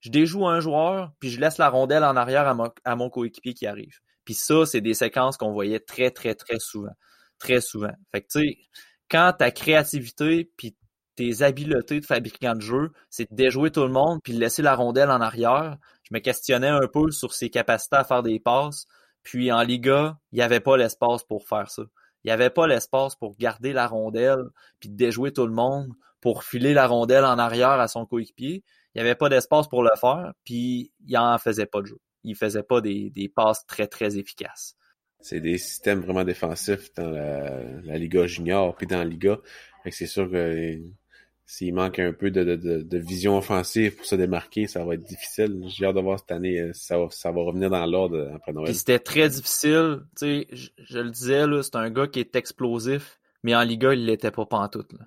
[0.00, 2.46] je déjoue un joueur, puis je laisse la rondelle en arrière
[2.84, 4.00] à, mon, coéquipier qui arrive.
[4.24, 6.92] Puis ça, c'est des séquences qu'on voyait très, très, très souvent.
[7.38, 7.92] Très souvent.
[8.12, 8.56] Fait que tu
[9.08, 10.76] quand ta créativité puis
[11.16, 14.62] tes habiletés de fabricant de jeu, c'est de déjouer tout le monde puis de laisser
[14.62, 15.76] la rondelle en arrière,
[16.10, 18.86] me questionnais un peu sur ses capacités à faire des passes.
[19.22, 21.82] Puis en Liga, il n'y avait pas l'espace pour faire ça.
[22.24, 24.44] Il n'y avait pas l'espace pour garder la rondelle,
[24.78, 28.62] puis déjouer tout le monde, pour filer la rondelle en arrière à son coéquipier.
[28.94, 31.98] Il n'y avait pas d'espace pour le faire, puis il n'en faisait pas de jeu.
[32.24, 34.76] Il faisait pas des, passes très, très efficaces.
[35.20, 39.38] C'est des systèmes vraiment défensifs dans la, la Liga junior, puis dans la Liga.
[39.90, 40.78] c'est sûr que
[41.50, 45.02] s'il manque un peu de, de, de, vision offensive pour se démarquer, ça va être
[45.02, 45.64] difficile.
[45.66, 48.72] J'ai hâte de voir cette année, euh, ça, ça va revenir dans l'ordre après Noël.
[48.72, 50.02] C'était très difficile.
[50.16, 54.06] Tu sais, je, le disais, c'est un gars qui est explosif, mais en Liga, il
[54.06, 54.92] l'était pas pantoute.
[54.92, 55.06] Là.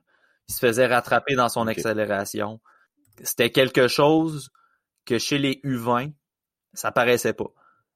[0.50, 2.60] Il se faisait rattraper dans son accélération.
[3.24, 4.52] C'était quelque chose
[5.06, 6.12] que chez les U20,
[6.74, 7.54] ça paraissait pas.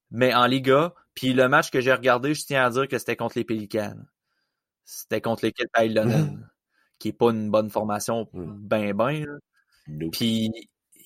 [0.09, 3.17] Mais en Liga, puis le match que j'ai regardé, je tiens à dire que c'était
[3.17, 3.97] contre les Pélicans.
[4.85, 6.49] C'était contre l'équipe Ilonen.
[6.99, 9.25] qui est pas une bonne formation ben ben.
[10.11, 10.51] Puis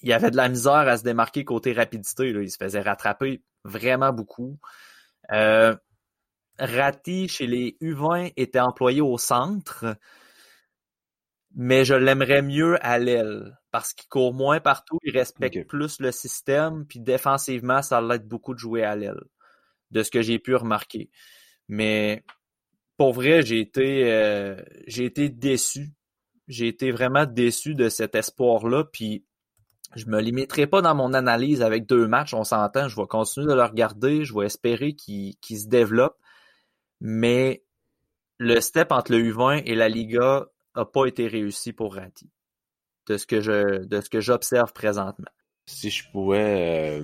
[0.02, 2.34] il y avait de la misère à se démarquer côté rapidité.
[2.34, 2.42] Là.
[2.42, 4.58] Il se faisait rattraper vraiment beaucoup.
[5.32, 5.76] Euh,
[6.58, 9.98] Ratti, chez les U20, était employé au centre,
[11.56, 16.12] mais je l'aimerais mieux à l'aile parce qu'il court moins partout, il respecte plus le
[16.12, 19.24] système, puis défensivement, ça l'aide beaucoup de jouer à l'aile,
[19.92, 21.10] de ce que j'ai pu remarquer.
[21.70, 22.24] Mais
[23.02, 24.56] pour vrai, j'ai été, euh,
[24.86, 25.90] j'ai été déçu.
[26.48, 28.84] J'ai été vraiment déçu de cet espoir-là.
[28.84, 29.26] Puis
[29.96, 32.36] je me limiterai pas dans mon analyse avec deux matchs.
[32.36, 32.90] On s'entend.
[32.90, 34.24] Je vais continuer de le regarder.
[34.24, 36.16] Je vais espérer qu'il se développe.
[37.00, 37.64] Mais
[38.38, 40.46] le step entre le U20 et la Liga
[40.76, 42.30] a pas été réussi pour Ratti.
[43.08, 45.32] De ce que je, de ce que j'observe présentement.
[45.66, 47.04] Si je pouvais euh,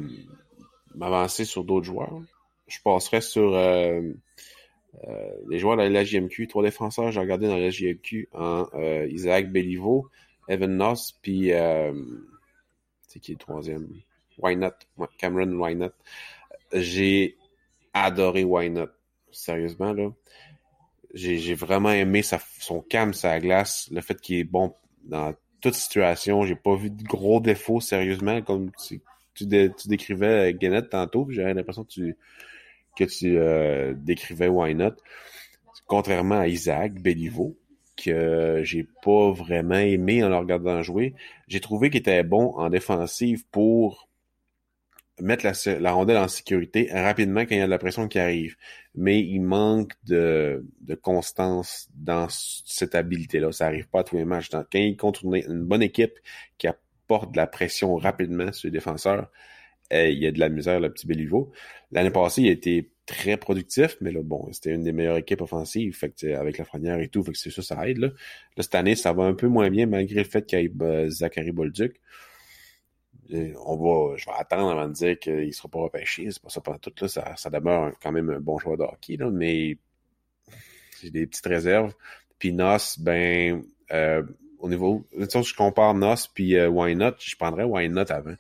[0.94, 2.22] m'avancer sur d'autres joueurs,
[2.68, 4.14] je passerais sur euh,
[5.48, 9.52] les joueurs de la JMQ, trois défenseurs, j'ai regardé dans la JMQ en euh, Isaac
[9.52, 10.10] Bellivo,
[10.48, 11.94] Evan Noss, puis euh,
[13.08, 13.88] c'est qui le troisième?
[14.38, 14.72] Why not?
[15.18, 15.92] Cameron Why not?
[16.74, 17.38] J'ai
[17.94, 18.90] adoré Why not.
[19.32, 20.10] Sérieusement, là.
[21.14, 26.44] J'ai vraiment aimé son calme, sa glace, le fait qu'il est bon dans toute situation.
[26.44, 29.02] J'ai pas vu de gros défauts, sérieusement, comme tu,
[29.34, 32.18] tu, décrivais Gannett tantôt, j'avais l'impression que tu
[32.98, 34.96] que tu euh, décrivais Why Not,
[35.86, 37.58] contrairement à Isaac Bellivo,
[37.96, 41.16] que j'ai pas vraiment aimé en le regardant jouer.
[41.48, 44.08] J'ai trouvé qu'il était bon en défensive pour
[45.20, 45.48] mettre
[45.80, 48.56] la, rondelle en sécurité rapidement quand il y a de la pression qui arrive.
[48.96, 50.64] Mais il manque de,
[51.02, 53.52] constance dans cette habilité-là.
[53.52, 54.50] Ça arrive pas à tous les matchs.
[54.50, 56.20] Quand il contre une, bonne équipe
[56.58, 59.32] qui apporte de la pression rapidement sur les défenseurs,
[59.92, 61.52] il y a de la misère, le petit Béliveau.
[61.92, 65.42] L'année passée, il a été très productif, mais là, bon, c'était une des meilleures équipes
[65.42, 65.98] offensives,
[66.36, 68.10] avec la frenière et tout, que c'est ça, ça aide, là.
[68.58, 71.10] cette année, ça va un peu moins bien, malgré le fait qu'il y ait euh,
[71.10, 72.02] Zachary Bolduc.
[73.32, 76.60] on va, je vais attendre avant de dire qu'il sera pas repêché, c'est pas ça
[76.60, 79.78] pendant tout, là, ça, ça demeure quand même un bon joueur de hockey, là, mais
[81.02, 81.94] j'ai des petites réserves.
[82.40, 84.24] Puis Nos, ben, euh,
[84.60, 88.36] au niveau, si je compare Nos puis euh, Why Not, je prendrais Why Not avant.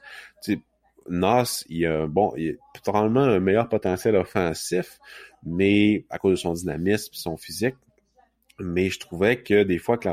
[1.09, 4.99] Nas, il a, bon, il a probablement un meilleur potentiel offensif,
[5.43, 7.75] mais à cause de son dynamisme et son physique.
[8.59, 10.09] Mais je trouvais que des fois que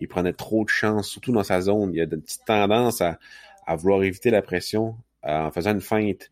[0.00, 1.92] il prenait trop de chance, surtout dans sa zone.
[1.92, 3.18] Il y a une petite tendance à,
[3.66, 4.96] à vouloir éviter la pression
[5.26, 6.30] euh, en faisant une feinte.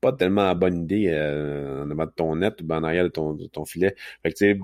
[0.00, 3.32] pas tellement la bonne idée euh, en de ton net ou en arrière de ton,
[3.32, 3.96] de ton filet.
[4.22, 4.58] Fait que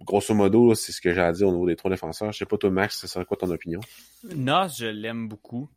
[0.00, 2.32] grosso modo, c'est ce que j'ai à dire au niveau des trois défenseurs.
[2.32, 3.80] Je sais pas toi, Max, ce serait quoi ton opinion?
[4.34, 5.68] Nas, je l'aime beaucoup.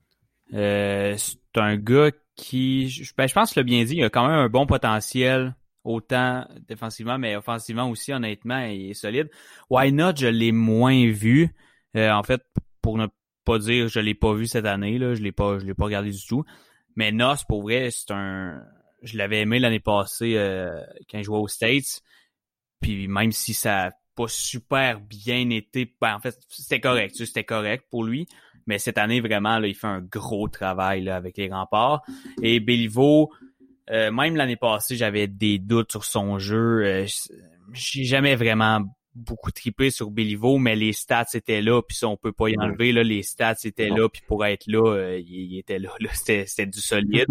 [0.53, 4.09] Euh, c'est un gars qui, je, ben, je pense que le bien dit, il a
[4.09, 9.29] quand même un bon potentiel, autant défensivement, mais offensivement aussi, honnêtement, il est solide.
[9.69, 11.49] Why not, je l'ai moins vu.
[11.95, 12.41] Euh, en fait,
[12.81, 13.07] pour ne
[13.45, 15.85] pas dire je l'ai pas vu cette année, là, je l'ai pas, je l'ai pas
[15.85, 16.43] regardé du tout.
[16.95, 18.61] Mais Nos, pour vrai, c'est un.
[19.01, 20.79] Je l'avais aimé l'année passée euh,
[21.09, 22.01] quand il jouait aux States.
[22.81, 27.43] Puis même si ça n'a pas super bien été, ben, en fait, c'était correct, c'était
[27.43, 28.27] correct pour lui.
[28.67, 32.01] Mais cette année, vraiment, là, il fait un gros travail là, avec les remparts.
[32.41, 33.31] Et Béliveau,
[33.89, 36.85] euh, même l'année passée, j'avais des doutes sur son jeu.
[36.85, 37.07] Euh,
[37.73, 38.81] j'ai jamais vraiment
[39.13, 42.57] beaucoup trippé sur Béliveau, mais les stats étaient là, puis ça, on peut pas y
[42.57, 42.93] enlever.
[42.93, 45.89] Là, les stats étaient là, puis pour être là, euh, il, était là.
[45.99, 47.27] là C'était du solide.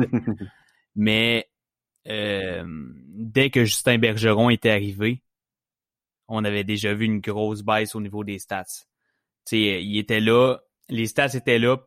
[0.94, 1.48] mais
[2.04, 5.22] dès que Justin Bergeron était arrivé,
[6.28, 8.64] on avait déjà vu une grosse baisse au niveau des stats.
[9.44, 10.58] T'sais, il était là,
[10.90, 11.78] les stats étaient là,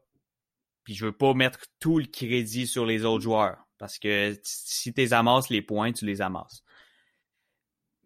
[0.84, 4.94] puis je veux pas mettre tout le crédit sur les autres joueurs, parce que si
[4.94, 6.64] tu amasses les points, tu les amasses.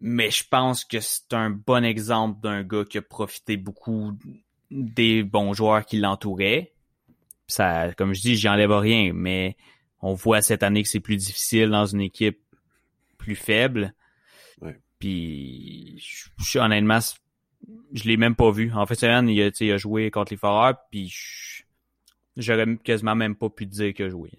[0.00, 4.12] Mais je pense que c'est un bon exemple d'un gars qui a profité beaucoup
[4.70, 6.72] des bons joueurs qui l'entouraient.
[7.48, 9.56] Ça, comme je dis, j'y enlève rien, mais
[10.00, 12.40] on voit cette année que c'est plus difficile dans une équipe
[13.16, 13.94] plus faible.
[14.60, 14.78] Ouais.
[14.98, 17.00] Puis, je, suis honnêtement,
[17.92, 18.72] je l'ai même pas vu.
[18.72, 21.12] En fait, il a, il a joué contre les Foreurs, puis
[22.36, 24.30] j'aurais quasiment même pas pu dire qu'il a joué.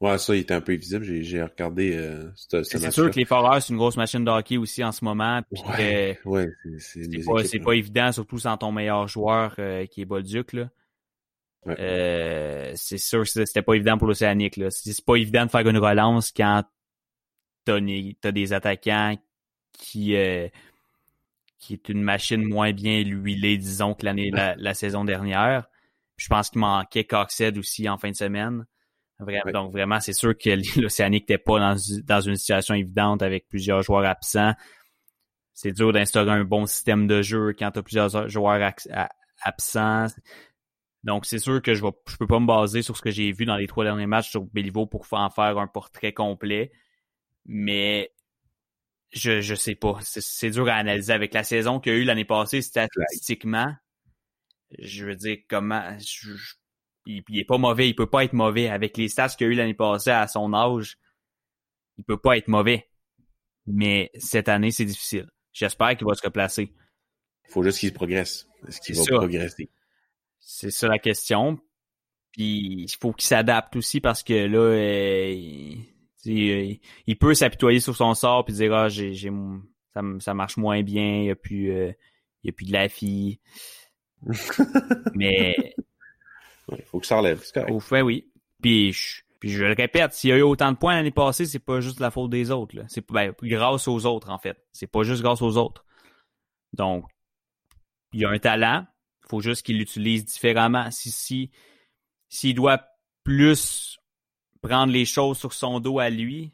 [0.00, 1.04] Ouais, ça, il était un peu visible.
[1.04, 4.82] J'ai regardé euh, C'est sûr que les Foreurs, c'est une grosse machine de hockey aussi
[4.82, 5.40] en ce moment.
[5.78, 6.48] ouais, ouais
[6.78, 10.52] c'est pas, pas évident, surtout sans ton meilleur joueur euh, qui est Bolduc.
[10.52, 10.68] Là.
[11.66, 14.60] Euh, c'est sûr que c'était pas évident pour l'Océanique.
[14.70, 16.64] C'est pas évident de faire une relance quand
[17.64, 17.78] t'as
[18.24, 19.16] as des attaquants
[19.72, 20.16] qui
[21.64, 25.66] qui est une machine moins bien huilée, disons, que l'année la, saison dernière.
[26.16, 28.66] Je pense qu'il manquait Coxed aussi en fin de semaine.
[29.52, 30.50] Donc vraiment, c'est sûr que
[30.80, 31.74] l'Océanique n'était pas
[32.04, 34.52] dans, une situation évidente avec plusieurs joueurs absents.
[35.54, 38.72] C'est dur d'instaurer un bon système de jeu quand tu as plusieurs joueurs
[39.42, 40.08] absents.
[41.02, 43.32] Donc, c'est sûr que je ne je peux pas me baser sur ce que j'ai
[43.32, 46.72] vu dans les trois derniers matchs sur Béliveau pour en faire un portrait complet.
[47.46, 48.10] Mais
[49.14, 49.98] je, je sais pas.
[50.02, 51.12] C'est dur à analyser.
[51.12, 53.74] Avec la saison qu'il y a eu l'année passée, statistiquement,
[54.78, 55.96] je veux dire, comment.
[57.06, 57.88] il, il, est pas mauvais.
[57.88, 58.68] Il peut pas être mauvais.
[58.68, 60.98] Avec les stats qu'il y a eu l'année passée à son âge,
[61.96, 62.88] il peut pas être mauvais.
[63.66, 65.30] Mais cette année, c'est difficile.
[65.52, 66.74] j'espère qu'il va se replacer.
[67.48, 68.48] Il faut juste qu'il progresse.
[68.66, 69.70] Est-ce qu'il va progresser?
[70.40, 71.58] C'est ça la question.
[72.32, 75.93] Puis il faut qu'il s'adapte aussi parce que là, euh, il,
[76.26, 79.30] il, peut s'apitoyer sur son sort puis dire ah j'ai, j'ai
[79.92, 81.92] ça, ça, marche moins bien, il y a plus euh,
[82.42, 83.40] il y a plus de la fille.
[85.14, 85.74] Mais
[86.72, 87.42] il faut que ça relève.
[87.68, 88.30] Au fait, oui.
[88.62, 91.44] Puis je, puis je le répète, s'il y a eu autant de points l'année passée,
[91.44, 92.76] c'est pas juste la faute des autres.
[92.76, 92.84] Là.
[92.88, 94.56] C'est ben, grâce aux autres, en fait.
[94.72, 95.84] C'est pas juste grâce aux autres.
[96.72, 97.04] Donc,
[98.12, 98.86] il y a un talent.
[99.24, 100.90] Il faut juste qu'il l'utilise différemment.
[100.90, 101.50] Si, si,
[102.28, 102.82] s'il doit
[103.22, 103.98] plus
[104.64, 106.52] prendre les choses sur son dos à lui,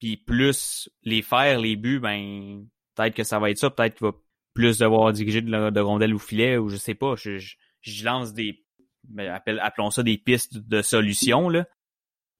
[0.00, 4.06] puis plus les faire, les buts, ben peut-être que ça va être ça, peut-être qu'il
[4.06, 4.12] va
[4.54, 7.14] plus devoir diriger de, de rondelles au filet, ou je sais pas.
[7.16, 8.64] Je, lance des
[9.04, 11.66] ben, appelons ça des pistes de solutions, là.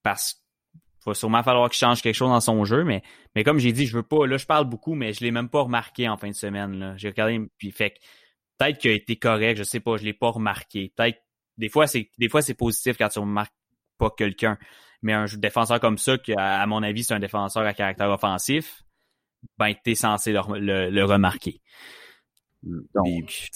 [0.03, 3.03] Parce qu'il va sûrement falloir qu'il change quelque chose dans son jeu, mais,
[3.35, 5.49] mais comme j'ai dit, je veux pas, là, je parle beaucoup, mais je l'ai même
[5.49, 6.93] pas remarqué en fin de semaine.
[6.97, 7.97] J'ai regardé, puis fait
[8.57, 10.91] peut-être qu'il a été correct, je sais pas, je l'ai pas remarqué.
[10.97, 11.19] Peut-être
[11.57, 13.53] des fois, c'est des fois c'est positif quand tu remarques
[13.97, 14.57] pas quelqu'un.
[15.01, 18.83] Mais un défenseur comme ça, qui à mon avis, c'est un défenseur à caractère offensif,
[19.57, 21.61] ben t'es censé le, remarquer.
[22.63, 23.49] Donc,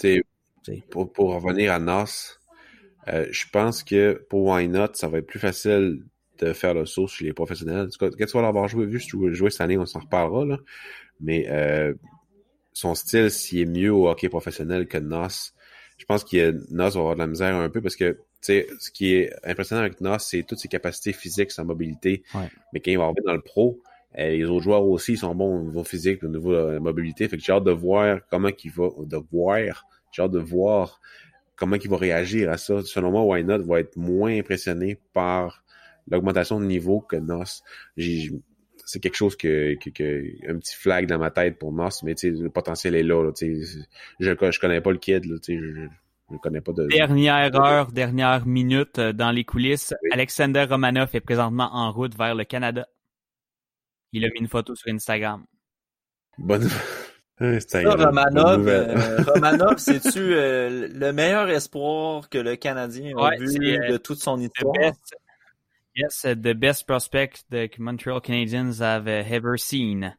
[0.91, 2.37] pour, pour revenir à Nas,
[3.07, 6.03] euh, je pense que pour Why Not, ça va être plus facile
[6.39, 7.89] de faire le saut chez les professionnels.
[7.99, 10.57] Quand tu vas l'avoir joué, vu jouer cette année, on s'en reparlera, là.
[11.19, 11.93] Mais euh,
[12.73, 15.51] son style, s'il est mieux au hockey professionnel que Nas,
[15.97, 19.13] je pense que Nos va avoir de la misère un peu parce que ce qui
[19.13, 22.23] est impressionnant avec Nos, c'est toutes ses capacités physiques, sa mobilité.
[22.73, 23.79] Mais quand il va arriver dans le pro,
[24.17, 27.27] euh, les autres joueurs aussi sont bons au niveau physique, au niveau de la mobilité.
[27.27, 30.99] Fait que j'ai hâte de voir comment il va, de voir, j'ai hâte de voir
[31.55, 32.81] comment il va réagir à ça.
[32.83, 35.63] Selon moi, Why Not va être moins impressionné par
[36.09, 37.43] l'augmentation de niveau que Nos.
[38.83, 42.49] C'est quelque chose que, que, un petit flag dans ma tête pour Nos, mais le
[42.49, 43.31] potentiel est là.
[43.39, 43.55] je,
[44.19, 45.23] je connais pas le kid.
[45.25, 45.87] Là, je,
[46.31, 46.87] je connais pas de.
[46.87, 49.93] Dernière heure, dernière minute euh, dans les coulisses.
[50.11, 52.87] Alexander Romanov est présentement en route vers le Canada.
[54.13, 55.45] Il a mis une photo sur Instagram.
[56.37, 56.67] Bonne.
[57.39, 64.19] Romanov, euh, Romanov c'est-tu euh, le meilleur espoir que le Canadien a vu de toute
[64.19, 64.75] son histoire?
[65.95, 70.15] yes, the best prospect the Montreal Canadiens have ever seen.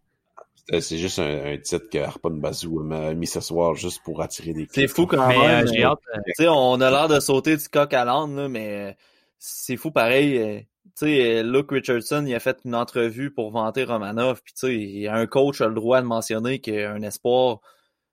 [0.68, 4.68] C'est juste un, titre que Harpon Bazou m'a mis ce soir juste pour attirer des
[4.70, 5.66] C'est fou quand même.
[5.66, 5.94] Euh,
[6.40, 8.96] euh, on a l'air de sauter du coq à l'âne, mais
[9.38, 10.38] c'est fou pareil.
[10.38, 10.60] Euh,
[10.96, 14.40] tu sais, Luke Richardson, il a fait une entrevue pour vanter Romanov.
[14.42, 17.58] Puis tu sais, un coach a le droit de mentionner qu'un espoir,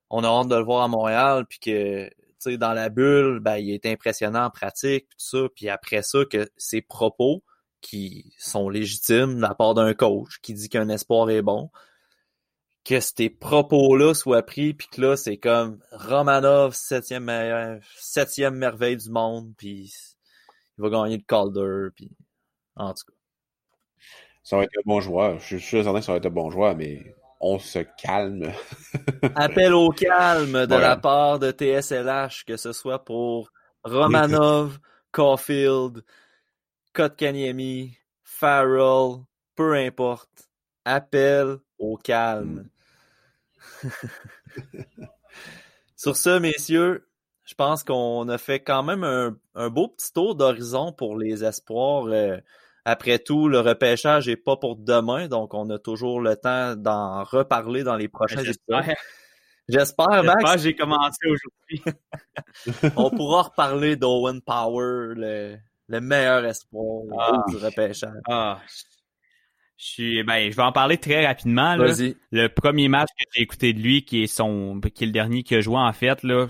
[0.09, 3.41] on a hâte de le voir à Montréal, puis que tu sais, dans la bulle,
[3.41, 5.47] ben, il est impressionnant en pratique, tout ça.
[5.55, 7.43] Puis après ça, que ses propos
[7.81, 11.69] qui sont légitimes de la part d'un coach qui dit qu'un espoir est bon,
[12.85, 18.97] que ces propos-là soient pris, puis que là, c'est comme Romanov, septième, meilleur, septième merveille
[18.97, 19.93] du monde, puis
[20.77, 22.11] il va gagner le Calder, puis
[22.76, 23.14] en tout cas.
[24.43, 25.39] Ça va être un bon joueur.
[25.39, 28.51] Je suis certain que ça va être un bon joueur, mais on se calme.
[29.35, 33.51] Appel au calme de la part de TSLH, que ce soit pour
[33.84, 34.80] Romanov,
[35.11, 36.03] Caulfield,
[36.93, 39.23] Kotkaniemi, Farrell,
[39.56, 40.49] peu importe.
[40.85, 42.69] Appel au calme.
[45.95, 47.10] Sur ce, messieurs,
[47.45, 52.06] je pense qu'on a fait quand même un, beau petit tour d'horizon pour les espoirs.
[52.06, 52.38] Euh,
[52.85, 57.23] après tout, le repêchage n'est pas pour demain, donc on a toujours le temps d'en
[57.23, 58.95] reparler dans les prochains épisodes.
[59.69, 60.61] J'espère, Max.
[60.61, 61.84] j'ai commencé aujourd'hui.
[62.95, 67.43] on pourra reparler d'Owen Power, le, meilleur espoir ah.
[67.49, 68.10] du repêchage.
[68.27, 68.60] Ah,
[69.80, 71.76] je, ben, je vais en parler très rapidement.
[71.76, 71.93] Là.
[72.31, 75.43] Le premier match que j'ai écouté de lui, qui est son, qui est le dernier
[75.43, 76.47] qu'il a joué en fait, là,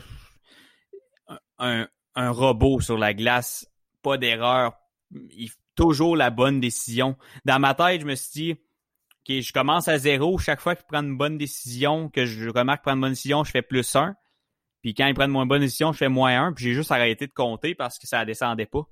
[1.60, 3.70] un, un robot sur la glace,
[4.02, 4.74] pas d'erreur,
[5.76, 7.18] toujours la bonne décision.
[7.46, 10.40] Dans ma tête, je me suis dit, ok, je commence à zéro.
[10.40, 13.52] Chaque fois qu'il prend une bonne décision, que je remarque prendre une bonne décision, je
[13.52, 14.16] fais plus un.
[14.82, 16.54] Puis quand il prend une moins bonne décision, je fais moins un.
[16.54, 18.88] Puis j'ai juste arrêté de compter parce que ça descendait pas.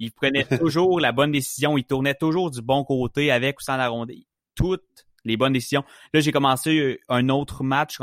[0.00, 1.78] Il prenait toujours la bonne décision.
[1.78, 3.90] Il tournait toujours du bon côté avec ou sans la.
[4.56, 5.84] Toutes les bonnes décisions.
[6.12, 7.98] Là, j'ai commencé euh, un autre match.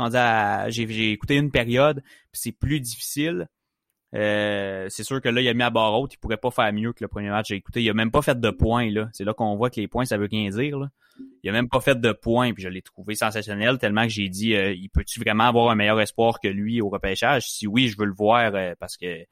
[0.68, 2.02] J'ai écouté une période.
[2.32, 3.48] c'est plus difficile.
[4.14, 6.14] Euh, c'est sûr que là, il a mis à barre haute.
[6.14, 7.82] Il pourrait pas faire mieux que le premier match j'ai écouté.
[7.82, 8.88] Il a même pas fait de points.
[9.12, 10.88] C'est là, qu'on voit que les points, ça veut rien dire.
[11.42, 12.52] Il a même pas fait de points.
[12.52, 15.74] Puis je l'ai trouvé sensationnel tellement que j'ai dit euh, il peut-tu vraiment avoir un
[15.74, 17.50] meilleur espoir que lui au repêchage?
[17.50, 19.24] Si oui, je veux le voir parce que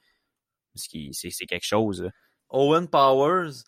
[0.75, 2.11] c'est quelque chose.
[2.51, 3.63] Owen Powers,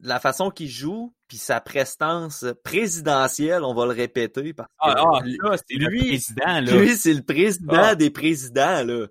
[0.00, 4.52] la façon qu'il joue, puis sa prestance présidentielle, on va le répéter.
[4.52, 6.60] Parce ah, ah c'est le président, là.
[6.60, 7.94] Lui, c'est le président ah.
[7.94, 9.06] des présidents, là.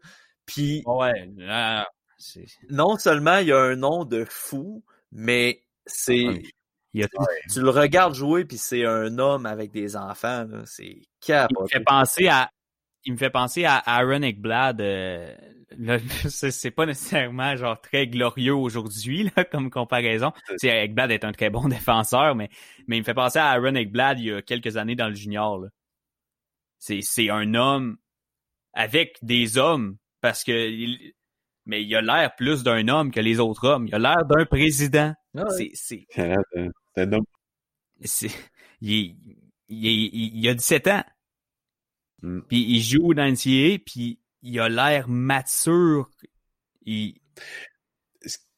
[0.45, 1.29] Puis, ouais,
[2.69, 6.43] non seulement il a un nom de fou, mais c'est...
[6.93, 11.83] Tu le regardes jouer, puis c'est un homme avec des enfants, c'est Il me fait
[11.83, 12.49] penser à...
[13.07, 15.35] Il me fait penser à Aaron Ekblad, euh,
[16.29, 20.31] c'est pas nécessairement genre très glorieux aujourd'hui comme comparaison.
[20.57, 22.49] C'est Ekblad est un très bon défenseur, mais
[22.87, 25.15] mais il me fait penser à Aaron Ekblad il y a quelques années dans le
[25.15, 25.65] junior.
[26.79, 27.97] C'est c'est un homme
[28.73, 30.71] avec des hommes parce que
[31.65, 33.87] mais il a l'air plus d'un homme que les autres hommes.
[33.87, 35.13] Il a l'air d'un président.
[35.37, 36.05] Ah c'est c'est
[36.95, 37.25] un homme.
[38.81, 39.15] Il,
[39.69, 41.03] il, il, a 17 ans.
[42.21, 42.41] Mm.
[42.47, 46.09] Puis il joue dans NCAA, puis il a l'air mature.
[46.85, 47.15] Il...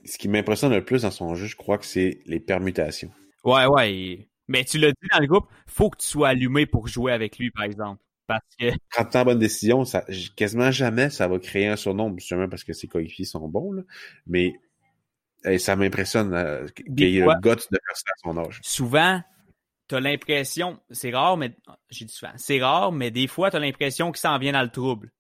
[0.06, 3.12] Ce qui m'impressionne le plus dans son jeu, je crois que c'est les permutations.
[3.44, 4.30] Ouais, ouais.
[4.48, 7.38] Mais tu l'as dit dans le groupe, faut que tu sois allumé pour jouer avec
[7.38, 8.02] lui, par exemple.
[8.28, 8.72] Parce que.
[8.92, 10.06] Quand tu as bonne décision, ça,
[10.36, 13.84] quasiment jamais ça va créer un surnombre, justement parce que ses coéquipiers sont bons, là.
[14.28, 14.54] Mais
[15.58, 18.60] ça m'impressionne euh, qu'il ait le goût de faire ça à son âge.
[18.64, 19.22] Souvent,
[19.88, 21.56] t'as l'impression, c'est rare, mais
[21.90, 24.70] j'ai dit souvent, c'est rare, mais des fois, t'as l'impression qu'il s'en vient dans le
[24.70, 25.12] trouble.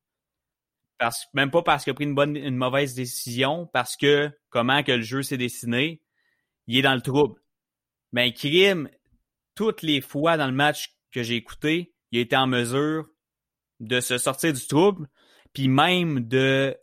[0.98, 4.84] Parce, même pas parce qu'il a pris une bonne, une mauvaise décision, parce que comment
[4.84, 6.02] que le jeu s'est dessiné,
[6.66, 7.40] il est dans le trouble.
[8.12, 8.90] Mais ben, Krim,
[9.56, 13.08] toutes les fois dans le match que j'ai écouté, il a été en mesure
[13.80, 15.08] de se sortir du trouble,
[15.54, 16.76] puis même de,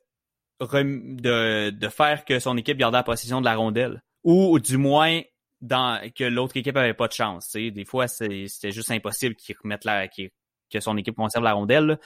[0.60, 4.02] de, de faire que son équipe gardait la possession de la rondelle.
[4.22, 5.20] Ou du moins
[5.60, 7.52] dans, que l'autre équipe avait pas de chance.
[7.52, 11.98] Des fois, c'était juste impossible qu'il remette la, que son équipe conserve la rondelle.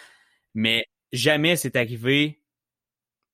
[0.54, 2.42] Mais jamais c'est arrivé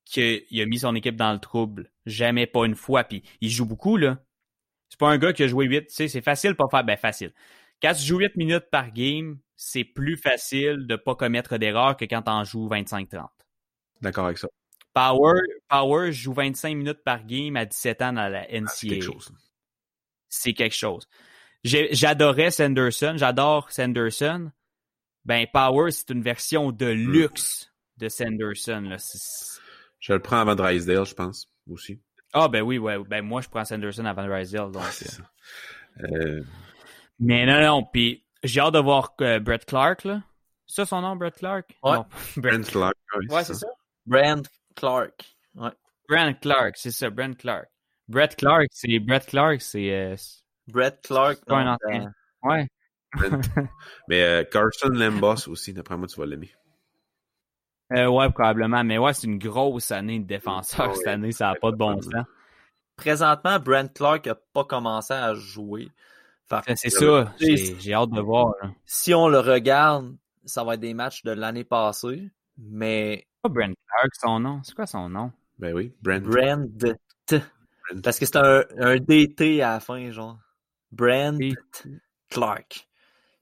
[0.05, 1.91] qu'il a mis son équipe dans le trouble.
[2.07, 3.05] Jamais, pas une fois.
[3.05, 4.19] Puis il joue beaucoup, là.
[4.89, 5.87] C'est pas un gars qui a joué 8.
[5.87, 6.85] Tu sais, c'est facile pour faire.
[6.85, 7.33] Ben, facile.
[7.83, 12.05] Quand tu joues 8 minutes par game, c'est plus facile de pas commettre d'erreurs que
[12.05, 13.29] quand t'en joues 25-30.
[14.03, 14.49] D'accord avec ça.
[14.93, 18.69] Power, Power joue 25 minutes par game à 17 ans dans la NCAA.
[18.69, 19.33] c'est quelque chose.
[20.29, 21.09] C'est quelque chose.
[21.65, 24.53] J'adorais Sanderson, j'adore Sanderson,
[25.25, 27.13] ben Power, c'est une version de hmm.
[27.13, 28.83] luxe de Sanderson.
[28.89, 28.97] Là.
[30.01, 32.01] Je le prends avant Drysdale, je pense, aussi.
[32.33, 32.99] Ah ben oui, ouais.
[33.09, 34.73] Ben moi, je prends Sanderson avant Drysdale.
[34.73, 36.09] Donc, euh.
[36.11, 36.43] Euh...
[37.21, 40.23] Mais non, non, puis j'ai hâte de voir euh, Brett Clark, là.
[40.67, 41.71] C'est ça son nom, Brett Clark?
[41.83, 41.99] Ouais.
[42.37, 42.97] Brent Clark.
[43.29, 43.69] Ouais, c'est ça.
[44.07, 45.37] Brent Clark.
[45.55, 45.71] Ouais.
[46.09, 47.69] Brent Clark, c'est ça, Brent Clark.
[48.09, 49.91] Brett Clark, c'est Brett Clark, c'est...
[49.91, 50.17] Euh,
[50.67, 51.39] Brett Clark.
[51.47, 52.13] C'est un ancien.
[52.43, 52.67] Ouais.
[54.09, 56.53] mais euh, Carson Lambos aussi, d'après moi, tu vas l'aimer.
[57.93, 58.83] Euh, ouais, probablement.
[58.85, 61.33] Mais ouais, c'est une grosse année de défenseur cette année.
[61.33, 62.13] Ça n'a pas de bon sens.
[62.97, 65.89] Présentement, Brent Clark n'a pas commencé à jouer.
[66.77, 67.33] C'est ça.
[67.41, 68.55] J'ai hâte de voir.
[68.85, 70.15] Si on le regarde,
[70.45, 72.31] ça va être des matchs de l'année passée.
[72.59, 73.27] Mais.
[73.43, 74.61] Pas Brent Clark, son nom.
[74.63, 75.33] C'est quoi son nom?
[75.59, 76.23] Ben oui, Brent.
[76.23, 76.69] Brent.
[78.03, 80.39] Parce que c'est un, un, DT à la fin, genre.
[80.93, 81.39] Brent
[82.31, 82.89] Clark.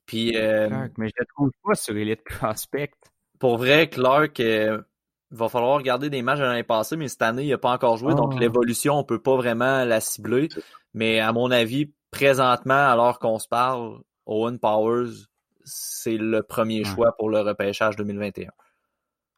[0.06, 2.92] Puis, euh, Clark, mais je le trouve pas sur Elite Prospect.
[3.38, 4.82] Pour vrai, Clark, euh,
[5.30, 7.72] il va falloir regarder des matchs de l'année passée, mais cette année, il n'a pas
[7.72, 8.40] encore joué, donc ah.
[8.40, 10.48] l'évolution, on peut pas vraiment la cibler.
[10.94, 15.26] Mais à mon avis, présentement, alors qu'on se parle, Owen Powers,
[15.64, 18.50] c'est le premier choix pour le repêchage 2021.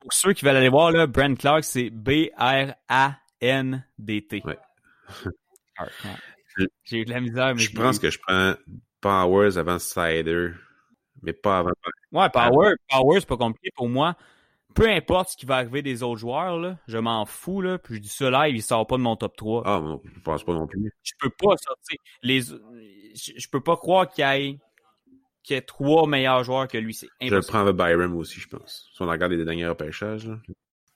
[0.01, 2.73] Pour ceux qui veulent aller voir, là, Brent Clark, c'est B-R-A-N-D-T.
[4.45, 4.59] Ouais.
[6.85, 8.55] J'ai eu de la misère, mais je pense que je prends
[9.05, 10.53] Powers avant Sider,
[11.23, 11.73] mais pas avant.
[12.11, 14.17] Ouais, Power, Power c'est pas compliqué pour moi.
[14.75, 17.97] Peu importe ce qui va arriver des autres joueurs, là, je m'en fous, là, puis
[17.97, 19.63] je dis ça live, il sort pas de mon top 3.
[19.67, 20.91] Ah, non, je pense pas non plus.
[21.03, 21.99] Je peux pas sortir.
[22.23, 22.41] Les...
[22.41, 24.59] Je, peux pas croire qu'il y ait
[25.43, 26.95] qu'il y ait trois meilleurs joueurs que lui.
[26.95, 28.89] C'est Je le prends avec Byram aussi, je pense.
[28.95, 30.27] Si on regarde les derniers repêchages.
[30.27, 30.39] Là.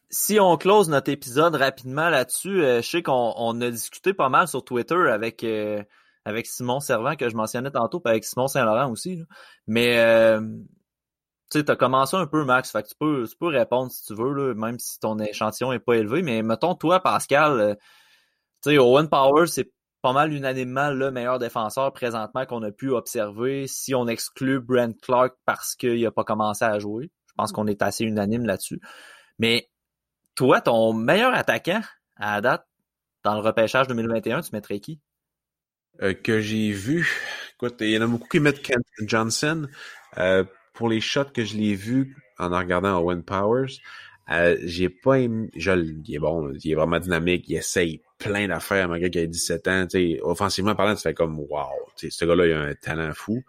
[0.09, 4.49] Si on close notre épisode rapidement là-dessus, euh, je sais qu'on a discuté pas mal
[4.49, 5.83] sur Twitter avec euh,
[6.29, 9.23] avec Simon Servant que je mentionnais tantôt, puis avec Simon Saint-Laurent aussi.
[9.67, 10.41] Mais euh,
[11.51, 12.95] tu sais, as commencé un peu, Max, fait que tu
[13.39, 16.23] peux, répondre si tu veux, là, même si ton échantillon est pas élevé.
[16.23, 17.75] Mais mettons, toi, Pascal, euh,
[18.63, 19.73] tu sais, Owen Power, c'est
[20.03, 24.95] pas mal unanimement le meilleur défenseur présentement qu'on a pu observer si on exclut Brent
[25.03, 27.11] Clark parce qu'il a pas commencé à jouer.
[27.27, 28.81] Je pense qu'on est assez unanime là-dessus.
[29.39, 29.71] Mais
[30.35, 31.81] toi, ton meilleur attaquant
[32.17, 32.67] à date
[33.25, 35.01] dans le repêchage 2021, tu mettrais qui?
[36.03, 37.09] Euh, que j'ai vu.
[37.57, 39.69] Écoute, il y en a beaucoup qui mettent Kent Johnson.
[40.17, 43.81] Euh, pour les shots que je l'ai vus en regardant Owen Powers,
[44.31, 45.51] euh, j'ai pas aimé.
[45.57, 49.19] Je, il est bon, il est vraiment dynamique, il essaye plein d'affaires, un gars qui
[49.19, 49.87] a 17 ans.
[49.89, 53.45] sais, offensivement parlant, tu fais comme wow, ce gars-là, il a un talent fou,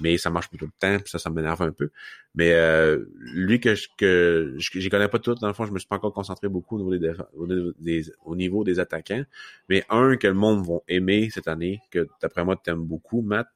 [0.00, 1.90] mais ça marche pas tout le temps, ça, ça m'énerve un peu.
[2.34, 5.78] Mais euh, lui que je que j'y connais pas tout, dans le fond, je me
[5.78, 9.24] suis pas encore concentré beaucoup au niveau des, des, au niveau des attaquants.
[9.68, 13.20] Mais un que le monde va aimer cette année, que d'après moi tu aimes beaucoup,
[13.20, 13.48] Matt,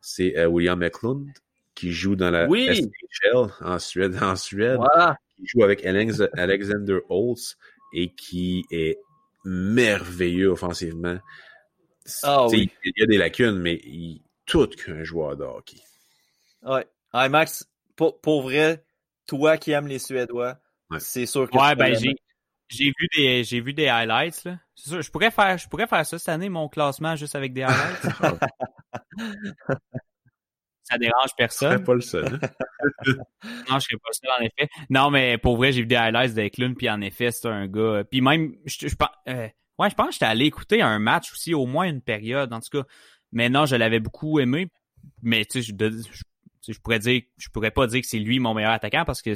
[0.00, 1.28] c'est euh, William Eklund
[1.74, 2.68] qui joue dans la oui.
[2.74, 4.78] SHL en Suède, en Suède,
[5.36, 7.56] qui joue avec Alexander Holtz
[7.94, 8.98] et qui est
[9.44, 11.18] merveilleux offensivement.
[12.22, 15.78] Ah, Il y a des lacunes, mais il tout qu'un joueur de hockey.
[16.62, 16.86] Ouais.
[17.14, 18.84] Hey Max, pour, pour, vrai,
[19.26, 20.58] toi qui aimes les Suédois,
[20.98, 22.14] c'est sûr que Ouais, ben j'ai
[22.68, 24.58] j'ai vu des j'ai vu des highlights là.
[24.74, 27.52] C'est sûr, je pourrais faire je pourrais faire ça cette année mon classement juste avec
[27.52, 28.06] des highlights.
[30.92, 31.78] ça dérange personne.
[31.78, 32.40] Je pas le seul.
[33.70, 34.70] Non, je serais pas le seul en effet.
[34.90, 37.66] Non, mais pour vrai, j'ai vu des highlights avec Lune, puis en effet, c'est un
[37.66, 38.02] gars.
[38.10, 38.94] Puis même, je, je,
[39.28, 39.48] euh,
[39.78, 42.60] ouais, je pense que j'étais allé écouter un match aussi, au moins une période, en
[42.60, 42.86] tout cas.
[43.32, 44.68] Mais non, je l'avais beaucoup aimé.
[45.22, 48.54] Mais tu sais, je, je, pourrais dire, je pourrais pas dire que c'est lui mon
[48.54, 49.34] meilleur attaquant parce que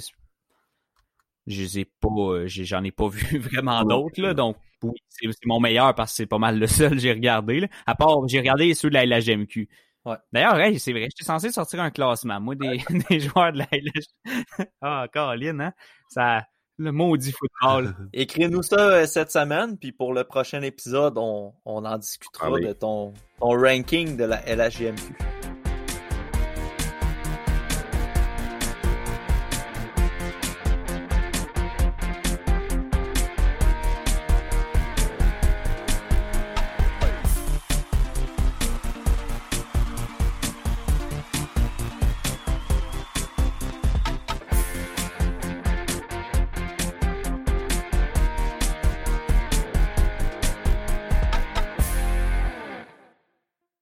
[1.47, 4.35] je les ai pas, euh, j'en ai pas vu vraiment d'autres là.
[4.35, 7.61] Donc oui, c'est mon meilleur parce que c'est pas mal le seul que j'ai regardé.
[7.61, 7.69] Là.
[7.87, 9.69] À part, j'ai regardé ceux de la LHMQ.
[10.07, 10.16] Ouais.
[10.33, 12.41] D'ailleurs, c'est vrai, j'étais censé sortir un classement.
[12.41, 12.81] Moi, des,
[13.11, 14.70] des joueurs de la LHMQ.
[14.81, 15.73] ah, Caroline, hein?
[16.09, 16.45] Ça,
[16.78, 17.95] le maudit football.
[18.12, 22.61] Écris-nous ça euh, cette semaine, puis pour le prochain épisode, on, on en discutera ah
[22.61, 25.15] de ton, ton ranking de la LHJMQ.